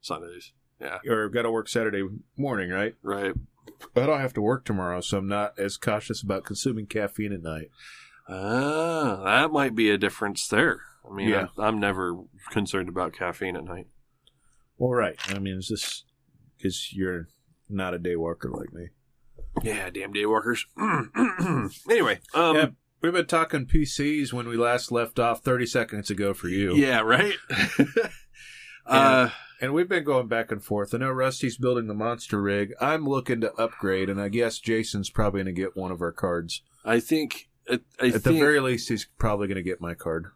[0.01, 0.53] Sundays.
[0.79, 0.99] Yeah.
[1.09, 2.03] or got to work Saturday
[2.37, 2.95] morning, right?
[3.03, 3.33] Right.
[3.95, 7.41] I don't have to work tomorrow, so I'm not as cautious about consuming caffeine at
[7.43, 7.69] night.
[8.27, 10.81] Ah, that might be a difference there.
[11.09, 11.47] I mean, Yeah.
[11.57, 12.15] I, I'm never
[12.51, 13.87] concerned about caffeine at night.
[14.77, 15.15] Well, right.
[15.29, 16.05] I mean, it's just
[16.57, 17.27] because you're
[17.69, 18.89] not a day worker like me.
[19.63, 20.65] Yeah, damn day workers.
[21.89, 22.67] anyway, um, Yeah.
[23.01, 26.75] We've been talking PCs when we last left off 30 seconds ago for you.
[26.75, 27.33] yeah, right.
[28.85, 29.29] uh,
[29.61, 30.93] And we've been going back and forth.
[30.93, 32.73] I know Rusty's building the monster rig.
[32.79, 36.13] I'm looking to upgrade, and I guess Jason's probably going to get one of our
[36.13, 36.61] cards.
[36.85, 40.27] I think I, I At the very least, he's probably going to get my card.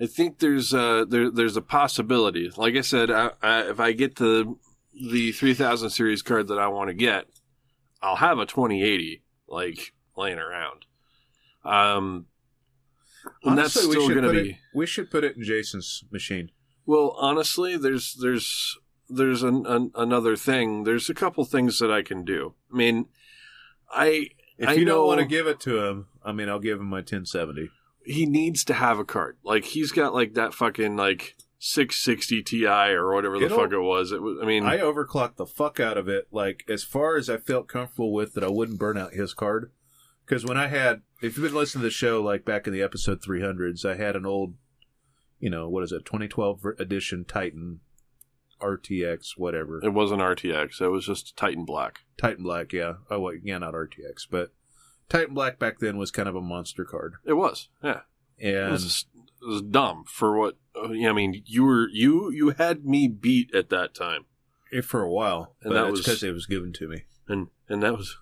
[0.00, 2.50] I think there's a there, there's a possibility.
[2.56, 4.56] Like I said, I, I, if I get the
[4.94, 7.26] the 3000 series card that I want to get,
[8.02, 10.86] I'll have a 2080 like laying around.
[11.64, 12.26] Um,
[13.44, 16.04] and that's Honestly, we still going to be It, we should put it in Jason's
[16.10, 16.50] machine.
[16.90, 17.16] Well.
[17.18, 18.76] Honestly, there's there's
[19.08, 20.84] there's an, an, another thing.
[20.84, 22.54] There's a couple things that I can do.
[22.72, 23.06] I mean,
[23.92, 26.58] I If I you know don't want to give it to him, I mean, I'll
[26.60, 27.70] give him my 1070.
[28.04, 29.36] he needs to have a card.
[29.44, 33.78] Like he's got like that fucking like 660 Ti or whatever the It'll- fuck it
[33.80, 34.12] was.
[34.12, 34.38] It was.
[34.42, 37.68] I mean, I overclocked the fuck out of it, like as far as I felt
[37.68, 39.70] comfortable with that I wouldn't burn out his card.
[40.24, 42.82] Because when I had, if you've been listening to the show, like back in the
[42.82, 44.54] episode 300s, I had an old,
[45.40, 47.80] you know, what is it, 2012 edition Titan
[48.60, 49.80] RTX, whatever.
[49.82, 50.80] It wasn't RTX.
[50.80, 52.00] It was just Titan Black.
[52.18, 52.94] Titan Black, yeah.
[53.10, 54.52] Oh, well, yeah, not RTX, but
[55.08, 57.14] Titan Black back then was kind of a monster card.
[57.24, 57.68] It was.
[57.82, 58.00] Yeah.
[58.38, 59.06] It And was,
[59.42, 60.56] it was dumb for what.
[60.76, 64.26] I mean, you were you you had me beat at that time,
[64.70, 67.04] it, for a while, And that was- because it was given to me.
[67.28, 68.16] and and that was,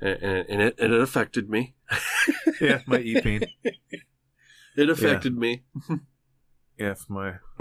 [0.00, 1.74] and, and it and it affected me.
[2.60, 3.44] Yeah, my E-Peen.
[4.76, 5.64] It affected me.
[6.78, 7.34] yeah, if my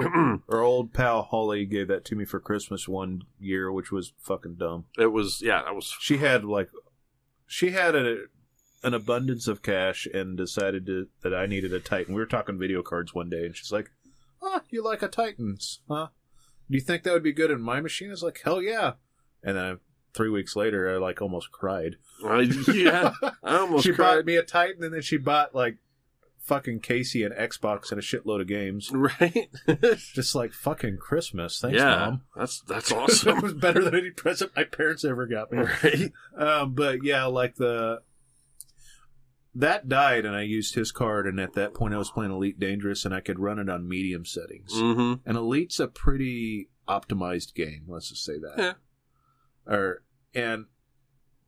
[0.49, 4.55] Our old pal Holly gave that to me for Christmas one year, which was fucking
[4.55, 4.85] dumb.
[4.97, 5.61] it was yeah.
[5.63, 6.69] That was She had like,
[7.47, 8.23] she had a
[8.83, 12.13] an abundance of cash and decided to, that I needed a Titan.
[12.13, 13.89] We were talking video cards one day, and she's like,
[14.43, 16.07] "Ah, you like a Titans, huh?
[16.69, 18.93] Do you think that would be good in my machine?" I was like, "Hell yeah!"
[19.43, 19.79] And then
[20.13, 21.95] three weeks later, I like almost cried.
[22.23, 22.39] Uh,
[22.73, 23.13] yeah,
[23.43, 24.17] I almost she cried.
[24.17, 25.77] bought me a Titan, and then she bought like
[26.45, 29.49] fucking Casey an Xbox and a shitload of games, Right?
[30.13, 31.59] just like fucking Christmas.
[31.59, 32.21] Thanks, yeah, mom.
[32.35, 33.41] that's that's that awesome.
[33.41, 35.59] was better than any present my parents ever got me.
[35.59, 36.11] right?
[36.37, 38.01] Um, but yeah, like the
[39.57, 42.59] that died, and I used his card, and at that point, I was playing Elite
[42.59, 44.73] Dangerous, and I could run it on medium settings.
[44.73, 45.27] Mm-hmm.
[45.27, 47.85] And Elite's a pretty optimized game.
[47.87, 48.55] Let's just say that.
[48.57, 49.73] Yeah.
[49.73, 50.03] Or
[50.33, 50.65] and,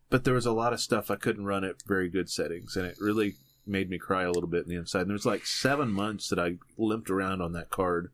[0.10, 2.86] but there was a lot of stuff I couldn't run at very good settings, and
[2.86, 3.36] it really
[3.68, 5.02] made me cry a little bit in the inside.
[5.02, 8.12] And there was like seven months that I limped around on that card,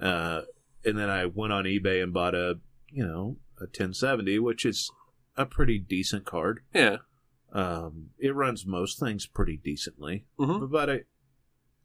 [0.00, 0.42] uh,
[0.84, 2.58] and then I went on eBay and bought a
[2.90, 4.90] you know a 1070, which is
[5.36, 6.60] a pretty decent card.
[6.74, 6.98] Yeah.
[7.52, 10.70] Um, it runs most things pretty decently, Mhm.
[10.70, 11.00] but I,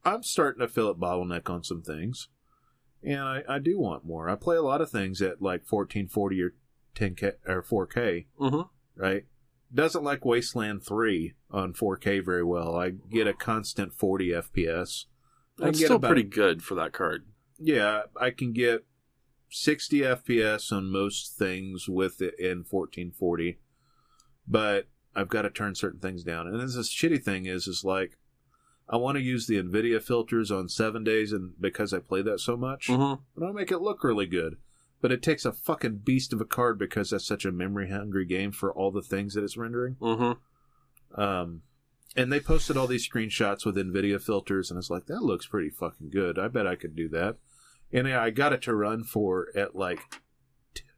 [0.03, 2.29] I'm starting to feel it bottleneck on some things,
[3.03, 4.29] and I, I do want more.
[4.29, 6.53] I play a lot of things at like 1440 or
[6.95, 9.01] 10k or 4K, Mm-hmm.
[9.01, 9.25] right?
[9.73, 12.75] Doesn't like Wasteland 3 on 4K very well.
[12.75, 15.05] I get a constant 40 FPS.
[15.57, 17.25] That's still about- pretty good for that card.
[17.57, 18.85] Yeah, I can get
[19.49, 23.59] 60 FPS on most things with it in 1440,
[24.47, 26.47] but I've got to turn certain things down.
[26.47, 28.17] And this shitty thing is, is like,
[28.89, 32.39] I want to use the NVIDIA filters on seven days, and because I play that
[32.39, 33.23] so much, Mm-hmm.
[33.35, 34.57] but I'll make it look really good.
[35.05, 38.25] But it takes a fucking beast of a card because that's such a memory hungry
[38.25, 39.97] game for all the things that it's rendering.
[40.01, 41.21] Mm-hmm.
[41.21, 41.61] Um,
[42.15, 45.69] and they posted all these screenshots with NVIDIA filters, and it's like, that looks pretty
[45.69, 46.39] fucking good.
[46.39, 47.35] I bet I could do that.
[47.93, 49.99] And I got it to run for at like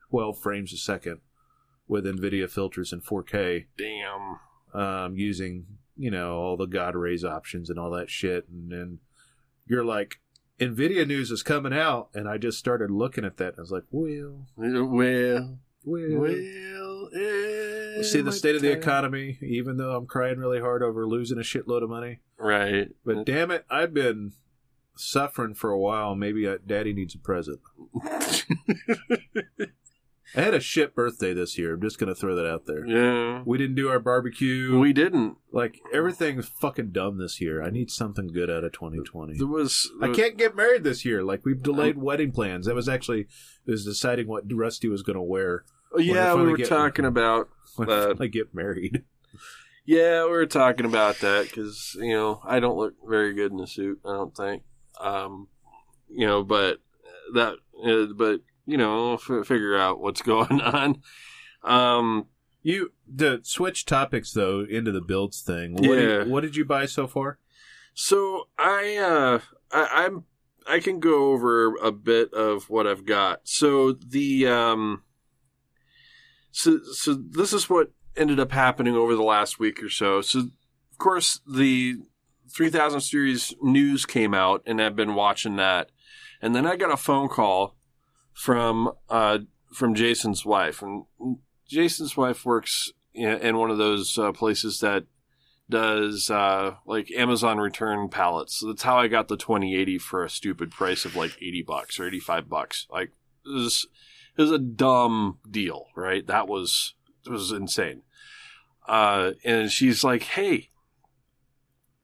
[0.10, 1.20] 12 frames a second
[1.86, 4.40] with NVIDIA filters in 4K, Damn.
[4.74, 5.66] um, using,
[5.98, 8.48] you know, all the God rays options and all that shit.
[8.48, 9.00] And then
[9.66, 10.22] you're like,
[10.60, 12.10] NVIDIA news is coming out.
[12.14, 13.50] And I just started looking at that.
[13.50, 15.58] And I was like, well, Well, well.
[15.86, 17.10] well.
[17.16, 21.38] eh, See the state of the economy, even though I'm crying really hard over losing
[21.38, 22.20] a shitload of money.
[22.38, 22.90] Right.
[23.06, 24.34] But damn it, I've been
[24.96, 26.16] suffering for a while.
[26.16, 27.60] Maybe uh, Daddy needs a present.
[30.36, 31.74] I had a shit birthday this year.
[31.76, 32.86] I'm just gonna throw that out there.
[32.86, 33.44] yeah.
[33.46, 34.78] We didn't do our barbecue.
[34.78, 35.38] We didn't.
[35.52, 37.64] like everything's fucking dumb this year.
[37.64, 39.38] I need something good out of 2020.
[39.38, 39.90] There was.
[40.02, 41.24] I can't get married this year.
[41.24, 42.66] Like we've delayed wedding plans.
[42.66, 43.22] That was actually
[43.66, 45.64] it was deciding what Rusty was gonna wear
[45.98, 47.48] yeah, we were get- talking about.
[47.78, 49.04] when Uh, I get married.
[49.90, 53.60] Yeah, we were talking about that because you know I don't look very good in
[53.62, 54.02] a suit.
[54.06, 54.64] I don't think.
[55.00, 55.48] Um,
[56.10, 56.80] you know, but
[57.34, 57.54] that.
[57.82, 61.02] Uh, but you know, f- figure out what's going on.
[61.64, 62.28] Um,
[62.62, 65.74] You to switch topics though into the builds thing.
[65.74, 66.18] What, Yeah.
[66.20, 67.40] did, what did you buy so far?
[67.94, 69.40] So I uh
[69.72, 70.26] I, I'm
[70.68, 73.42] I can go over a bit of what I've got.
[73.48, 75.04] So the um
[76.52, 80.22] so so this is what ended up happening over the last week or so.
[80.22, 81.96] So of course the
[82.50, 85.90] 3000 series news came out and I've been watching that.
[86.42, 87.77] And then I got a phone call
[88.38, 89.40] from uh
[89.74, 91.06] from Jason's wife and
[91.68, 95.06] Jason's wife works in one of those uh, places that
[95.70, 98.60] does uh, like Amazon return pallets.
[98.60, 102.00] So that's how I got the 2080 for a stupid price of like 80 bucks
[102.00, 102.88] or 85 bucks.
[102.90, 103.12] Like
[103.46, 103.88] it was,
[104.38, 106.26] it was a dumb deal, right?
[106.26, 106.94] That was
[107.28, 108.04] was insane.
[108.88, 110.70] Uh, and she's like, "Hey,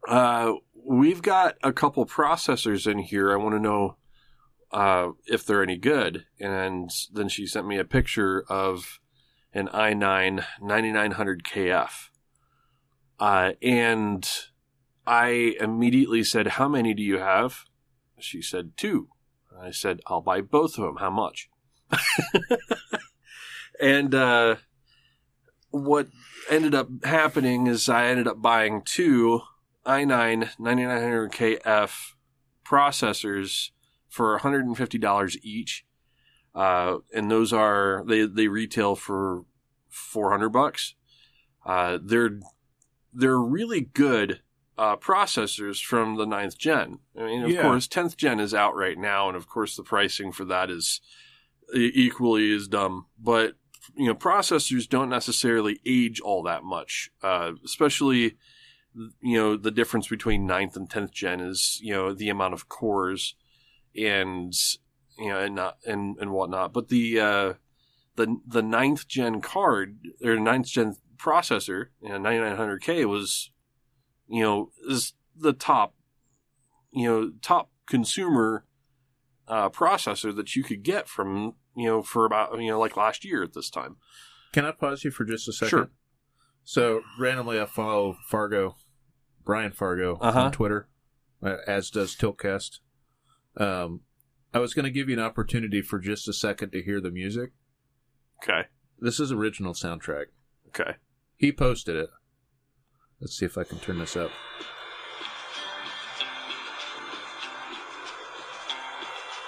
[0.10, 3.32] uh, we've got a couple processors in here.
[3.32, 3.96] I want to know
[4.74, 9.00] uh, if they're any good." And then she sent me a picture of
[9.54, 12.10] an i9 9900 KF.
[13.20, 14.30] Uh, and
[15.06, 17.66] I immediately said, How many do you have?
[18.20, 19.10] She said, Two.
[19.60, 20.98] I said, I'll buy both of them.
[20.98, 21.50] How much?
[23.80, 24.56] and uh,
[25.70, 26.08] what
[26.50, 29.42] ended up happening is I ended up buying two
[29.86, 32.14] i9 9900KF
[32.66, 33.70] processors
[34.14, 35.86] for $150 each.
[36.54, 39.44] Uh, and those are, they, they retail for
[39.90, 40.94] 400 bucks.
[41.66, 42.40] Uh, they're
[43.12, 44.42] they're really good
[44.78, 47.00] uh, processors from the ninth gen.
[47.18, 47.62] I mean, of Yeah.
[47.64, 51.00] course, tenth gen is out right now, and of course, the pricing for that is
[51.74, 53.06] equally as dumb.
[53.20, 53.56] But
[53.96, 58.38] you know, processors don't necessarily age all that much, uh, especially
[59.22, 62.68] you know the difference between ninth and tenth gen is you know the amount of
[62.70, 63.36] cores
[63.96, 64.54] and
[65.18, 66.74] you know and not and and whatnot.
[66.74, 67.54] But the uh,
[68.16, 73.52] the the ninth gen card or ninth gen processor, you know, 9900K was,
[74.28, 75.96] you know, is the top,
[76.92, 78.66] you know, top consumer
[79.48, 83.24] uh, processor that you could get from, you know, for about, you know, like last
[83.24, 83.96] year at this time.
[84.52, 85.70] Can I pause you for just a second?
[85.70, 85.90] Sure.
[86.66, 88.76] So randomly, I follow Fargo,
[89.46, 90.40] Brian Fargo Uh-huh.
[90.44, 90.88] on Twitter,
[91.42, 92.80] uh, as does Tiltcast.
[93.58, 94.02] Um,
[94.54, 97.12] I was going to give you an opportunity for just a second to hear the
[97.12, 97.52] music.
[98.44, 98.68] Okay.
[99.00, 100.26] This is original soundtrack.
[100.70, 100.98] Okay.
[101.38, 102.10] He posted it.
[103.20, 104.32] Let's see if I can turn this up.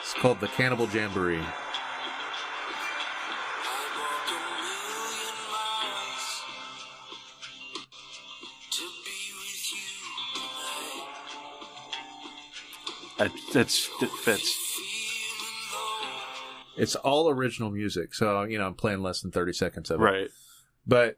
[0.02, 1.44] It's called the Cannibal Jamboree.
[13.18, 14.62] That, that's, that fits.
[16.78, 20.04] It's all original music, so you know I'm playing less than thirty seconds of it.
[20.04, 20.28] Right.
[20.86, 21.18] But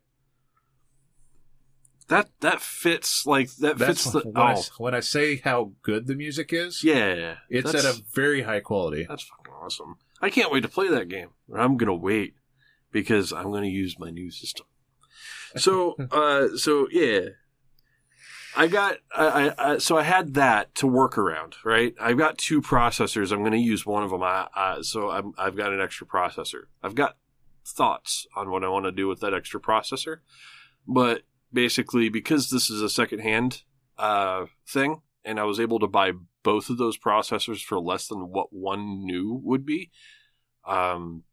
[2.09, 5.71] That, that fits, like, that that's fits the, when, I, oh, when I say how
[5.81, 6.83] good the music is.
[6.83, 7.35] yeah.
[7.49, 9.05] it's at a very high quality.
[9.09, 9.97] That's fucking awesome.
[10.21, 11.29] I can't wait to play that game.
[11.53, 12.35] I'm gonna wait
[12.91, 14.67] because I'm gonna use my new system.
[15.57, 17.29] So, uh, so yeah,
[18.57, 21.93] I got, I, I, so I had that to work around, right?
[21.99, 23.31] I've got two processors.
[23.31, 24.23] I'm gonna use one of them.
[24.23, 26.63] I, I, so I'm, I've got an extra processor.
[26.81, 27.17] I've got
[27.63, 30.17] thoughts on what I want to do with that extra processor,
[30.87, 31.21] but
[31.53, 33.61] basically because this is a secondhand
[33.99, 38.31] uh, thing, and I was able to buy both of those processors for less than
[38.31, 39.91] what one new would be.
[40.65, 41.25] Um,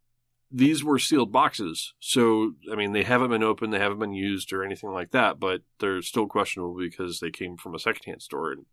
[0.57, 4.53] these were sealed boxes, so I mean they haven't been opened, they haven't been used
[4.53, 8.53] or anything like that, but they're still questionable because they came from a secondhand store,
[8.53, 8.67] and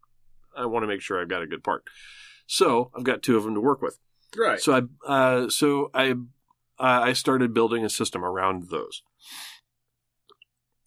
[0.55, 1.83] I want to make sure I've got a good part.
[2.45, 3.97] So I've got two of them to work with.
[4.37, 4.59] Right.
[4.61, 6.15] So I, uh, so I, uh,
[6.77, 9.01] I started building a system around those.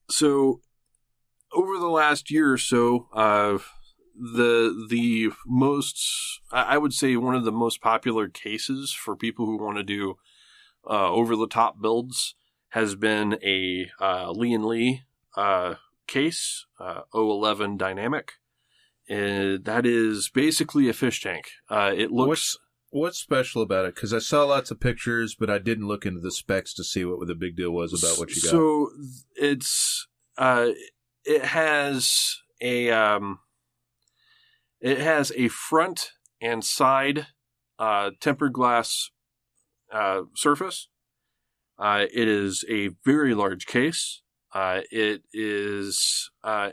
[0.09, 0.61] So
[1.53, 3.59] over the last year or so, uh,
[4.15, 5.99] the the most
[6.53, 9.83] I I would say one of the most popular cases for people who want to
[9.83, 10.17] do
[10.89, 12.35] uh, over the top builds
[12.71, 15.03] has been a uh, Lian Li
[15.37, 15.75] uh,
[16.07, 18.33] case uh, O11 dynamic.
[19.09, 21.51] And that is basically a fish tank.
[21.69, 22.59] Uh, it looks What's
[22.91, 23.95] what's special about it?
[23.95, 27.05] Because I saw lots of pictures, but I didn't look into the specs to see
[27.05, 28.51] what the big deal was about what you got.
[28.51, 28.91] So
[29.37, 30.07] it's
[30.39, 30.69] uh,
[31.25, 33.41] it has a um,
[34.81, 37.27] it has a front and side
[37.79, 39.11] uh, tempered glass
[39.93, 40.89] uh, surface.
[41.79, 44.23] Uh, it is a very large case.
[44.53, 46.71] Uh, it is uh,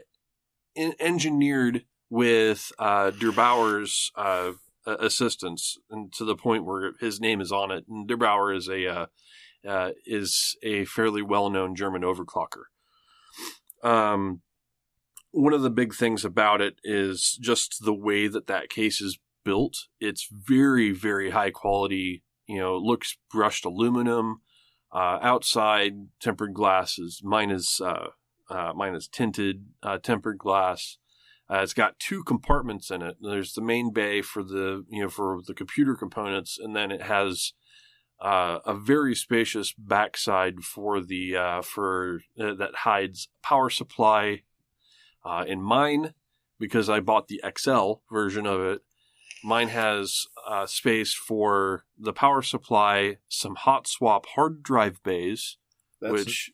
[0.76, 4.52] en- engineered with uh, der8auer's uh,
[4.86, 7.86] assistance, and to the point where his name is on it.
[7.90, 9.06] And der8auer is a uh,
[9.68, 12.66] uh, is a fairly well known German overclocker.
[13.84, 14.42] Um,
[15.32, 19.18] one of the big things about it is just the way that that case is
[19.44, 19.76] built.
[20.00, 22.24] It's very, very high quality.
[22.52, 24.42] You know, looks brushed aluminum.
[24.92, 28.08] Uh, outside tempered glass is mine is uh,
[28.50, 28.74] uh,
[29.10, 30.98] tinted uh, tempered glass.
[31.50, 33.16] Uh, it's got two compartments in it.
[33.22, 37.04] There's the main bay for the you know for the computer components, and then it
[37.04, 37.54] has
[38.20, 44.42] uh, a very spacious backside for the for that hides power supply.
[45.48, 46.16] In mine,
[46.60, 48.82] because I bought the XL version of it,
[49.44, 55.58] mine has uh, space for the power supply, some hot swap hard drive bays,
[56.00, 56.52] That's- which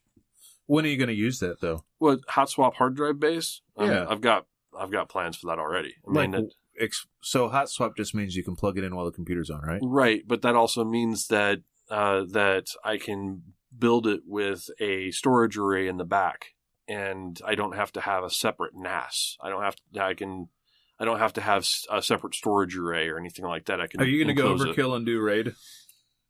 [0.66, 1.84] when are you going to use that though?
[2.00, 3.62] what hot swap hard drive bays?
[3.78, 4.06] Um, Yeah.
[4.10, 4.46] I've got
[4.78, 5.96] I've got plans for that already.
[6.08, 8.96] I mean, Like, it- ex- so hot swap just means you can plug it in
[8.96, 9.80] while the computer's on, right?
[9.84, 11.60] Right, but that also means that
[11.90, 16.54] uh, that I can build it with a storage array in the back,
[16.88, 19.38] and I don't have to have a separate NAS.
[19.42, 20.04] I don't have to.
[20.04, 20.50] I can.
[21.00, 23.80] I don't have to have a separate storage array or anything like that.
[23.80, 24.02] I can.
[24.02, 24.76] Are you going to go enclose it.
[24.76, 25.54] overkill and do raid?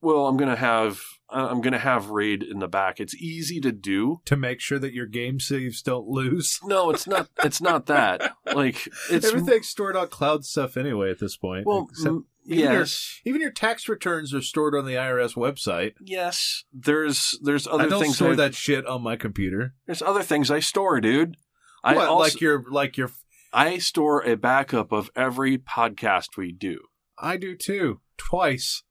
[0.02, 1.02] Well, I'm gonna have.
[1.30, 3.00] I'm gonna have RAID in the back.
[3.00, 4.22] It's easy to do.
[4.26, 6.60] to make sure that your game saves don't lose.
[6.64, 7.30] No, it's not.
[7.44, 8.34] it's not that.
[8.54, 11.66] Like it's Everything's stored on cloud stuff anyway at this point.
[11.66, 15.34] Well, except mm, even your- yes, even your tax returns are stored on the IRS
[15.36, 15.94] website.
[16.00, 16.64] yes.
[16.72, 18.16] There's there's other I don't things.
[18.18, 19.74] store that shit on my computer.
[19.88, 21.38] There's other things I store, dude.
[21.84, 23.10] I also, like your like your
[23.58, 26.82] I store a backup of every podcast we do.
[27.18, 28.02] I do too.
[28.16, 28.84] Twice.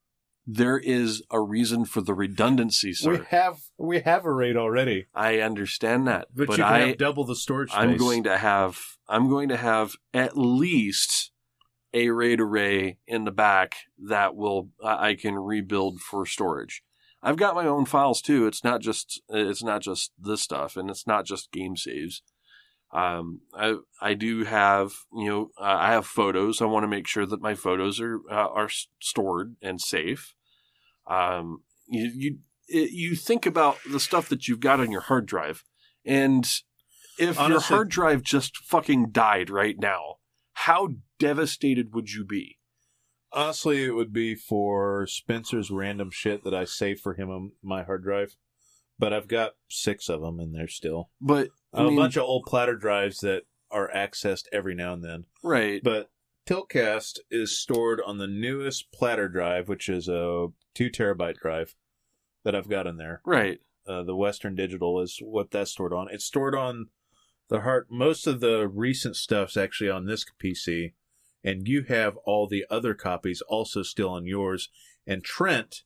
[0.45, 3.13] There is a reason for the redundancy, sir.
[3.13, 6.87] We have we have a raid already, I understand that, but, but, you can I,
[6.89, 7.71] have double the storage.
[7.75, 11.31] I'm going to have I'm going to have at least
[11.95, 13.77] a RAID array in the back
[14.09, 16.83] that will I I can rebuild for storage.
[17.23, 18.49] I've got my own files too.
[18.49, 22.21] It's not just it's not just this stuff, and it's not just game saves.
[22.93, 26.63] Um, I I do have you know uh, I have photos.
[26.63, 30.35] I want to make sure that my photos are uh, are stored and safe.
[31.07, 32.39] Um, you you
[32.69, 35.65] you think about the stuff that you've got on your hard drive,
[36.05, 36.49] and
[37.19, 40.17] if your hard drive just fucking died right now,
[40.53, 42.59] how devastated would you be?
[43.33, 47.83] Honestly, it would be for Spencer's random shit that I save for him on my
[47.83, 48.37] hard drive.
[48.99, 51.11] But I've got six of them in there still.
[51.21, 55.05] But I a mean, bunch of old platter drives that are accessed every now and
[55.05, 55.25] then.
[55.43, 55.81] right?
[55.83, 56.11] But
[56.49, 61.75] Tiltcast is stored on the newest platter drive, which is a two terabyte drive
[62.45, 63.21] that I've got in there.
[63.25, 63.61] right.
[63.89, 66.09] Uh, the Western Digital is what that's stored on.
[66.11, 66.89] It's stored on
[67.49, 67.87] the heart.
[67.89, 70.95] Most of the recent stuff's actually on this PC,
[71.45, 74.71] and you have all the other copies also still on yours.
[75.07, 75.83] And Trent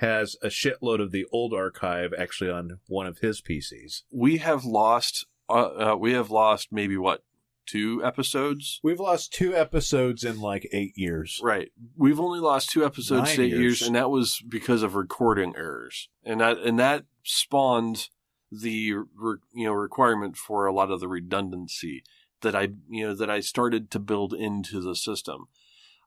[0.00, 4.02] has a shitload of the old archive actually on one of his PCs.
[4.12, 7.22] we have lost uh, uh, we have lost maybe what
[7.66, 11.40] two episodes We've lost two episodes in like eight years.
[11.42, 13.60] right we've only lost two episodes Nine to eight years.
[13.60, 13.82] years.
[13.82, 18.08] and that was because of recording errors and that and that spawned
[18.52, 22.04] the re, you know requirement for a lot of the redundancy
[22.42, 25.46] that i you know that i started to build into the system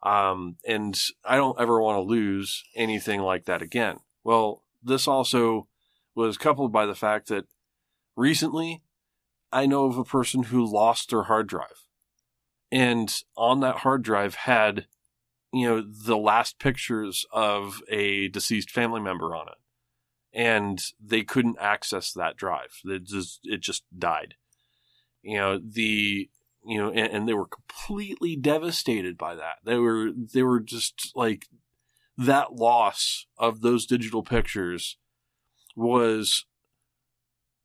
[0.04, 5.68] um and i don't ever want to lose anything like that again well this also
[6.16, 7.46] was coupled by the fact that
[8.16, 8.82] recently
[9.52, 11.88] I know of a person who lost their hard drive.
[12.72, 14.86] And on that hard drive had,
[15.52, 19.58] you know, the last pictures of a deceased family member on it.
[20.32, 22.82] And they couldn't access that drive.
[22.86, 24.36] It just, it just died.
[25.24, 26.30] You know, the,
[26.70, 29.56] you know, and, and they were completely devastated by that.
[29.66, 31.48] They were, they were just like,
[32.18, 34.98] that loss of those digital pictures
[35.76, 36.46] was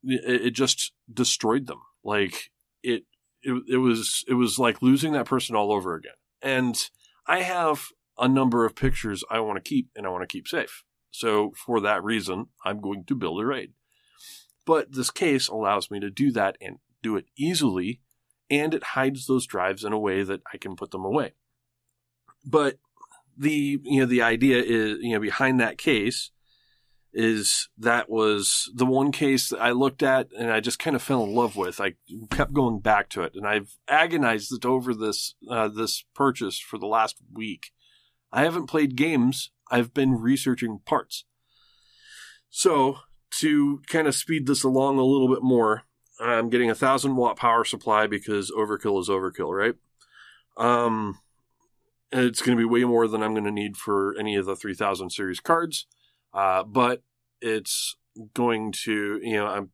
[0.01, 1.81] it, it just destroyed them.
[2.03, 2.51] Like
[2.81, 3.03] it,
[3.41, 6.13] it, it was, it was like losing that person all over again.
[6.41, 6.89] And
[7.27, 7.87] I have
[8.17, 10.83] a number of pictures I want to keep and I want to keep safe.
[11.11, 13.73] So for that reason, I'm going to build a raid.
[14.65, 18.01] But this case allows me to do that and do it easily,
[18.49, 21.33] and it hides those drives in a way that I can put them away.
[22.43, 22.77] But
[23.37, 26.31] the you know the idea is you know behind that case
[27.17, 31.01] is that was the one case that I looked at and I just kind of
[31.01, 31.79] fell in love with.
[31.79, 31.93] I
[32.29, 36.87] kept going back to it, and I've agonized over this uh, this purchase for the
[36.87, 37.71] last week.
[38.31, 39.49] I haven't played games.
[39.71, 41.23] I've been researching parts.
[42.49, 42.97] So
[43.39, 45.83] to kind of speed this along a little bit more,
[46.19, 49.75] I'm getting a thousand watt power supply because overkill is overkill, right?
[50.57, 51.19] Um,
[52.11, 54.55] it's going to be way more than I'm going to need for any of the
[54.55, 55.87] 3000 series cards.
[56.33, 57.03] Uh, but
[57.41, 57.97] it's
[58.33, 59.69] going to, you know, I'm,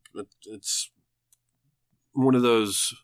[0.46, 0.90] it's
[2.12, 2.94] one of those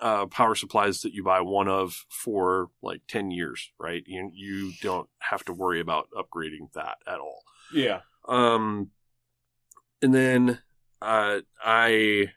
[0.00, 4.02] uh, power supplies that you buy one of for like 10 years, right?
[4.06, 7.42] You, you don't have to worry about upgrading that at all.
[7.72, 8.00] Yeah.
[8.26, 8.90] Um,
[10.02, 10.60] and then
[11.02, 12.32] uh, I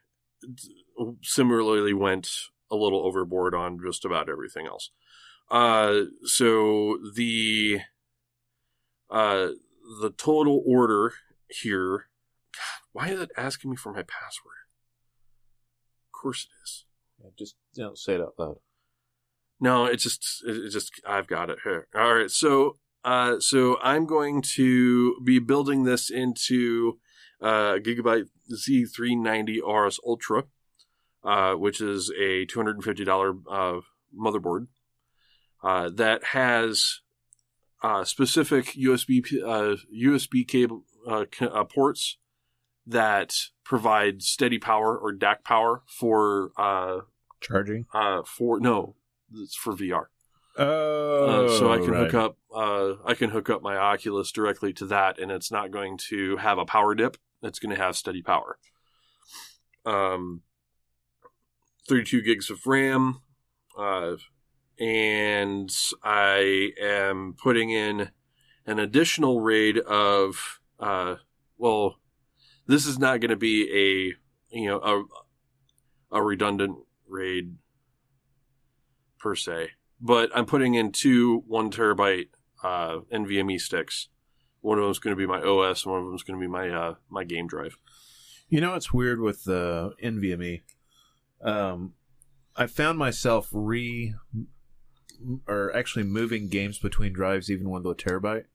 [1.21, 2.29] similarly went
[2.69, 4.91] a little overboard on just about everything else.
[5.49, 7.81] Uh, so the
[9.09, 9.49] uh,
[10.01, 11.13] the total order
[11.49, 12.07] here.
[12.53, 14.55] God, why is it asking me for my password?
[16.07, 16.85] Of course it is.
[17.37, 18.57] Just don't say it out loud.
[19.59, 21.87] No, it's just it it just I've got it here.
[21.95, 26.99] All right, so uh, so I'm going to be building this into
[27.41, 30.43] uh, Gigabyte Z390 Aorus Ultra,
[31.23, 33.81] uh, which is a $250 uh,
[34.17, 34.67] motherboard
[35.63, 37.01] uh, that has
[37.83, 42.17] uh, specific USB uh, USB cable uh, uh, ports
[42.85, 47.01] that provide steady power or DAC power for uh,
[47.39, 47.85] Charging.
[47.93, 48.95] uh, for no,
[49.33, 50.05] it's for VR.
[50.57, 54.73] Oh, Uh, so I can hook up uh, I can hook up my Oculus directly
[54.73, 57.17] to that, and it's not going to have a power dip.
[57.43, 58.57] It's going to have steady power.
[59.85, 60.41] Um,
[61.87, 63.21] 32 gigs of RAM,
[63.77, 64.15] uh,
[64.79, 68.11] and I am putting in
[68.65, 71.15] an additional RAID of uh,
[71.57, 71.97] well,
[72.67, 74.15] this is not going to be
[74.51, 74.79] a you know
[76.11, 76.77] a a redundant
[77.07, 77.57] RAID
[79.19, 82.29] per se but I'm putting in two one terabyte
[82.63, 84.09] uh, NVMe sticks.
[84.61, 86.51] One of them's going to be my OS, and one of them's going to be
[86.51, 87.77] my uh, my game drive.
[88.49, 90.61] You know it's weird with the NVMe?
[91.43, 91.93] Um,
[92.55, 94.13] I found myself re
[95.47, 98.45] or actually moving games between drives even with a terabyte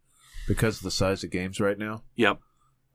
[0.47, 2.03] because of the size of games right now.
[2.17, 2.41] Yep.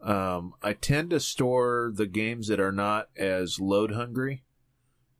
[0.03, 4.43] Um, I tend to store the games that are not as load hungry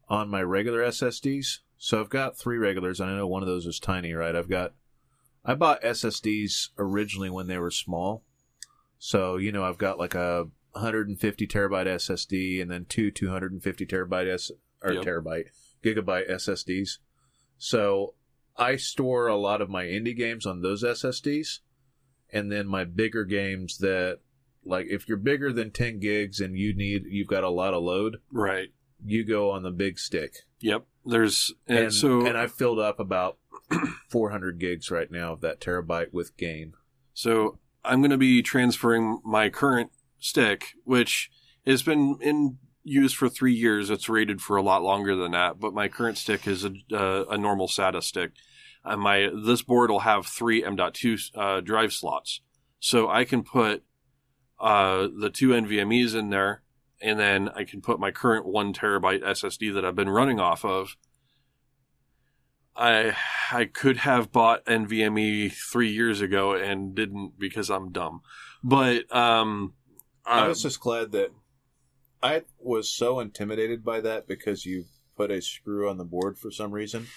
[0.10, 1.60] on my regular SSDs.
[1.78, 3.00] So I've got three regulars.
[3.00, 4.36] and I know one of those is tiny, right?
[4.36, 4.74] I've got.
[5.44, 8.24] I bought SSDs originally when they were small.
[9.00, 14.32] So, you know, I've got like a 150 terabyte SSD and then two 250 terabyte
[14.32, 14.52] S
[14.84, 15.04] or Yep.
[15.06, 15.46] terabyte
[15.84, 17.00] gigabyte SSDs.
[17.58, 18.14] So
[18.56, 21.60] I store a lot of my indie games on those SSDs,
[22.32, 24.20] and then my bigger games that,
[24.64, 27.82] like, if you're bigger than 10 gigs and you need you've got a lot of
[27.84, 28.70] load, Right.
[29.04, 30.36] you go on the big stick.
[30.60, 30.86] Yep.
[31.06, 33.38] There's and, And so and I've filled up about
[34.10, 36.74] 400 gigs right now of that terabyte with gain.
[37.14, 41.30] So I'm going to be transferring my current stick, which
[41.66, 43.90] has been in use for three years.
[43.90, 47.26] It's rated for a lot longer than that, but my current stick is a, uh,
[47.30, 48.32] a normal SATA stick.
[48.84, 52.42] Uh, my this board will have three M.2 uh, drive slots,
[52.80, 53.84] so I can put
[54.60, 56.64] uh, the two NVMe's in there,
[57.00, 60.66] and then I can put my current one terabyte SSD that I've been running off
[60.66, 60.96] of.
[62.76, 63.16] I
[63.52, 68.22] I could have bought NVMe three years ago and didn't because I'm dumb.
[68.64, 69.74] But um,
[70.26, 71.32] I uh, was just glad that
[72.22, 74.86] I was so intimidated by that because you
[75.18, 77.08] put a screw on the board for some reason.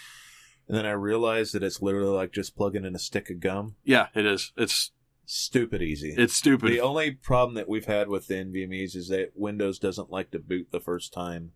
[0.67, 3.77] And then I realized that it's literally like just plugging in a stick of gum.
[3.85, 4.53] yeah, it is.
[4.57, 4.93] It's
[5.27, 6.15] Stupid easy.
[6.17, 6.71] it's stupid.
[6.71, 10.39] the only problem that we've had with the NVMe's is that Windows doesn't like to
[10.39, 11.53] boot the first time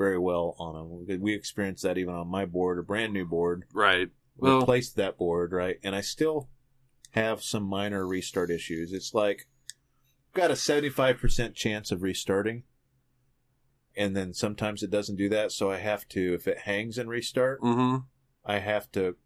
[0.00, 1.20] very well on them.
[1.20, 3.64] We experienced that even on my board, a brand new board.
[3.74, 4.08] right.
[4.38, 5.76] Well- replaced that board, right?
[5.84, 6.48] And I still
[7.10, 8.94] have some minor restart issues.
[8.94, 9.46] It's like
[10.32, 12.62] got a 75% chance of restarting.
[13.94, 17.10] And then sometimes it doesn't do that, so I have to if it hangs and
[17.10, 17.96] restart, hmm
[18.42, 19.16] I have to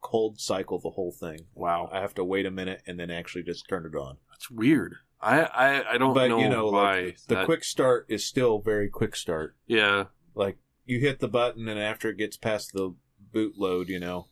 [0.00, 1.46] cold cycle the whole thing.
[1.54, 4.18] Wow, I have to wait a minute and then actually just turn it on.
[4.30, 4.94] that's weird.
[5.22, 8.60] I I, I don't but know, you know, why like the quick start is still
[8.60, 9.56] very quick start.
[9.66, 10.04] Yeah,
[10.34, 12.94] Like you hit the button and after it gets past the
[13.32, 14.28] boot load, you know,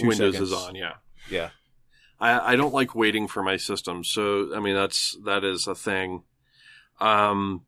[0.00, 0.50] Windows seconds.
[0.50, 0.74] is on.
[0.74, 0.94] Yeah.
[1.30, 1.50] Yeah.
[2.18, 4.04] I, I don't like waiting for my system.
[4.04, 6.24] So, I mean, that's, that is a thing.
[7.00, 7.62] Um,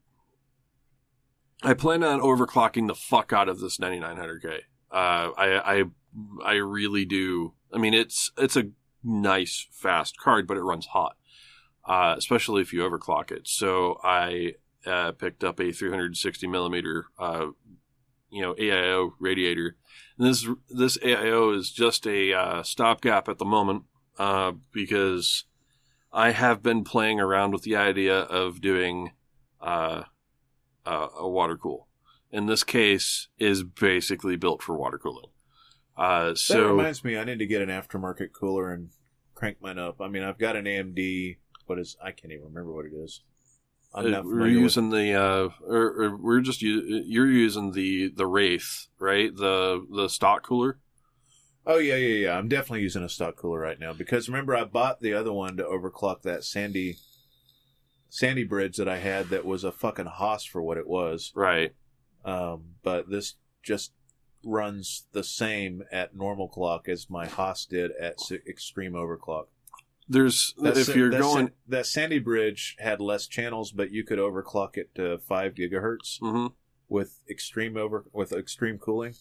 [1.62, 4.58] I plan on overclocking the fuck out of this 9900K.
[4.90, 5.84] Uh, I, I,
[6.44, 7.54] I really do.
[7.72, 8.64] I mean, it's, it's a
[9.02, 11.16] nice, fast card, but it runs hot.
[11.84, 13.48] Uh, especially if you overclock it.
[13.48, 14.54] So I,
[14.86, 17.46] uh, picked up a 360 millimeter, uh,
[18.30, 19.76] you know, AIO radiator.
[20.18, 23.84] And this, this AIO is just a, uh, stopgap at the moment
[24.18, 25.44] uh, because
[26.12, 29.12] I have been playing around with the idea of doing
[29.60, 30.02] uh,
[30.84, 31.88] uh, a water cool.
[32.30, 35.30] In this case, is basically built for water cooling.
[35.96, 38.88] Uh, that reminds me, I need to get an aftermarket cooler and
[39.34, 40.00] crank mine up.
[40.00, 41.36] I mean, I've got an AMD.
[41.66, 41.96] What is?
[42.02, 43.22] I can't even remember what it is.
[43.94, 48.08] Uh, we're familiar with- using the uh, or, or we're just u- you're using the
[48.08, 49.34] the Wraith, right?
[49.34, 50.78] The the stock cooler.
[51.66, 52.38] Oh yeah, yeah, yeah.
[52.38, 55.56] I'm definitely using a stock cooler right now because remember I bought the other one
[55.58, 56.96] to overclock that Sandy
[58.08, 61.32] Sandy bridge that I had that was a fucking hoss for what it was.
[61.34, 61.74] Right.
[62.24, 63.92] Um, but this just
[64.44, 68.16] runs the same at normal clock as my Haas did at
[68.48, 69.46] extreme overclock.
[70.08, 71.52] There's That's- if you're that's- going.
[71.68, 76.48] that Sandy bridge had less channels, but you could overclock it to five gigahertz hmm
[76.88, 79.14] with extreme over with extreme cooling.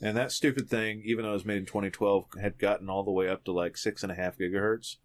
[0.00, 3.10] And that stupid thing, even though it was made in 2012, had gotten all the
[3.10, 4.96] way up to like six and a half gigahertz,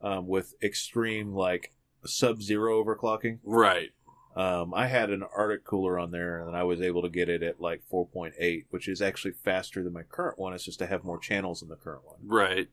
[0.00, 1.72] um, with extreme like
[2.04, 3.38] sub-zero overclocking.
[3.44, 3.90] Right.
[4.34, 7.42] Um, I had an Arctic cooler on there, and I was able to get it
[7.42, 10.52] at like 4.8, which is actually faster than my current one.
[10.52, 12.18] It's just I have more channels than the current one.
[12.24, 12.68] Right.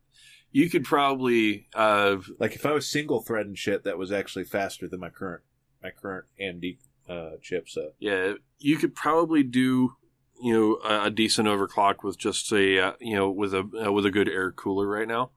[0.51, 4.45] You could probably uh, Like if I was single thread and shit, that was actually
[4.45, 5.43] faster than my current
[5.81, 6.77] my current AMD
[7.07, 7.91] uh, chipset.
[7.99, 9.95] Yeah, you could probably do
[10.41, 13.91] you know a, a decent overclock with just a uh, you know with a uh,
[13.91, 15.31] with a good air cooler right now.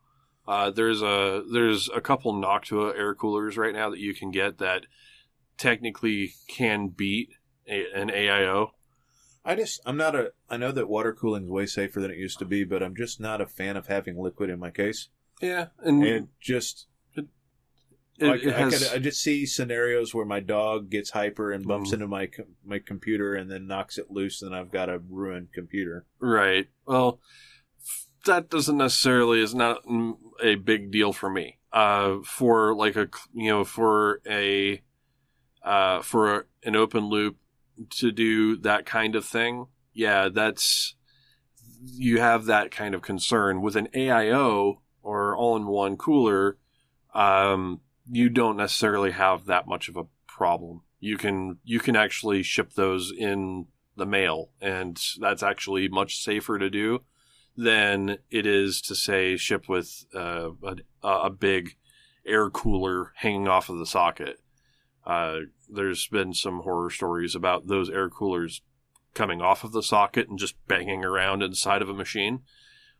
[0.46, 4.58] Uh, there's a there's a couple Noctua air coolers right now that you can get
[4.58, 4.86] that
[5.56, 7.30] technically can beat
[7.68, 8.70] a, an AIO.
[9.44, 12.18] I just I'm not a I know that water cooling is way safer than it
[12.18, 15.08] used to be, but I'm just not a fan of having liquid in my case.
[15.40, 16.86] Yeah, and And just
[18.18, 21.66] it, it I, has could, I just see scenarios where my dog gets hyper and
[21.66, 21.94] bumps Mhm.
[21.94, 22.30] into my
[22.64, 26.06] my computer and then knocks it loose, and I've got a ruined computer.
[26.20, 26.68] Right.
[26.86, 27.20] Well,
[28.24, 31.58] that doesn't necessarily is not mm, a big deal for me.
[31.72, 34.82] Uh, for like a you know for a
[35.64, 37.36] uh for an open loop
[37.90, 40.94] to do that kind of thing, yeah, that's
[41.84, 46.56] you have that kind of concern with an AIO or all-in-one cooler.
[47.14, 47.80] Um,
[48.10, 50.82] you don't necessarily have that much of a problem.
[51.00, 56.58] You can you can actually ship those in the mail, and that's actually much safer
[56.58, 57.00] to do
[57.56, 60.50] than it is to say ship with uh,
[61.02, 61.76] a, a big
[62.24, 64.38] air cooler hanging off of the socket.
[65.04, 65.40] Uh,
[65.74, 68.62] there's been some horror stories about those air coolers
[69.14, 72.40] coming off of the socket and just banging around inside of a machine,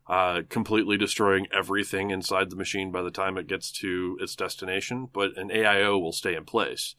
[0.09, 5.09] uh, completely destroying everything inside the machine by the time it gets to its destination.
[5.12, 6.97] But an AIO will stay in place.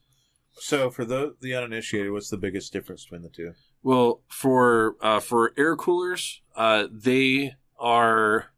[0.55, 3.53] So, for the the uninitiated, what's the biggest difference between the two?
[3.81, 8.53] Well, for uh, for air coolers, uh, they are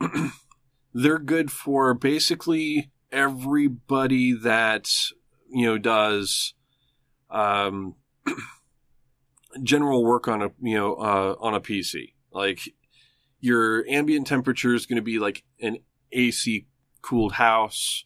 [0.94, 4.90] they're good for basically everybody that
[5.54, 6.54] you know does
[7.30, 7.94] um,
[9.62, 12.12] general work on a you know uh, on a PC.
[12.32, 12.60] Like
[13.40, 15.78] your ambient temperature is going to be like an
[16.12, 16.66] AC
[17.02, 18.04] cooled house.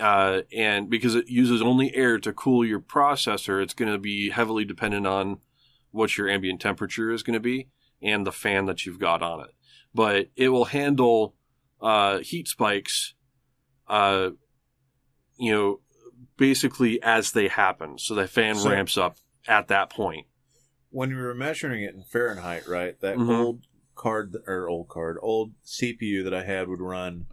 [0.00, 4.30] Uh, and because it uses only air to cool your processor, it's going to be
[4.30, 5.38] heavily dependent on
[5.90, 7.68] what your ambient temperature is going to be
[8.00, 9.50] and the fan that you've got on it.
[9.92, 11.34] But it will handle
[11.80, 13.14] uh, heat spikes,
[13.88, 14.30] uh,
[15.36, 15.80] you know,
[16.40, 17.98] basically as they happen.
[17.98, 20.26] So the fan So- ramps up at that point.
[20.88, 22.98] When we were measuring it in Fahrenheit, right?
[23.00, 23.38] That Mhm.
[23.38, 27.26] old card or old card, old CPU that I had would run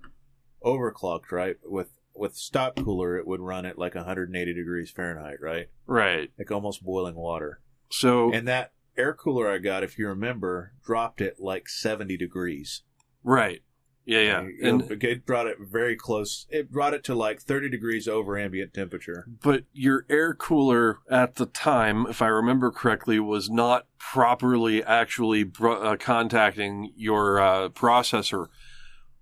[0.64, 1.56] overclocked, right?
[1.64, 5.70] With with stop cooler, it would run at like 180 degrees Fahrenheit, right?
[5.86, 6.32] Right.
[6.38, 7.62] Like almost boiling water.
[7.92, 12.82] So And that air cooler I got, if you remember, dropped it like 70 degrees.
[13.24, 13.62] right.
[14.08, 14.42] Yeah, yeah.
[14.42, 16.48] It- And it brought it very close.
[16.50, 19.28] It brought it to like 30 degrees over ambient temperature.
[19.44, 25.44] but your air cooler at the time, if I remember correctly, was not properly actually
[25.44, 28.48] bro- uh, contacting your uh, processor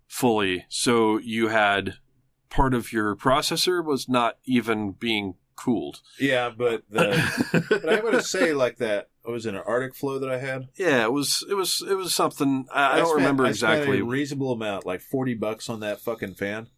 [0.07, 0.65] fully.
[0.69, 1.95] So you had
[2.49, 6.01] part of your processor was not even being cooled.
[6.19, 9.09] Yeah, but the but I'm gonna say like that.
[9.27, 10.67] It was in an Arctic flow that I had.
[10.75, 13.73] Yeah, it was it was it was something I, I don't spent- remember I spent
[13.73, 13.99] exactly.
[13.99, 16.69] a reasonable amount, like forty bucks on that fucking fan,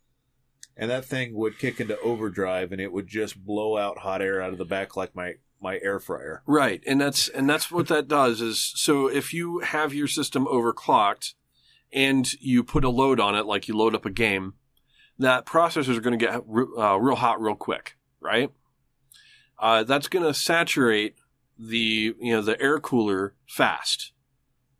[0.75, 4.41] and that thing would kick into overdrive, and it would just blow out hot air
[4.41, 6.43] out of the back like my my air fryer.
[6.45, 10.45] Right, and that's and that's what that does is so if you have your system
[10.45, 11.33] overclocked
[11.91, 14.53] and you put a load on it, like you load up a game,
[15.19, 16.35] that processors are going to get
[16.77, 18.51] uh, real hot real quick, right?
[19.59, 21.15] Uh, that's going to saturate
[21.57, 24.11] the you know the air cooler fast.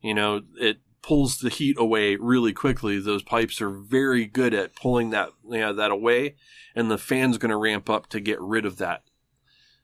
[0.01, 2.99] You know it pulls the heat away really quickly.
[2.99, 6.35] Those pipes are very good at pulling that you know, that away,
[6.75, 9.03] and the fan's going to ramp up to get rid of that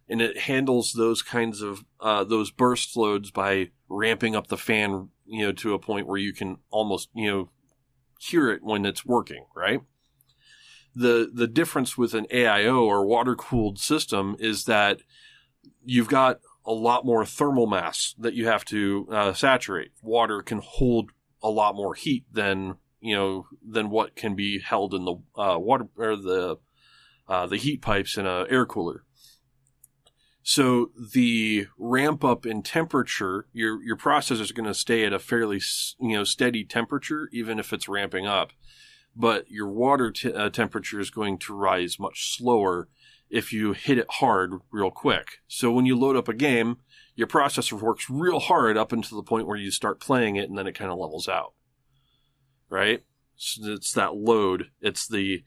[0.09, 5.09] and it handles those kinds of uh, those burst loads by ramping up the fan,
[5.25, 7.49] you know, to a point where you can almost you know
[8.19, 9.81] hear it when it's working, right?
[10.95, 15.01] The the difference with an AIO or water cooled system is that
[15.83, 19.91] you've got a lot more thermal mass that you have to uh, saturate.
[20.01, 21.11] Water can hold
[21.41, 25.57] a lot more heat than you know than what can be held in the uh,
[25.59, 26.57] water or the
[27.27, 29.03] uh, the heat pipes in a air cooler.
[30.45, 35.19] So the ramp up in temperature, your your processor is going to stay at a
[35.19, 35.61] fairly
[35.99, 38.51] you know steady temperature, even if it's ramping up.
[39.15, 42.89] But your water t- uh, temperature is going to rise much slower
[43.33, 45.39] if you hit it hard real quick.
[45.47, 46.77] So when you load up a game,
[47.15, 50.57] your processor works real hard up until the point where you start playing it, and
[50.57, 51.53] then it kind of levels out.
[52.69, 53.01] Right?
[53.35, 54.69] So it's that load.
[54.81, 55.43] It's the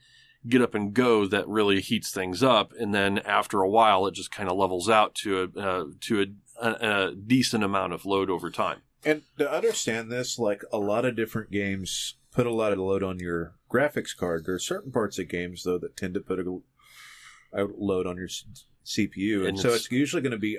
[0.49, 4.15] get up and go that really heats things up, and then after a while, it
[4.15, 6.27] just kind of levels out to a uh, to a,
[6.61, 8.83] a, a decent amount of load over time.
[9.05, 13.05] And to understand this, like a lot of different games put a lot of load
[13.05, 14.45] on your graphics card.
[14.45, 16.61] There are certain parts of games though that tend to put a, a
[17.65, 18.45] load on your s-
[18.85, 20.59] CPU, and, And so it's- it's usually going to be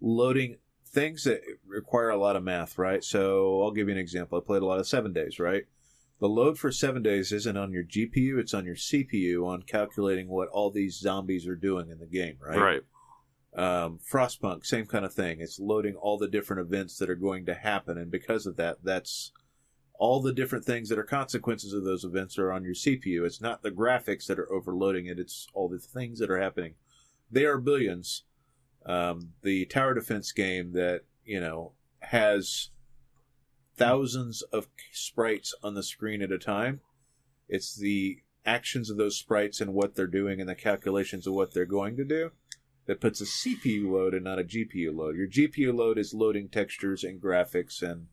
[0.00, 0.56] loading
[0.86, 3.02] things that require a lot of math, right?
[3.02, 4.38] So I'll give you an example.
[4.38, 5.64] I played a lot of Seven Days, right?
[6.18, 10.28] The load for Seven Days isn't on your GPU; it's on your CPU on calculating
[10.28, 12.58] what all these zombies are doing in the game, right?
[12.58, 12.82] Right.
[13.54, 15.40] um, Frostpunk, same kind of thing.
[15.40, 18.78] It's loading all the different events that are going to happen, and because of that,
[18.82, 19.30] that's
[20.02, 23.24] all the different things that are consequences of those events are on your CPU.
[23.24, 26.74] It's not the graphics that are overloading it; it's all the things that are happening.
[27.30, 28.24] They are billions.
[28.84, 32.70] Um, the tower defense game that you know has
[33.76, 36.80] thousands of sprites on the screen at a time.
[37.48, 41.54] It's the actions of those sprites and what they're doing and the calculations of what
[41.54, 42.32] they're going to do
[42.86, 45.14] that puts a CPU load and not a GPU load.
[45.14, 48.08] Your GPU load is loading textures and graphics and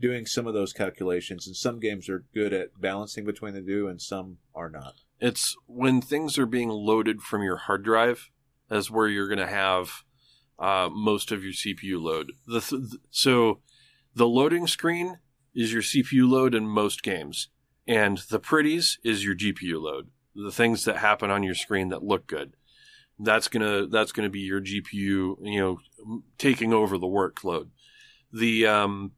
[0.00, 3.88] doing some of those calculations, and some games are good at balancing between the two,
[3.88, 4.94] and some are not.
[5.20, 8.30] It's when things are being loaded from your hard drive,
[8.68, 10.02] that's where you're going to have
[10.58, 12.32] uh, most of your CPU load.
[12.46, 13.60] The th- so
[14.14, 15.18] the loading screen
[15.54, 17.48] is your CPU load in most games,
[17.86, 20.08] and the pretties is your GPU load.
[20.34, 22.54] The things that happen on your screen that look good.
[23.18, 25.78] That's gonna that's gonna be your GPU, you know,
[26.36, 27.68] taking over the workload.
[28.30, 29.12] The um,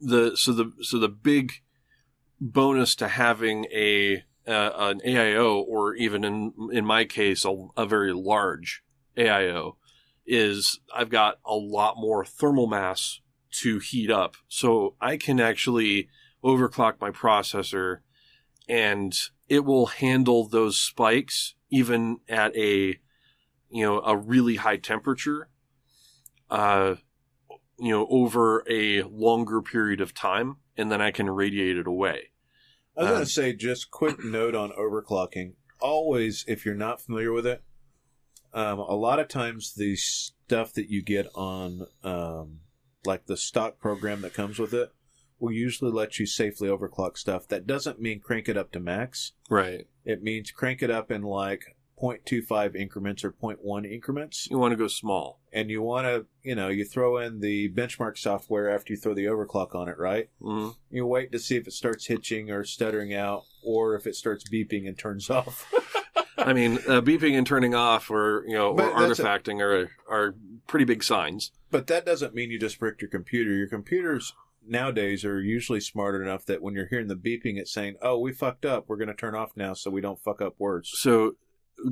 [0.00, 1.52] the so the so the big
[2.40, 7.86] bonus to having a uh, an AIO or even in in my case a, a
[7.86, 8.82] very large
[9.16, 9.76] AIO
[10.26, 13.20] is I've got a lot more thermal mass
[13.52, 16.08] to heat up, so I can actually
[16.44, 17.98] overclock my processor,
[18.68, 19.12] and
[19.48, 22.98] it will handle those spikes even at a
[23.70, 25.48] you know a really high temperature.
[26.48, 26.96] Uh,
[27.80, 32.30] you know, over a longer period of time, and then I can radiate it away.
[32.96, 35.54] I was going Um, to say, just quick note on overclocking.
[35.80, 37.62] Always, if you're not familiar with it,
[38.52, 42.60] um, a lot of times the stuff that you get on, um,
[43.04, 44.92] like the stock program that comes with it,
[45.38, 47.48] will usually let you safely overclock stuff.
[47.48, 49.32] That doesn't mean crank it up to max.
[49.48, 49.86] Right.
[50.04, 54.48] It means crank it up in like 0.25 increments or 0.1 increments.
[54.50, 55.40] You want to go small.
[55.52, 59.14] And you want to, you know, you throw in the benchmark software after you throw
[59.14, 60.30] the overclock on it, right?
[60.40, 64.14] hmm You wait to see if it starts hitching or stuttering out, or if it
[64.14, 65.70] starts beeping and turns off.
[66.38, 69.90] I mean, uh, beeping and turning off, or you know, or But a- artifacting are
[70.08, 70.34] are
[70.66, 71.50] pretty big signs.
[71.70, 73.50] but that doesn't mean you just bricked your computer.
[73.54, 74.32] Your computers
[74.66, 78.32] nowadays are usually smart enough that when you're hearing the beeping, it's saying, "Oh, we
[78.32, 78.84] fucked up.
[78.88, 81.32] We're going to turn off now, so we don't fuck up words." So,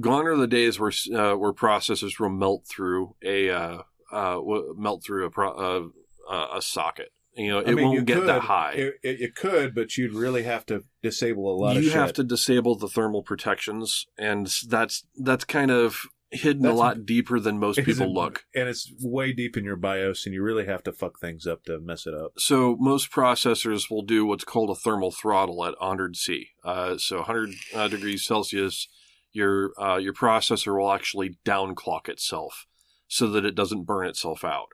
[0.01, 3.83] gone are the days where uh, where processors will melt through a uh,
[4.13, 4.41] uh,
[4.77, 5.91] melt through a pro-
[6.31, 7.13] a socket.
[7.39, 8.73] You know, it I mean, won't get could, that high.
[8.73, 12.25] It, it, could, but you'd really have to disable a lot of you have to
[12.25, 17.79] disable the thermal protections, and that's that's kind of hidden a lot deeper than most
[17.85, 18.45] people it- look.
[18.55, 21.65] and it's way deep in your BIOS, and you really have to fuck things up
[21.65, 22.33] to mess it up.
[22.39, 26.49] So most processors will do what's called a thermal throttle at 100 C.
[26.65, 28.89] Uh, so 100 uh, degrees Celsius,
[29.33, 32.67] your uh, your processor will actually downclock itself
[33.07, 34.69] so that it doesn't burn itself out.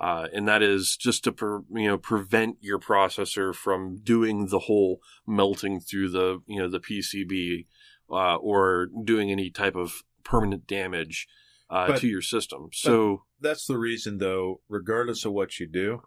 [0.00, 4.60] Uh, and that is just to pre- you know prevent your processor from doing the
[4.60, 7.66] whole melting through the you know the PCB
[8.10, 11.26] uh, or doing any type of permanent damage
[11.68, 12.68] uh, But- to your system.
[12.72, 14.60] So That's the reason, though.
[14.68, 16.02] Regardless of what you do,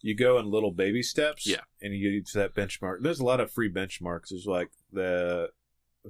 [0.00, 1.46] you go in little baby steps.
[1.46, 1.60] Yeah.
[1.82, 2.98] and you use that benchmark.
[3.02, 4.28] There's a lot of free benchmarks.
[4.30, 5.50] There's like the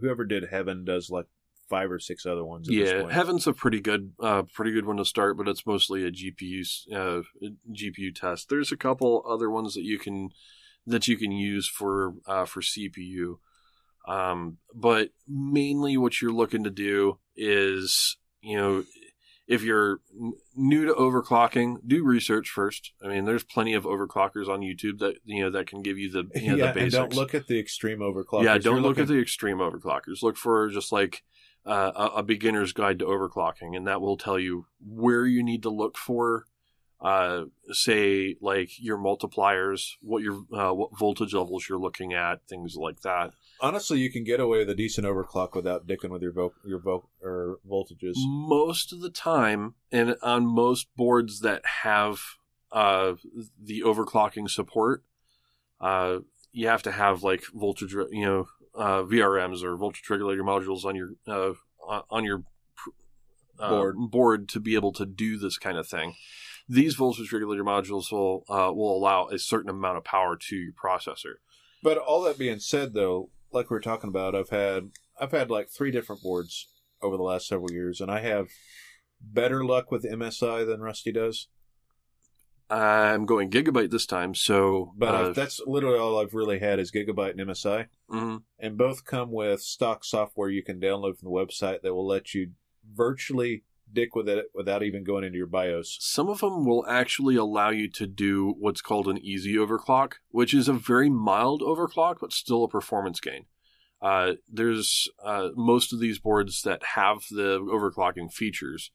[0.01, 1.27] whoever did Heaven does like
[1.69, 2.69] five or six other ones.
[2.69, 3.13] At this Yeah, point.
[3.13, 6.63] Heaven's a pretty good, uh, pretty good one to start, but it's mostly a GPU,
[6.93, 7.23] uh,
[7.73, 8.49] GPU test.
[8.49, 10.31] There's a couple other ones that you can
[10.87, 13.39] that you can use for uh, for CPU,
[14.07, 18.85] um, but mainly what you're looking to do is, you know,
[19.47, 20.01] if you're
[20.57, 22.93] new to overclocking, do research first.
[23.03, 26.11] I mean, there's plenty of overclockers on YouTube that you know that can give you
[26.11, 26.95] the you know, yeah, the basics.
[26.95, 28.43] and don't look at the extreme overclock.
[28.43, 30.23] Yeah, don't look at the extreme overclockers.
[30.23, 31.23] Look for just like
[31.65, 35.63] uh, a, a beginner's guide to overclocking, and that will tell you where you need
[35.63, 36.47] to look for.
[36.99, 42.75] Uh, say like your multipliers, what your uh, what voltage levels you're looking at, things
[42.75, 43.33] like that.
[43.61, 46.79] Honestly, you can get away with a decent overclock without dicking with your vo- your
[46.79, 48.13] vo- or voltages.
[48.17, 52.21] Most of the time, and on most boards that have
[52.71, 53.15] uh,
[53.63, 55.05] the overclocking support,
[55.81, 56.19] uh,
[56.53, 60.95] you have to have like voltage, you know, uh, VRMs or voltage regulator modules on
[60.97, 61.53] your uh,
[62.11, 62.43] on- your
[63.59, 63.97] uh, Board.
[64.11, 66.15] board to be able to do this kind of thing.
[66.69, 70.73] These voltage regulator modules will uh, will allow a certain amount of power to your
[70.75, 71.37] processor.
[71.83, 75.51] But all that being said, though, like we were talking about, I've had I've had
[75.51, 76.69] like three different boards
[77.03, 78.49] over the last several years, and I have
[79.21, 81.49] better luck with MSI than Rusty does.
[82.69, 86.91] I'm going gigabyte this time, so But uh, that's literally all I've really had is
[86.91, 88.43] Gigabyte and MSI, mhm.
[88.59, 92.35] and both come with stock software you can download from the website that will let
[92.35, 92.51] you
[92.93, 93.63] virtually
[93.93, 95.97] dick with it without even going into your BIOS.
[96.01, 100.53] Some of them will actually allow you to do what's called an easy overclock, which
[100.53, 103.47] is a very mild overclock, but still a performance gain.
[104.03, 108.91] Uh, there's uh, most of these boards that have the overclocking features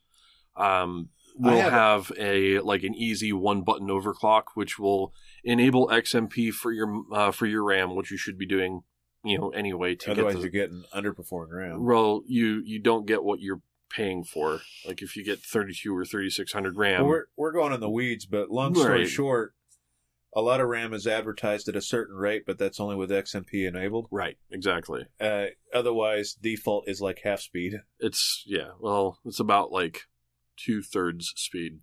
[0.56, 5.14] um, will have- have a like an easy one button overclock, which will
[5.44, 8.82] enable XMP for your uh, for your RAM, which you should be doing,
[9.24, 11.84] you know, anyway to Otherwise, get the, you're getting underperforming RAM.
[11.84, 13.62] well, you you don't get what you're
[13.96, 14.62] paying for.
[14.86, 18.26] Like if you get 32 or 3600 RAM, Well, we're we're going in the weeds,
[18.26, 19.10] but long story Right.
[19.10, 19.54] short,
[20.34, 23.68] a lot of RAM is advertised at a certain rate, but that's only with XMP
[23.68, 24.08] enabled.
[24.12, 25.08] Right, exactly.
[25.20, 27.82] Uh, otherwise, default is like half speed.
[28.00, 30.04] It's yeah, well, it's about like
[30.58, 31.80] two thirds speed.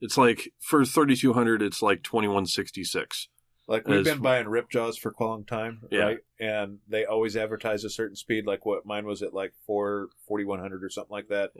[0.00, 3.28] It's like for thirty two hundred, it's like twenty one sixty six.
[3.66, 6.00] Like we've been buying Ripjaws for a long time, Yeah.
[6.02, 6.18] right?
[6.38, 8.46] And they always advertise a certain speed.
[8.46, 11.52] Like what mine was at like four forty one hundred or something like that.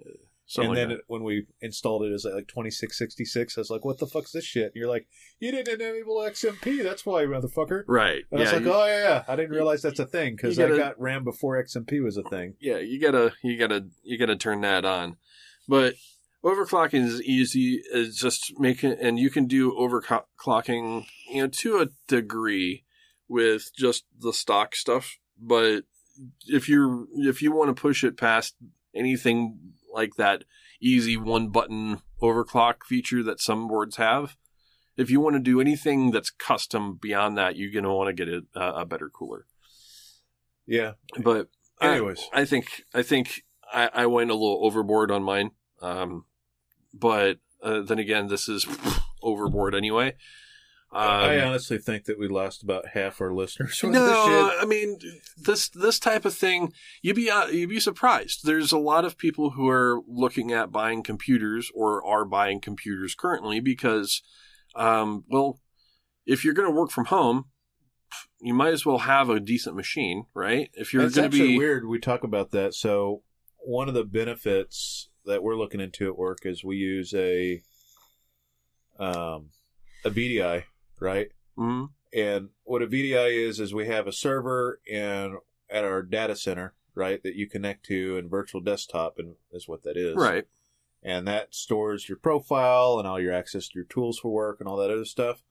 [0.47, 3.25] Something and like then it, when we installed it, it was like twenty six sixty
[3.25, 3.57] six.
[3.57, 5.07] I was like, "What the fuck's this shit?" And you're like,
[5.41, 6.83] "You didn't enable XMP.
[6.83, 8.25] That's why, motherfucker." right?
[8.31, 9.25] And I Yeah, was like, you, "Oh yeah, yeah.
[9.27, 12.57] I didn't realize that's a thing because I got RAM before XMP was a thing."
[12.61, 15.17] yeah, you gotta, you gotta, you gotta turn that on.
[15.67, 15.95] But
[16.45, 17.83] overclocking is easy.
[17.93, 22.85] It's just making, and you can do overclocking, you know, to a degree
[23.29, 25.17] with just the stock stuff.
[25.41, 25.85] But
[26.47, 28.55] if you're, if you want to push it past
[28.95, 29.59] anything
[29.93, 30.45] like that
[30.81, 34.37] easy one button overclock feature that some boards have,
[34.97, 38.33] if you want to do anything that's custom beyond that, you're gonna want to get
[38.55, 39.47] a, a better cooler.
[40.67, 40.93] Yeah.
[41.19, 41.49] But
[41.81, 43.43] I- Anyways, I think I think
[43.73, 45.51] I, I went a little overboard on mine.
[45.83, 46.27] Um,
[46.99, 48.67] but uh, then again, this is
[49.23, 50.15] overboard anyway.
[50.93, 53.83] Um, I honestly think that we lost about half our listeners.
[53.83, 54.57] no.
[54.61, 54.99] I mean
[55.37, 56.73] this this type of thing.
[57.03, 58.45] You'd be uh, you'd be surprised.
[58.45, 63.17] There's a lot of people who are looking at buying computers or are buying computers
[63.17, 64.23] currently because,
[64.77, 65.59] um, well,
[66.27, 67.47] if you're going to work from home,
[68.41, 70.71] you might as well have a decent machine, right?
[70.75, 72.73] If you're going to be weird we talk about that.
[72.73, 73.23] So
[73.59, 77.63] one of the benefits that we're looking into at work is we use a
[78.99, 79.51] um
[80.05, 80.65] a VDI,
[81.01, 81.29] right?
[81.59, 81.91] Mhm.
[82.13, 85.35] And what a VDI is is we have a server and
[85.71, 89.83] at our data center, right, that you connect to and virtual desktop and is what
[89.83, 90.17] that is.
[90.17, 90.47] right.
[91.03, 94.69] And that stores your profile and all your access to your tools for work and
[94.69, 95.43] all that other stuff.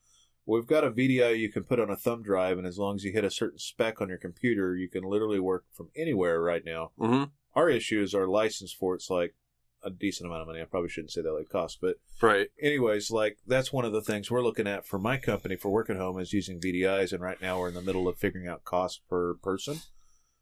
[0.48, 3.04] We've got a VDI you can put on a thumb drive, and as long as
[3.04, 6.66] you hit a certain spec on your computer, you can literally work from anywhere right
[6.66, 6.92] now.
[6.98, 7.26] hmm
[7.56, 9.36] Our issue is our license for it's like
[9.84, 10.62] a decent amount of money.
[10.62, 12.50] I probably shouldn't say that like cost, but Right.
[12.62, 15.90] anyways, like that's one of the things we're looking at for my company for work
[15.90, 18.64] at home is using VDIs, and right now we're in the middle of figuring out
[18.64, 19.80] cost per person,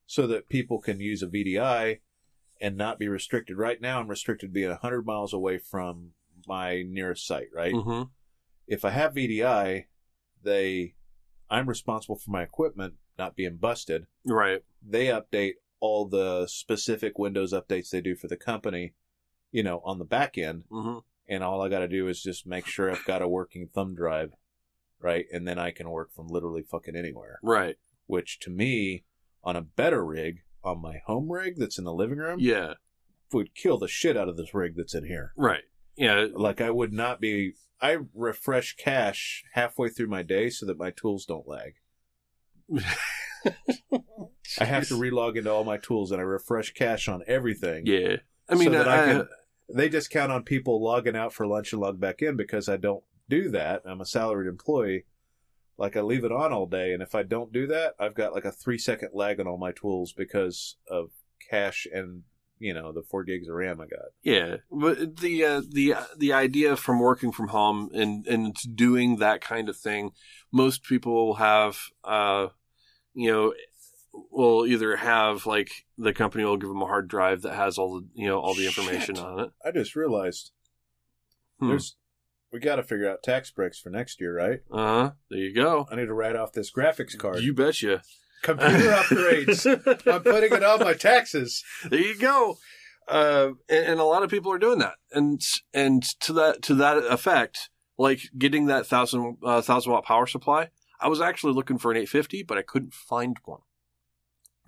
[0.05, 1.99] so that people can use a VDI
[2.59, 3.57] and not be restricted.
[3.57, 6.11] Right now, I'm restricted to being hundred miles away from
[6.47, 7.47] my nearest site.
[7.53, 7.73] Right.
[7.73, 8.03] hmm
[8.68, 9.85] If I have VDI,
[10.43, 10.93] they,
[11.49, 14.63] I'm responsible for my equipment not being busted Right.
[14.81, 18.93] they update all the specific Windows updates they do for the company,
[19.52, 20.64] you know, on the back end.
[20.69, 23.68] hmm And all I got to do is just make sure I've got a working
[23.73, 24.34] thumb drive,
[24.99, 25.26] right?
[25.32, 27.40] And then I can work from literally fucking anywhere.
[27.44, 27.76] Right.
[28.07, 29.06] Which to me,
[29.44, 32.73] on a better rig, on my home rig that's in the living room, Yeah.
[33.34, 35.32] would kill the shit out of this rig that's in here.
[35.36, 35.64] Right.
[35.95, 36.28] Yeah.
[36.34, 37.53] Like I would not be.
[37.82, 41.73] I refresh cache halfway through my day so that my tools don't lag.
[44.60, 47.86] I have to relog into all my tools and I refresh cache on everything.
[47.86, 48.18] Yeah.
[48.49, 49.28] I mean, so that I I, can,
[49.73, 52.77] they just count on people logging out for lunch and log back in because I
[52.77, 53.84] don't do that.
[53.85, 55.06] I'm a salaried employee.
[55.77, 58.34] Like I leave it on all day, and if I don't do that, I've got
[58.34, 61.10] like a three second lag on all my tools because of
[61.49, 62.23] cache and
[62.60, 64.11] you know the four gigs of RAM I got.
[64.22, 69.41] yeah, but the uh, the the idea from working from home and and doing that
[69.41, 70.11] kind of thing,
[70.52, 72.48] most people have, uh,
[73.15, 73.53] you know,
[74.13, 77.99] will either have like the company will give them a hard drive that has all
[77.99, 79.23] the you know all the information Shit.
[79.23, 79.51] on it.
[79.65, 80.51] I just realized
[81.59, 81.69] Hmm.
[81.69, 81.95] there's
[82.51, 84.59] we got to figure out tax breaks for next year, right?
[84.71, 85.11] Uh huh.
[85.29, 85.88] There you go.
[85.91, 87.39] I need to write off this graphics card.
[87.41, 88.01] You betcha.
[88.41, 89.65] Computer upgrades.
[90.11, 91.63] I'm putting it on my taxes.
[91.89, 92.57] there you go.
[93.07, 95.41] Uh, and, and a lot of people are doing that, and
[95.73, 100.69] and to that to that effect, like getting that thousand uh, thousand watt power supply.
[100.99, 103.61] I was actually looking for an 850, but I couldn't find one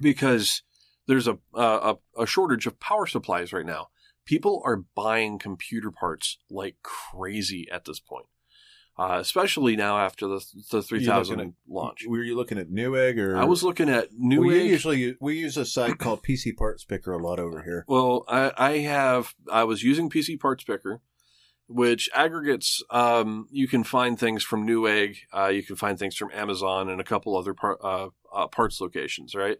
[0.03, 0.61] because
[1.07, 3.87] there's a a, a shortage of power supplies right now.
[4.25, 8.27] People are buying computer parts like crazy at this point,
[8.97, 12.05] uh, especially now after the the 3000 looking launch.
[12.07, 13.35] Were you looking at Newegg or?
[13.35, 14.65] I was looking at Newegg.
[14.65, 17.83] usually we use a site called PC Parts Picker a lot over here.
[17.87, 21.01] Well, I, I have I was using PC Parts Picker,
[21.67, 22.81] which aggregates.
[22.89, 25.17] Um, you can find things from Newegg.
[25.35, 28.79] Uh, you can find things from Amazon and a couple other par- uh, uh, parts
[28.79, 29.57] locations, right?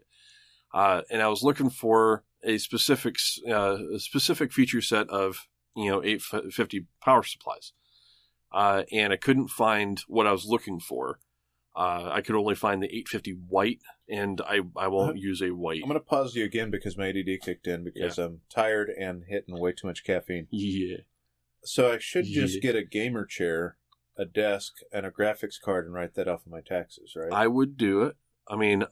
[0.74, 3.16] Uh, and I was looking for a specific
[3.48, 5.46] uh, a specific feature set of
[5.76, 7.72] you know 850 power supplies,
[8.52, 11.20] uh, and I couldn't find what I was looking for.
[11.76, 13.78] Uh, I could only find the 850 white,
[14.08, 15.80] and I I won't use a white.
[15.82, 19.24] I'm going to pause you again because my ADD kicked in because I'm tired and
[19.28, 20.48] hitting way too much caffeine.
[20.50, 20.98] Yeah.
[21.64, 22.60] So I should just Yeah.
[22.60, 23.76] get a gamer chair
[24.16, 27.32] a desk and a graphics card and write that off of my taxes, right?
[27.32, 28.16] I would do it.
[28.46, 28.84] I mean,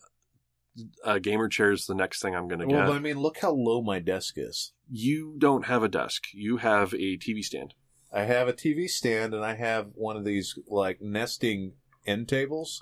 [1.05, 2.75] a gamer chair is the next thing I'm going to get.
[2.75, 2.93] well.
[2.93, 4.73] I mean, look how low my desk is.
[4.91, 6.25] you don't have a desk.
[6.33, 7.75] You have a TV stand.
[8.13, 11.73] I have a TV stand and I have one of these like nesting
[12.07, 12.81] end tables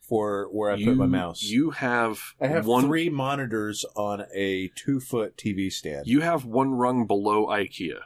[0.00, 1.42] for where I you, put my mouse.
[1.42, 2.84] You have I have one.
[2.84, 6.06] three monitors on a two foot TV stand.
[6.06, 8.00] You have one rung below IKEA.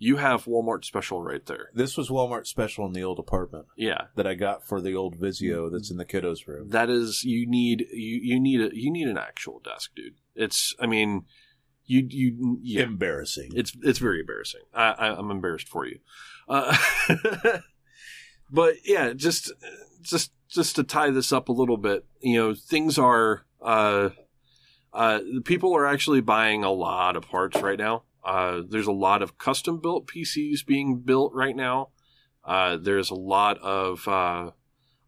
[0.00, 1.70] You have Walmart special right there.
[1.74, 5.18] this was Walmart special in the old apartment Yeah, that I got for the old
[5.18, 6.68] Vizio that's in the kiddos room.
[6.70, 10.14] that is you need you you need a you need an actual desk, dude.
[10.34, 11.24] It's I mean
[11.84, 12.82] you you yeah.
[12.84, 13.50] Embarrassing.
[13.54, 14.60] It's it's very embarrassing.
[14.74, 15.98] I, I I'm embarrassed for you.
[16.48, 16.76] Uh,
[18.50, 19.52] but yeah, just
[20.02, 24.10] just just to tie this up a little bit, you know, things are uh,
[24.92, 28.04] uh, people are actually buying a lot of parts right now.
[28.24, 31.90] Uh, there's a lot of custom built PCs being built right now.
[32.44, 34.50] Uh, there's a lot of uh,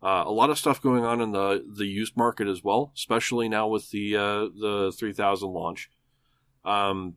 [0.03, 3.49] uh, a lot of stuff going on in the the used market as well, especially
[3.49, 5.91] now with the uh, the 3000 launch.
[6.65, 7.17] Um,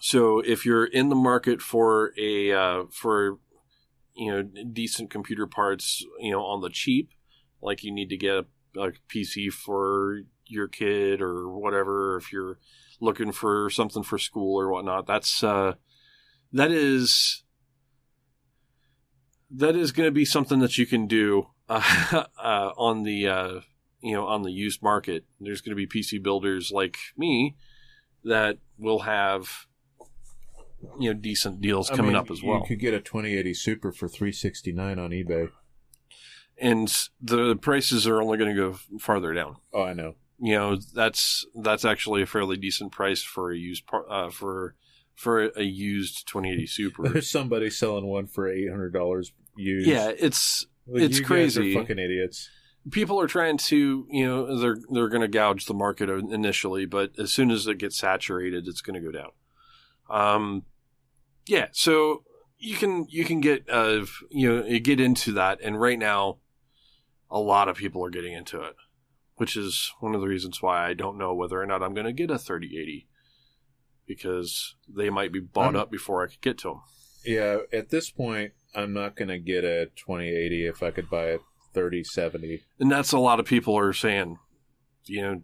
[0.00, 3.38] so if you're in the market for a for
[4.14, 7.12] you know decent computer parts, you know on the cheap,
[7.60, 8.44] like you need to get a,
[8.76, 12.58] a PC for your kid or whatever, if you're
[13.02, 15.74] looking for something for school or whatnot, that's uh,
[16.52, 17.42] that is
[19.50, 23.60] that is going to be something that you can do uh, uh, on the uh,
[24.00, 25.24] you know on the used market.
[25.40, 27.56] There's going to be PC builders like me
[28.24, 29.66] that will have
[30.98, 32.58] you know decent deals I coming mean, up as well.
[32.58, 35.50] You could get a 2080 Super for 369 on eBay.
[36.58, 39.56] and the prices are only going to go farther down.
[39.72, 40.14] Oh, I know.
[40.44, 44.74] You know, that's that's actually a fairly decent price for a used par- uh, for
[45.14, 47.08] for a used 2080 Super.
[47.08, 49.86] There's somebody selling one for $800 used.
[49.86, 51.74] yeah, it's Like, it's crazy.
[51.74, 52.50] Fucking idiots.
[52.90, 57.12] people are trying to you know they're they're going to gouge the market initially, but
[57.20, 59.30] as soon as it gets saturated, it's going to go down.
[60.10, 60.64] Um,
[61.46, 62.24] yeah, so
[62.58, 66.38] you can you can get uh you know you get into that, and right now,
[67.30, 68.74] a lot of people are getting into it,
[69.42, 72.06] which is one of the reasons why I don't know whether or not I'm going
[72.06, 73.08] to get a 3080
[74.06, 76.80] because they might be bought Um, up before I could get to them.
[77.24, 81.24] Yeah, at this point, I'm not going to get a 2080 if I could buy
[81.30, 81.38] a
[81.74, 82.62] 3070.
[82.78, 84.38] and that's a lot of people are saying
[85.06, 85.42] you know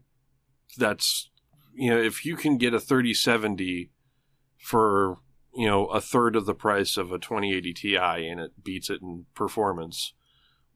[0.76, 1.30] that's
[1.74, 3.90] you know if you can get a 3070
[4.58, 5.18] for
[5.54, 9.00] you know a third of the price of a 2080 ti and it beats it
[9.02, 10.12] in performance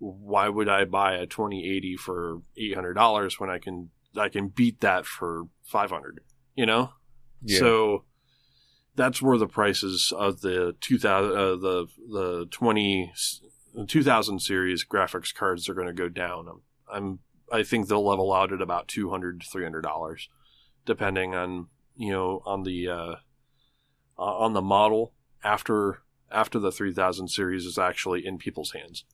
[0.05, 5.07] why would i buy a 2080 for $800 when i can i can beat that
[5.07, 6.21] for 500
[6.57, 6.93] you know
[7.41, 7.59] Yeah.
[7.61, 8.05] so
[8.97, 13.13] that's where the prices of the 2000 uh, the the 20
[13.87, 16.47] 2000 series graphics cards are going to go down.
[16.47, 16.61] I'm,
[16.93, 17.19] I'm
[17.51, 20.29] I think they'll level out at about 200 to 300 dollars
[20.85, 23.15] depending on you know on the uh,
[24.19, 29.05] uh, on the model after after the 3000 series is actually in people's hands.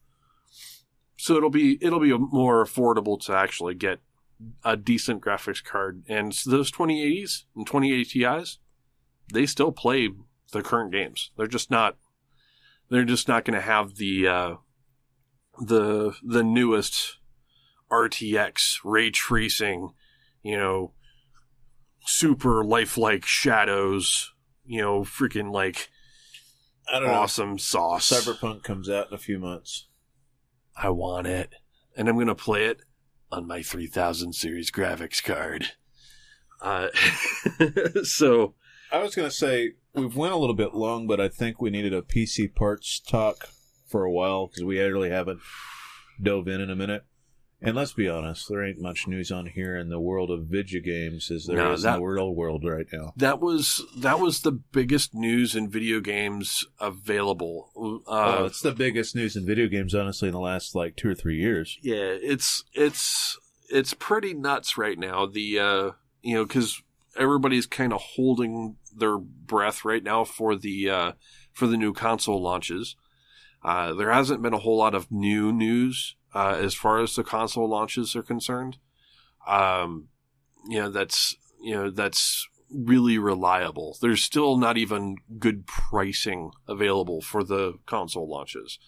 [1.19, 3.99] So it'll be it'll be more affordable to actually get
[4.65, 8.59] a decent graphics card and those 2080s and 2080 Ti's
[9.33, 10.11] they still play
[10.53, 11.33] the current games.
[11.37, 11.97] They're just not
[12.89, 14.55] they're just not going to have the uh,
[15.61, 17.19] the the newest
[17.91, 19.93] RTX ray tracing,
[20.43, 20.93] you know,
[22.07, 24.33] super lifelike shadows,
[24.65, 25.91] you know, freaking like
[26.91, 28.11] I don't awesome sauce.
[28.11, 29.88] Cyberpunk comes out in a few months.
[30.81, 31.55] I want it,
[31.97, 32.83] and I'm going to play it
[33.33, 35.73] on my 3000 series graphics card.
[36.61, 36.89] Uh,
[38.05, 38.55] so
[38.93, 41.71] I was going to say we've went a little bit long, but I think we
[41.71, 43.49] needed a PC parts talk
[43.89, 45.41] for a while because we really haven't
[46.23, 47.05] dove in in a minute.
[47.61, 50.81] And let's be honest, there ain't much news on here in the world of video
[50.81, 53.13] games as there is No, in that- the real world right now.
[53.17, 58.03] that was that was the biggest news in video games available.
[58.07, 61.11] Uh, Uh, it's the biggest news in video games, honestly, in the last like two
[61.11, 61.79] or three years.
[61.83, 63.37] yeah it's it's
[63.71, 65.91] it's pretty nuts right now the uh
[66.23, 66.81] you know because
[67.17, 71.13] everybody's kind of holding their breath right now for the uh
[71.53, 72.97] for the new console launches
[73.65, 77.25] uh there hasn't been a whole lot of new news uh as far as the
[77.25, 78.79] console launches are concerned
[79.47, 80.09] um
[80.69, 87.23] you know that's you know that's really reliable there's still not even good pricing available
[87.23, 88.79] for the console launches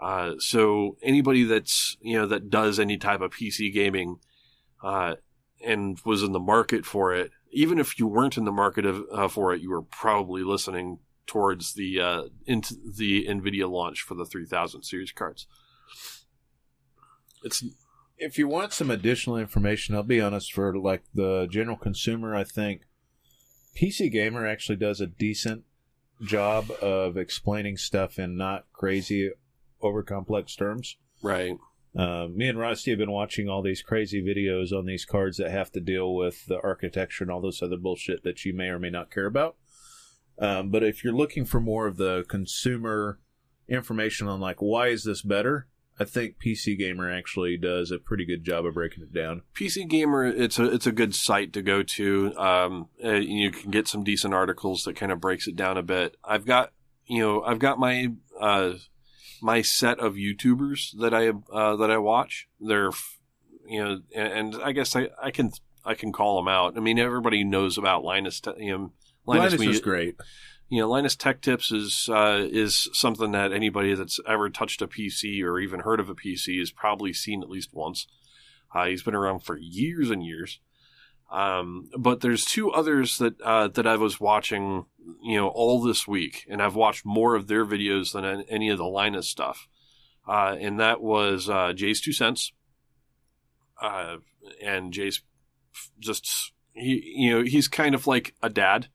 [0.00, 4.18] uh, so anybody that's you know that does any type of PC gaming,
[4.82, 5.16] uh,
[5.64, 9.02] and was in the market for it, even if you weren't in the market of,
[9.12, 14.14] uh, for it, you were probably listening towards the uh, into the Nvidia launch for
[14.14, 15.46] the 3000 series cards.
[17.42, 17.64] It's
[18.18, 22.44] if you want some additional information, I'll be honest, for like the general consumer, I
[22.44, 22.82] think
[23.76, 25.64] PC Gamer actually does a decent
[26.22, 29.30] job of explaining stuff in not crazy
[29.80, 30.96] over complex terms.
[31.22, 31.56] right.
[31.96, 35.50] Uh, me and Rusty have been watching all these crazy videos on these cards that
[35.50, 38.78] have to deal with the architecture and all this other bullshit that you may or
[38.78, 39.56] may not care about.
[40.38, 43.18] Um, but if you're looking for more of the consumer
[43.68, 45.66] information on like why is this better,
[46.00, 49.42] I think PC Gamer actually does a pretty good job of breaking it down.
[49.54, 52.36] PC Gamer, it's a it's a good site to go to.
[52.36, 56.16] Um, you can get some decent articles that kind of breaks it down a bit.
[56.24, 56.72] I've got
[57.06, 58.74] you know I've got my uh,
[59.42, 62.48] my set of YouTubers that I uh, that I watch.
[62.60, 62.90] They're
[63.66, 65.50] you know, and, and I guess I, I can
[65.84, 66.76] I can call them out.
[66.76, 68.40] I mean, everybody knows about Linus.
[68.56, 68.92] You know,
[69.26, 70.16] Linus, Media- is great.
[70.68, 74.86] You know, Linus Tech Tips is uh, is something that anybody that's ever touched a
[74.86, 78.06] PC or even heard of a PC has probably seen at least once.
[78.74, 80.60] Uh, he's been around for years and years.
[81.30, 84.86] Um, but there's two others that uh, that I was watching,
[85.22, 88.78] you know, all this week, and I've watched more of their videos than any of
[88.78, 89.68] the Linus stuff.
[90.26, 92.52] Uh, and that was uh, JayzTwoCents,
[93.80, 94.16] uh,
[94.62, 95.22] and Jay's
[95.98, 98.88] just he, you know, he's kind of like a dad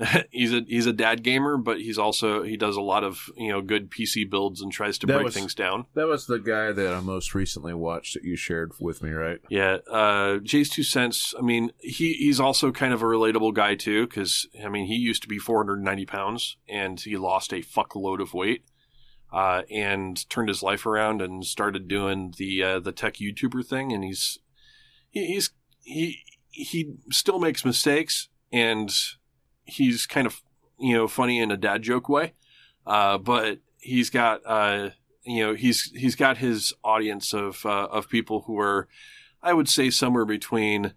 [0.30, 3.48] he's a he's a dad gamer, but he's also he does a lot of you
[3.48, 5.86] know good PC builds and tries to That break was- things down.
[5.94, 9.38] That was the guy that I most recently watched that you shared with me, right?
[9.48, 11.34] Yeah, uh, JayzTwoCents.
[11.38, 14.94] I mean, he he's also kind of a relatable guy too, because I mean, he
[14.96, 18.64] used to be 490 pounds and he lost a fuckload of weight,
[19.32, 23.92] uh, and turned his life around and started doing the uh, the tech YouTuber thing,
[23.92, 24.38] and he's
[25.10, 25.50] he, he's
[25.82, 26.18] he
[26.48, 28.92] he still makes mistakes and
[29.70, 30.42] he's kind of
[30.78, 32.34] you know funny in a dad joke way,
[32.86, 34.90] uh, but he's got uh,
[35.22, 38.88] you know he's he's got his audience of uh, of people who are
[39.42, 40.94] I would say somewhere between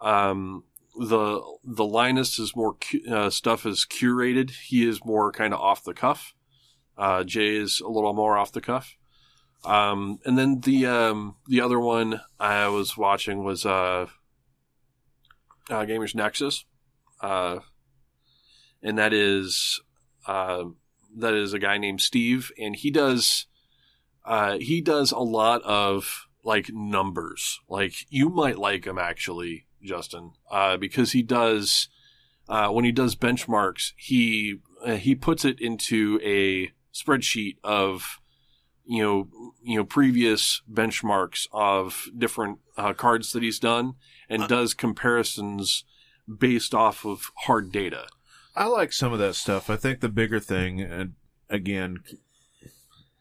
[0.00, 0.64] um,
[0.96, 4.50] the the Linus is more cu- uh, stuff is curated.
[4.50, 6.34] He is more kind of off the cuff.
[6.96, 8.96] Uh, Jay is a little more off the cuff.
[9.64, 14.08] Um, and then the um, the other one I was watching was uh,
[15.68, 16.64] Gamers Nexus,
[18.82, 19.80] and that is
[20.26, 20.64] uh,
[21.16, 23.46] that is a guy named Steve, and he does
[24.24, 27.60] uh, he does a lot of like numbers.
[27.68, 31.88] Like you might like him actually, Justin, uh, because he does
[32.48, 38.18] uh, when he does benchmarks, he uh, he puts it into a spreadsheet of
[38.84, 39.28] you know
[39.62, 43.94] you know previous benchmarks of different uh, cards that he's done
[44.28, 45.84] and does comparisons
[46.38, 48.06] based off of hard data.
[48.54, 49.70] I like some of that stuff.
[49.70, 51.14] I think the bigger thing, and
[51.48, 52.00] again,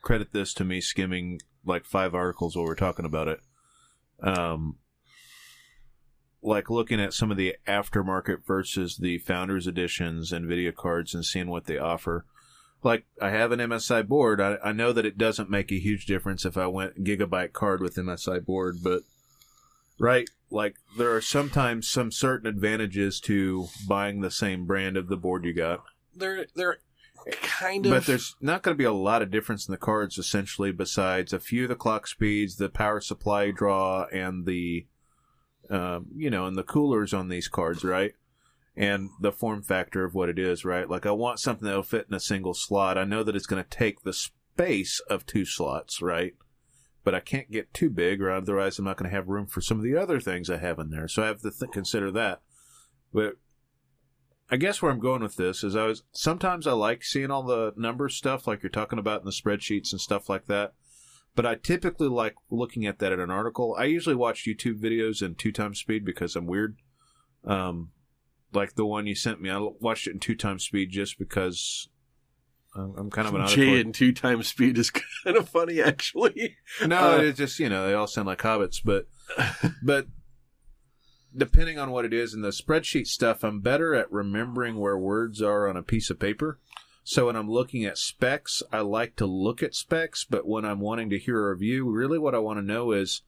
[0.02, 3.40] credit this to me skimming like five articles while we're talking about it.
[4.22, 4.78] Um,
[6.42, 11.24] like looking at some of the aftermarket versus the founders editions and video cards and
[11.24, 12.26] seeing what they offer.
[12.84, 14.42] Like I have an MSI board.
[14.42, 17.82] I, I know that it doesn't make a huge difference if I went gigabyte card
[17.82, 19.04] with MSI board, but
[20.02, 25.18] right, like there are sometimes some certain advantages to buying the same brand of the
[25.18, 25.84] board you got.
[26.16, 26.78] They're they're
[27.42, 30.18] kind of But there's not going to be a lot of difference in the cards,
[30.18, 34.88] essentially, besides a few of the clock speeds, the power supply draw, and the,
[35.70, 38.14] um, you know, and the coolers on these cards, right?
[38.76, 40.90] And the form factor of what it is, right?
[40.90, 42.98] Like, I want something that'll fit in a single slot.
[42.98, 46.34] I know that it's going to take the space of two slots, right?
[47.04, 49.60] But I can't get too big, or otherwise I'm not going to have room for
[49.60, 51.08] some of the other things I have in there.
[51.08, 52.42] So I have to th- consider that.
[53.12, 53.38] But
[54.52, 57.44] I guess where I'm going with this is I was sometimes I like seeing all
[57.44, 60.74] the number stuff like you're talking about in the spreadsheets and stuff like that.
[61.36, 63.76] But I typically like looking at that in an article.
[63.80, 66.76] I usually watch YouTube videos in two times speed because I'm weird.
[67.46, 67.92] Um,
[68.54, 71.88] like the one you sent me, I watched it in two times speed just because
[72.76, 74.92] I'm I'm kind of an Jay and two times speed is
[75.24, 76.58] kind of funny actually.
[76.86, 79.08] No, Uh, it's just you know they all sound like hobbits, but
[79.84, 80.08] but
[81.36, 85.42] depending on what it is in the spreadsheet stuff, I'm better at remembering where words
[85.42, 86.60] are on a piece of paper.
[87.04, 90.80] So when I'm looking at specs, I like to look at specs, but when I'm
[90.80, 93.24] wanting to hear a review, really what I want to know is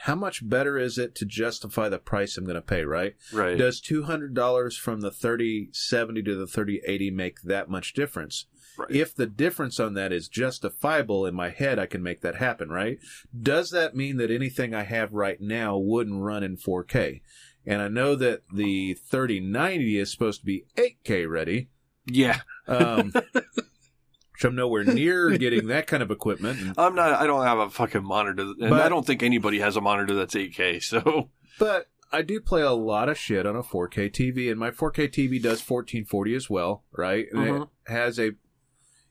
[0.00, 3.14] how much better is it to justify the price I'm going to pay, right?
[3.32, 3.56] Right.
[3.56, 8.46] Does $200 from the 3070 to the 3080 make that much difference?
[8.78, 8.90] Right.
[8.90, 12.68] If the difference on that is justifiable in my head, I can make that happen,
[12.70, 12.98] right?
[13.38, 17.22] Does that mean that anything I have right now wouldn't run in 4K?
[17.64, 21.68] And I know that the 3090 is supposed to be 8K ready,
[22.06, 26.74] Yeah, Um, which I'm nowhere near getting that kind of equipment.
[26.78, 27.12] I'm not.
[27.14, 30.14] I don't have a fucking monitor, and But- I don't think anybody has a monitor
[30.14, 30.82] that's 8K.
[30.82, 34.70] So But I do play a lot of shit on a 4K TV, and my
[34.70, 37.26] 4K TV does 1440 as well, right?
[37.32, 37.62] And Mhm.
[37.62, 38.32] it has a,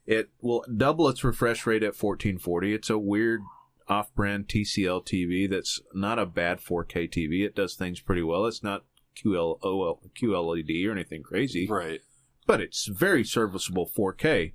[0.05, 2.73] it will double its refresh rate at 1440.
[2.73, 3.41] It's a weird
[3.87, 7.45] off-brand TCL TV that's not a bad 4K TV.
[7.45, 8.45] It does things pretty well.
[8.45, 8.83] It's not
[9.15, 12.01] QL, OL, QLED or anything crazy, right.
[12.45, 14.53] but it's very serviceable 4K.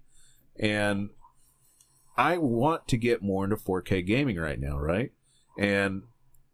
[0.59, 1.11] And
[2.17, 5.13] I want to get more into 4K gaming right now, right?
[5.59, 6.03] And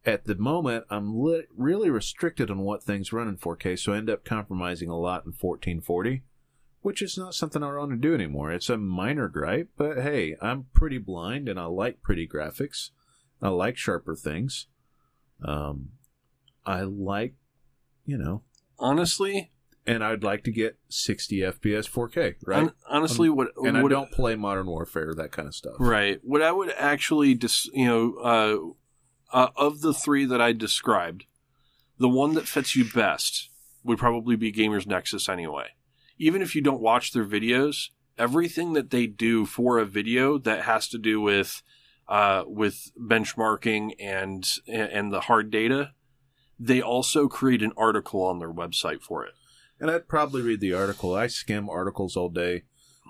[0.04, 3.96] at the moment, I'm li- really restricted on what things run in 4K, so I
[3.96, 6.22] end up compromising a lot in 1440,
[6.86, 8.52] which is not something I want to do anymore.
[8.52, 12.90] It's a minor gripe, but hey, I'm pretty blind and I like pretty graphics.
[13.42, 14.68] I like sharper things.
[15.44, 15.88] Um,
[16.64, 17.34] I like,
[18.04, 18.42] you know,
[18.78, 19.50] Honestly,
[19.84, 22.58] and I'd like to get 60 FPS 4K, right?
[22.60, 25.74] hon- honestly, what and I don't play Modern Warfare, that kind of stuff.
[25.80, 26.20] Right.
[26.22, 28.74] What I would actually, dis- you know,
[29.32, 31.24] uh, uh, of the three that I described,
[31.98, 33.50] the one that fits you best
[33.82, 35.70] would probably be Gamers Nexus anyway.
[36.18, 40.64] Even if you don't watch their videos, everything that they do for a video that
[40.64, 41.62] has to do with
[42.08, 45.92] uh, with benchmarking and and the hard data,
[46.58, 49.34] they also create an article on their website for it.
[49.78, 51.14] And I'd probably read the article.
[51.14, 52.62] I skim articles all day.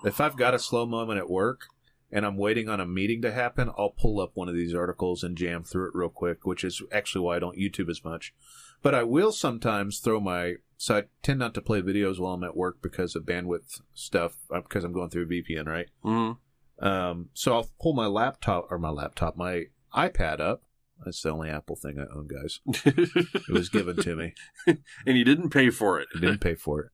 [0.04, 1.66] If I've got a slow moment at work
[2.10, 5.22] and I'm waiting on a meeting to happen, I'll pull up one of these articles
[5.22, 8.34] and jam through it real quick, which is actually why I don't YouTube as much.
[8.82, 10.54] But I will sometimes throw my.
[10.78, 14.36] So I tend not to play videos while I'm at work because of bandwidth stuff,
[14.54, 15.86] uh, because I'm going through a VPN, right?
[16.04, 16.36] Mm.
[16.80, 20.62] Um, so I'll pull my laptop or my laptop, my iPad up.
[21.04, 22.60] That's the only Apple thing I own, guys.
[22.84, 24.34] It was given to me.
[24.66, 26.08] and you didn't pay for it.
[26.14, 26.90] I didn't pay for it.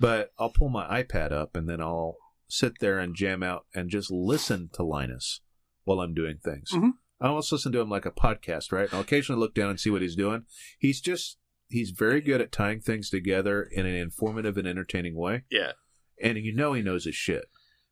[0.00, 2.16] But I'll pull my iPad up and then I'll
[2.48, 5.40] sit there and jam out and just listen to Linus
[5.84, 6.70] while I'm doing things.
[6.72, 6.92] Mhm.
[7.24, 8.92] I almost listen to him like a podcast, right?
[8.92, 10.44] I'll occasionally look down and see what he's doing.
[10.78, 11.38] He's just,
[11.68, 15.44] he's very good at tying things together in an informative and entertaining way.
[15.50, 15.72] Yeah.
[16.22, 17.46] And you know he knows his shit.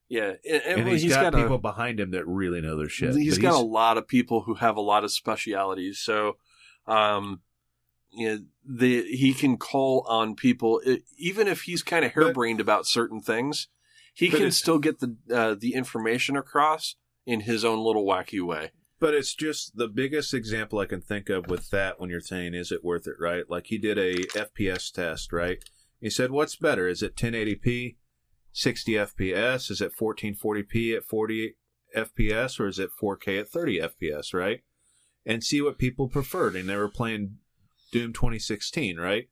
[0.09, 3.15] Yeah, and, and And, he's got, a- people behind him that really know their shit.
[3.15, 5.99] He's got a lot of people who have a lot of specialities.
[6.01, 6.37] So,
[6.87, 7.41] um,
[8.11, 8.39] you know,
[8.69, 13.23] the he can call on people e- even if he's kind of harebrained about certain
[13.23, 13.69] things.
[14.13, 18.73] He can still get the uh, the information across in his own little wacky way.
[19.03, 22.55] But it's just the biggest example I can think of with that when you're saying,
[22.55, 23.43] is it worth it, right?
[23.51, 25.59] Like he did a FPS test, right?
[26.01, 26.87] He said, what's better?
[26.87, 27.97] Is it 1080p,
[28.53, 29.73] 60 FPS?
[29.73, 31.57] Is it 1440p at 40
[31.97, 32.61] FPS?
[32.61, 34.61] Or is it 4K at 30 FPS, right?
[35.27, 36.55] And see what people preferred.
[36.55, 37.39] And they were playing
[37.91, 39.29] Doom 2016, right?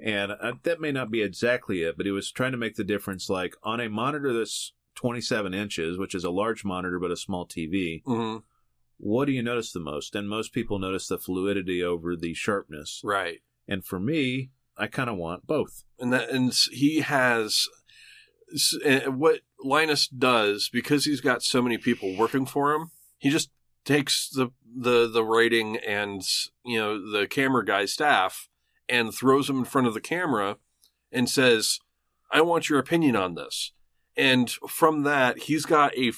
[0.00, 2.82] And uh, that may not be exactly it, but he was trying to make the
[2.82, 7.16] difference like on a monitor that's 27 inches, which is a large monitor but a
[7.16, 8.38] small TV hmm
[9.04, 10.14] what do you notice the most?
[10.14, 13.00] And most people notice the fluidity over the sharpness.
[13.02, 15.82] Right, And for me, I kind of want both.
[15.98, 17.66] and that and he has
[18.84, 22.90] uh, what Linus does because he's got so many people working for him.
[23.18, 23.50] He just
[23.84, 26.22] takes the the the writing and
[26.64, 28.48] you know the camera guy staff
[28.88, 30.58] and throws them in front of the camera
[31.10, 31.80] and says,
[32.30, 33.72] "I want your opinion on this."
[34.16, 36.12] And from that, he's got a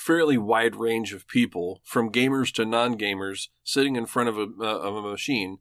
[0.00, 4.78] fairly wide range of people, from gamers to non-gamers, sitting in front of a uh,
[4.78, 5.58] of a machine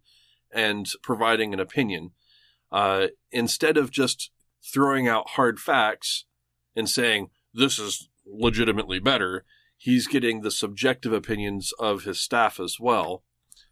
[0.51, 2.11] and providing an opinion.
[2.71, 4.31] Uh, instead of just
[4.63, 6.25] throwing out hard facts
[6.75, 9.43] and saying this is legitimately better,
[9.77, 13.23] he's getting the subjective opinions of his staff as well,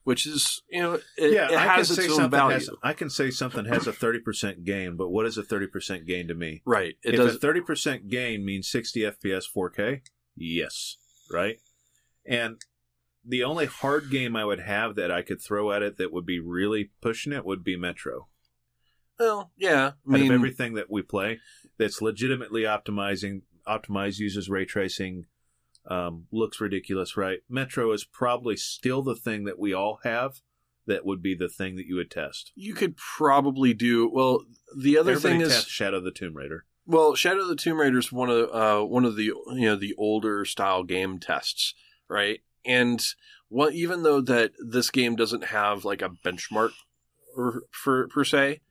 [0.03, 2.55] which is you know it, it has its own value.
[2.55, 6.27] has, I can say something has a 30% gain, but what is a 30% gain
[6.27, 6.61] to me?
[6.65, 6.95] right.
[7.03, 7.35] It if does.
[7.35, 10.01] a 30% gain means 60 FPS 4K,
[10.37, 10.97] yes,
[11.31, 11.57] right?
[12.25, 12.61] And
[13.25, 16.25] the only hard game I would have that I could throw at it that would
[16.25, 18.27] be really pushing it would be Metro.
[19.19, 19.91] well, yeah.
[20.09, 21.39] I out of everything that we play
[21.77, 25.25] that's legitimately optimizing optimized uses ray tracing
[25.87, 30.41] um, looks ridiculous right metro is probably still the thing that we all have
[30.85, 34.43] that would be the thing that you would test you could probably do well.
[34.77, 37.81] The other Everybody thing is test shadow the tomb raider Well, Shadow of the Tomb
[37.81, 41.73] Raider is one of uh, one of the you know the older style game tests,
[42.07, 42.39] right?
[42.65, 43.03] And
[43.73, 46.71] even though that this game doesn't have like a benchmark
[47.35, 48.61] or, for per se,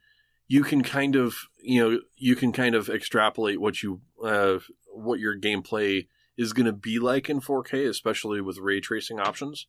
[0.48, 5.20] you can kind of you know you can kind of extrapolate what you uh, what
[5.20, 6.06] your gameplay
[6.38, 9.66] is going to be like in 4K, especially with ray tracing options.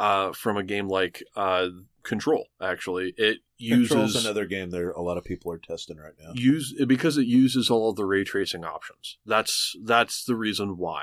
[0.00, 1.68] Uh, from a game like uh,
[2.02, 2.46] Control.
[2.60, 6.30] Actually, it Control's uses another game there a lot of people are testing right now.
[6.32, 9.18] use because it uses all of the ray tracing options.
[9.26, 11.02] That's that's the reason why.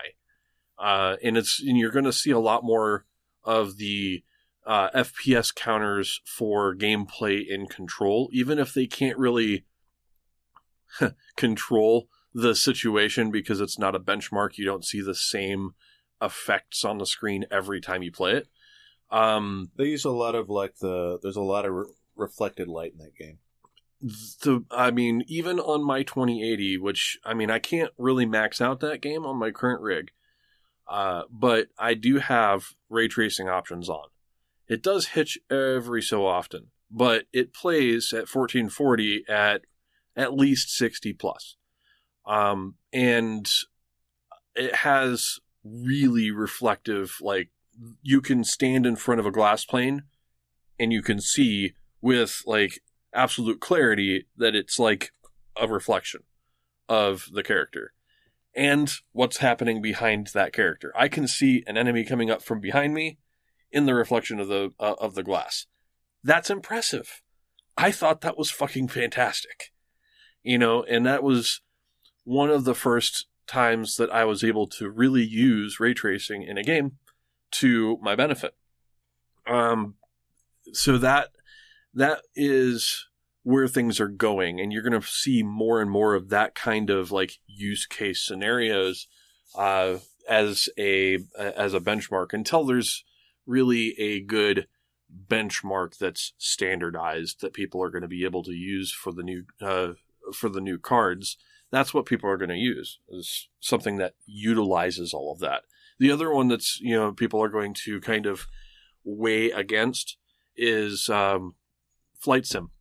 [0.80, 3.06] Uh, and it's and you're going to see a lot more
[3.44, 4.24] of the
[4.66, 9.66] uh, FPS counters for gameplay in Control, even if they can't really
[11.36, 14.58] control the situation because it's not a benchmark.
[14.58, 15.76] You don't see the same
[16.20, 18.48] effects on the screen every time you play it.
[19.10, 22.94] Um, They use a lot of like the there's a lot of re- reflected light
[22.94, 23.40] in that game.
[24.02, 28.80] the I mean, even on my 2080, which I mean, I can't really max out
[28.82, 30.12] that game on my current rig,
[30.88, 34.08] uh, but I do have ray tracing options on.
[34.68, 39.62] It does hitch every so often, but it plays at 1440 at
[40.16, 41.56] at least 60 plus,
[42.26, 43.50] um, and
[44.56, 47.18] it has really reflective.
[47.22, 47.50] Like
[48.02, 50.04] you can stand in front of a glass plane,
[50.80, 52.82] and you can see with like
[53.14, 55.12] absolute clarity that it's like
[55.60, 56.22] a reflection
[56.88, 57.94] of the character
[58.56, 60.92] and what's happening behind that character.
[60.96, 63.20] I can see an enemy coming up from behind me
[63.72, 65.68] in the reflection of the uh, of the glass.
[66.24, 67.22] That's impressive.
[67.78, 69.72] I thought that was fucking fantastic.
[70.44, 71.62] You know, and that was
[72.24, 76.58] one of the first times that I was able to really use ray tracing in
[76.58, 76.94] a game
[77.52, 78.56] to my benefit.
[79.46, 79.96] Um
[80.74, 81.30] so that
[81.94, 83.08] that is
[83.48, 86.90] where things are going and you're going to see more and more of that kind
[86.90, 89.08] of like use case scenarios
[89.56, 93.06] uh, as a as a benchmark until there's
[93.46, 94.68] really a good
[95.30, 99.46] benchmark that's standardized that people are going to be able to use for the new
[99.62, 99.94] uh,
[100.34, 101.38] for the new cards
[101.72, 105.62] that's what people are going to use is something that utilizes all of that
[106.00, 108.48] the other one that's you know people are going to kind of
[109.04, 110.18] weigh against
[110.56, 111.56] is um,
[112.20, 112.72] Flight Sim.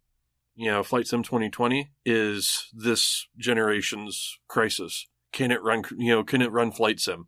[0.55, 5.05] You know, Flight Sim 2020 is this generation's Crysis.
[5.33, 5.83] Can it run?
[5.97, 7.27] You know, can it run Flight Sim?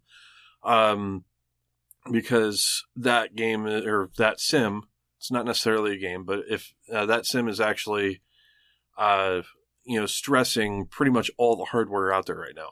[0.64, 1.24] Um,
[2.10, 4.84] because that game or that sim,
[5.18, 8.22] it's not necessarily a game, but if uh, that sim is actually,
[8.96, 9.42] uh,
[9.84, 12.70] you know, stressing pretty much all the hardware out there right now.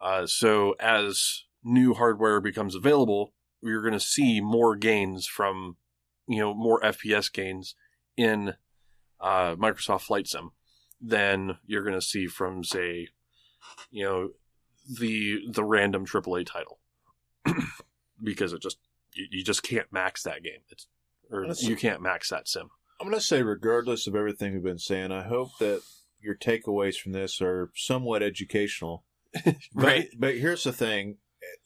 [0.00, 3.32] Uh, so as new hardware becomes available,
[3.62, 5.76] you're going to see more gains from
[6.26, 7.74] you know more FPS gains
[8.16, 8.54] in
[9.20, 10.50] uh, Microsoft Flight Sim
[11.00, 13.08] than you're going to see from say
[13.90, 14.30] you know
[14.98, 16.78] the the random AAA title
[18.22, 18.78] because it just
[19.14, 20.60] you, you just can't max that game.
[20.70, 20.86] It's
[21.30, 22.70] or That's- you can't max that sim.
[23.00, 25.82] I'm going to say, regardless of everything we've been saying, I hope that
[26.20, 29.04] your takeaways from this are somewhat educational.
[29.44, 30.08] But- Right.
[30.16, 31.16] But, here's the thing: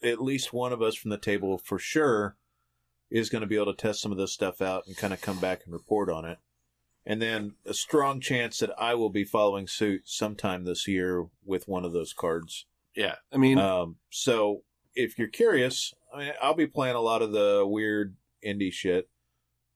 [0.03, 2.37] at least one of us from the table, for sure,
[3.11, 5.21] is going to be able to test some of this stuff out and kind of
[5.21, 6.39] come back and report on it.
[7.05, 11.69] And then a strong chance that I will be following suit sometime this year with
[11.69, 12.67] one of those cards.
[12.97, 14.63] Yeah, I mean, Um, so
[14.95, 19.09] if you're curious, I mean, I'll be playing a lot of the weird indie shit.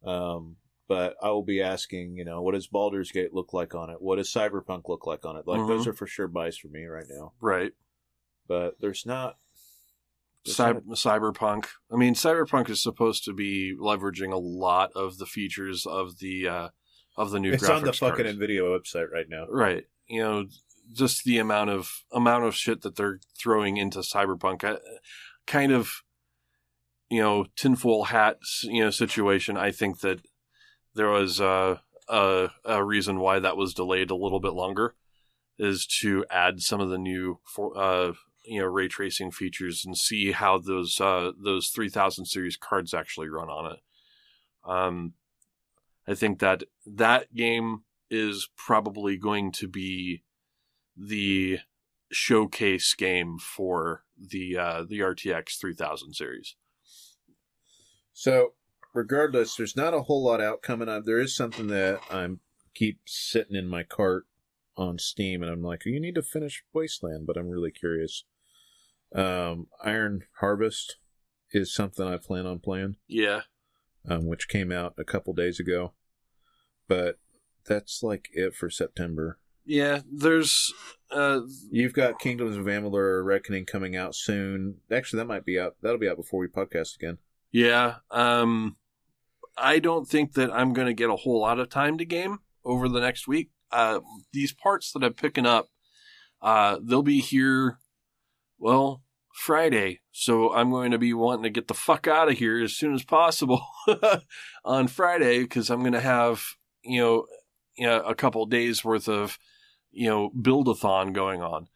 [0.05, 0.57] Um,
[0.89, 4.03] but I will be asking, you know, what does Baldur's Gate look like on it?
[4.03, 5.47] What does Cyberpunk look like on it?
[5.47, 7.33] Like those are for sure buys for me right now.
[7.41, 7.73] right.
[8.49, 9.37] But there's not.
[10.49, 11.67] Cyber, cyberpunk.
[11.93, 16.49] I mean, cyberpunk is supposed to be leveraging a lot of the features of the
[16.49, 16.69] uh,
[17.17, 17.53] of the new.
[17.53, 18.39] It's on the fucking cards.
[18.39, 19.47] Nvidia website right now.
[19.51, 19.85] right.
[20.09, 20.47] You know,
[20.93, 24.79] just the amount of amount of shit that they're throwing into cyberpunk, uh,
[25.47, 26.03] kind of,
[27.11, 29.59] you know, tinfoil hat, you know, situation.
[29.59, 30.21] I think that
[30.95, 31.79] there was uh,
[32.09, 34.95] a a reason why that was delayed a little bit longer,
[35.59, 38.13] is to add some of the new for uh
[38.45, 43.29] you know ray tracing features and see how those uh those 3000 series cards actually
[43.29, 43.81] run on it
[44.65, 45.13] um
[46.07, 50.23] i think that that game is probably going to be
[50.97, 51.59] the
[52.13, 56.57] showcase game for the uh the rtx 3000 series
[58.13, 58.53] So,
[58.93, 61.05] regardless, there's not a whole lot out coming up.
[61.05, 62.41] There is something that I'm
[62.75, 64.27] keep sitting in my cart
[64.81, 68.25] on Steam, and I'm like, you need to finish Wasteland, but I'm really curious.
[69.15, 70.97] Um, Iron Harvest
[71.53, 73.41] is something I plan on playing, yeah
[74.09, 75.93] um, which came out a couple days ago,
[76.89, 77.19] but
[77.67, 79.39] that's like it for September.
[79.67, 80.73] yeah there's
[81.11, 84.77] uh You've got Kingdoms of Amalur Reckoning coming out soon.
[84.91, 85.77] Actually, that might be out.
[85.83, 87.19] That'll be out before we podcast again.
[87.53, 87.97] Yeah.
[88.11, 88.77] Um,
[89.57, 92.39] I don't think that I'm going to get a whole lot of time to game
[92.65, 93.51] over the next week.
[93.73, 94.01] Uh,
[94.33, 95.69] these parts that I'm picking up,
[96.43, 97.79] uh, they'll be here.
[98.59, 102.63] Well, Friday, so I'm going to be wanting to get the fuck out of here
[102.63, 103.65] as soon as possible
[104.65, 106.43] on Friday because I'm going to have
[106.83, 107.27] you know,
[107.77, 109.39] you know a couple days worth of
[109.91, 111.69] you know build-a-thon going on.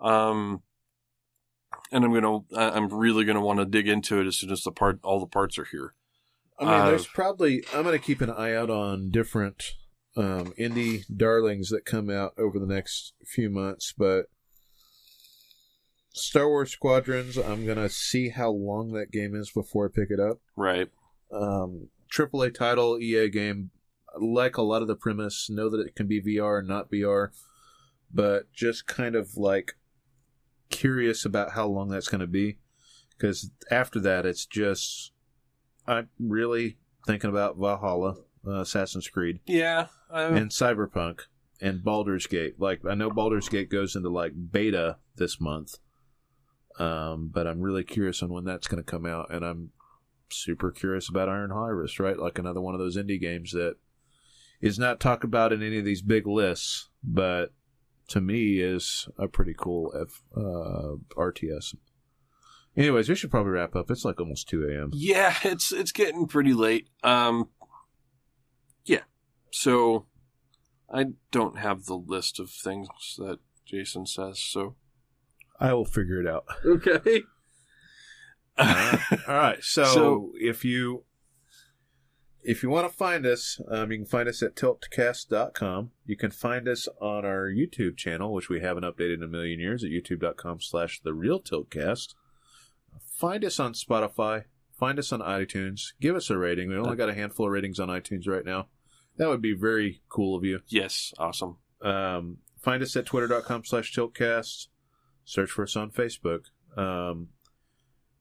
[0.00, 0.62] Um,
[1.90, 4.72] and I'm gonna, I'm really gonna want to dig into it as soon as the
[4.72, 5.94] part, all the parts are here.
[6.58, 9.74] I mean, Uh, there's probably I'm going to keep an eye out on different
[10.16, 14.26] um, indie darlings that come out over the next few months, but
[16.12, 20.10] Star Wars Squadrons, I'm going to see how long that game is before I pick
[20.10, 20.38] it up.
[20.56, 20.88] Right.
[21.32, 23.70] Um, AAA title, EA game,
[24.20, 27.30] like a lot of the premise, know that it can be VR and not VR,
[28.12, 29.74] but just kind of like
[30.70, 32.58] curious about how long that's going to be.
[33.16, 35.10] Because after that, it's just
[35.86, 38.16] I'm really thinking about Valhalla,
[38.46, 39.86] uh, Assassin's Creed, Yeah.
[40.10, 41.20] I, and Cyberpunk,
[41.60, 42.54] and Baldur's Gate.
[42.58, 45.78] Like I know Baldur's Gate goes into like beta this month,
[46.78, 49.70] um, but I'm really curious on when that's going to come out, and I'm
[50.30, 51.98] super curious about Iron Harvest.
[52.00, 53.76] Right, like another one of those indie games that
[54.60, 57.52] is not talked about in any of these big lists, but
[58.08, 61.74] to me is a pretty cool F, uh, RTS.
[62.76, 63.88] Anyways, we should probably wrap up.
[63.90, 64.90] It's like almost two a.m.
[64.92, 66.88] yeah, it's it's getting pretty late.
[67.02, 67.48] Um.
[68.84, 69.02] Yeah.
[69.50, 70.06] So,
[70.92, 72.88] I don't have the list of things
[73.18, 74.38] that Jason says.
[74.40, 74.74] So.
[75.60, 76.44] I will figure it out.
[76.66, 77.22] Okay.
[78.58, 78.66] All
[79.28, 79.58] right.
[79.62, 81.04] So, So- if you
[82.46, 85.92] if you want to find us, um, you can find us at tiltcast.com.
[86.04, 89.58] You can find us on our YouTube channel, which we haven't updated in a million
[89.60, 92.14] years, at youtube.com slash the real tiltcast.
[93.18, 94.44] Find us on Spotify.
[94.78, 95.94] Find us on iTunes.
[96.02, 96.68] Give us a rating.
[96.68, 98.66] We only got a handful of ratings on iTunes right now.
[99.16, 100.60] That would be very cool of you.
[100.68, 101.12] yes.
[101.18, 101.58] Awesome.
[101.80, 104.68] Um, find us at twitter.com slash tiltcast.
[105.24, 106.46] Search for us on Facebook.
[106.76, 107.28] Um,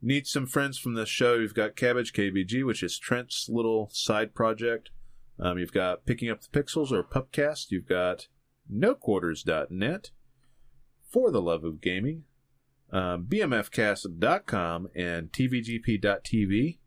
[0.02, 1.36] need some friends from the show.
[1.36, 4.92] You've got Cabbage KBG, which is Trent's little side project.
[5.40, 7.72] Um, you've got Picking Up the Pixels or Pupcast.
[7.72, 8.28] You've got
[8.72, 10.12] NoQuarters.net,
[11.10, 12.24] For the Love of Gaming,
[12.92, 16.78] um, BMFcast.com, and TVGP.tv.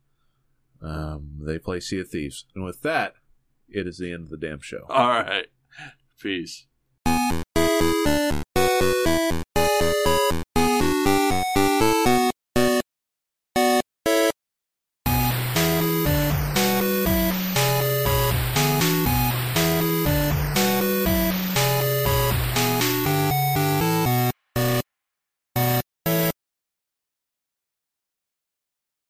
[0.81, 2.47] Um, they play Sea of Thieves.
[2.55, 3.15] And with that,
[3.69, 4.87] it is the end of the damn show.
[4.89, 5.47] All right.
[6.21, 6.67] Peace.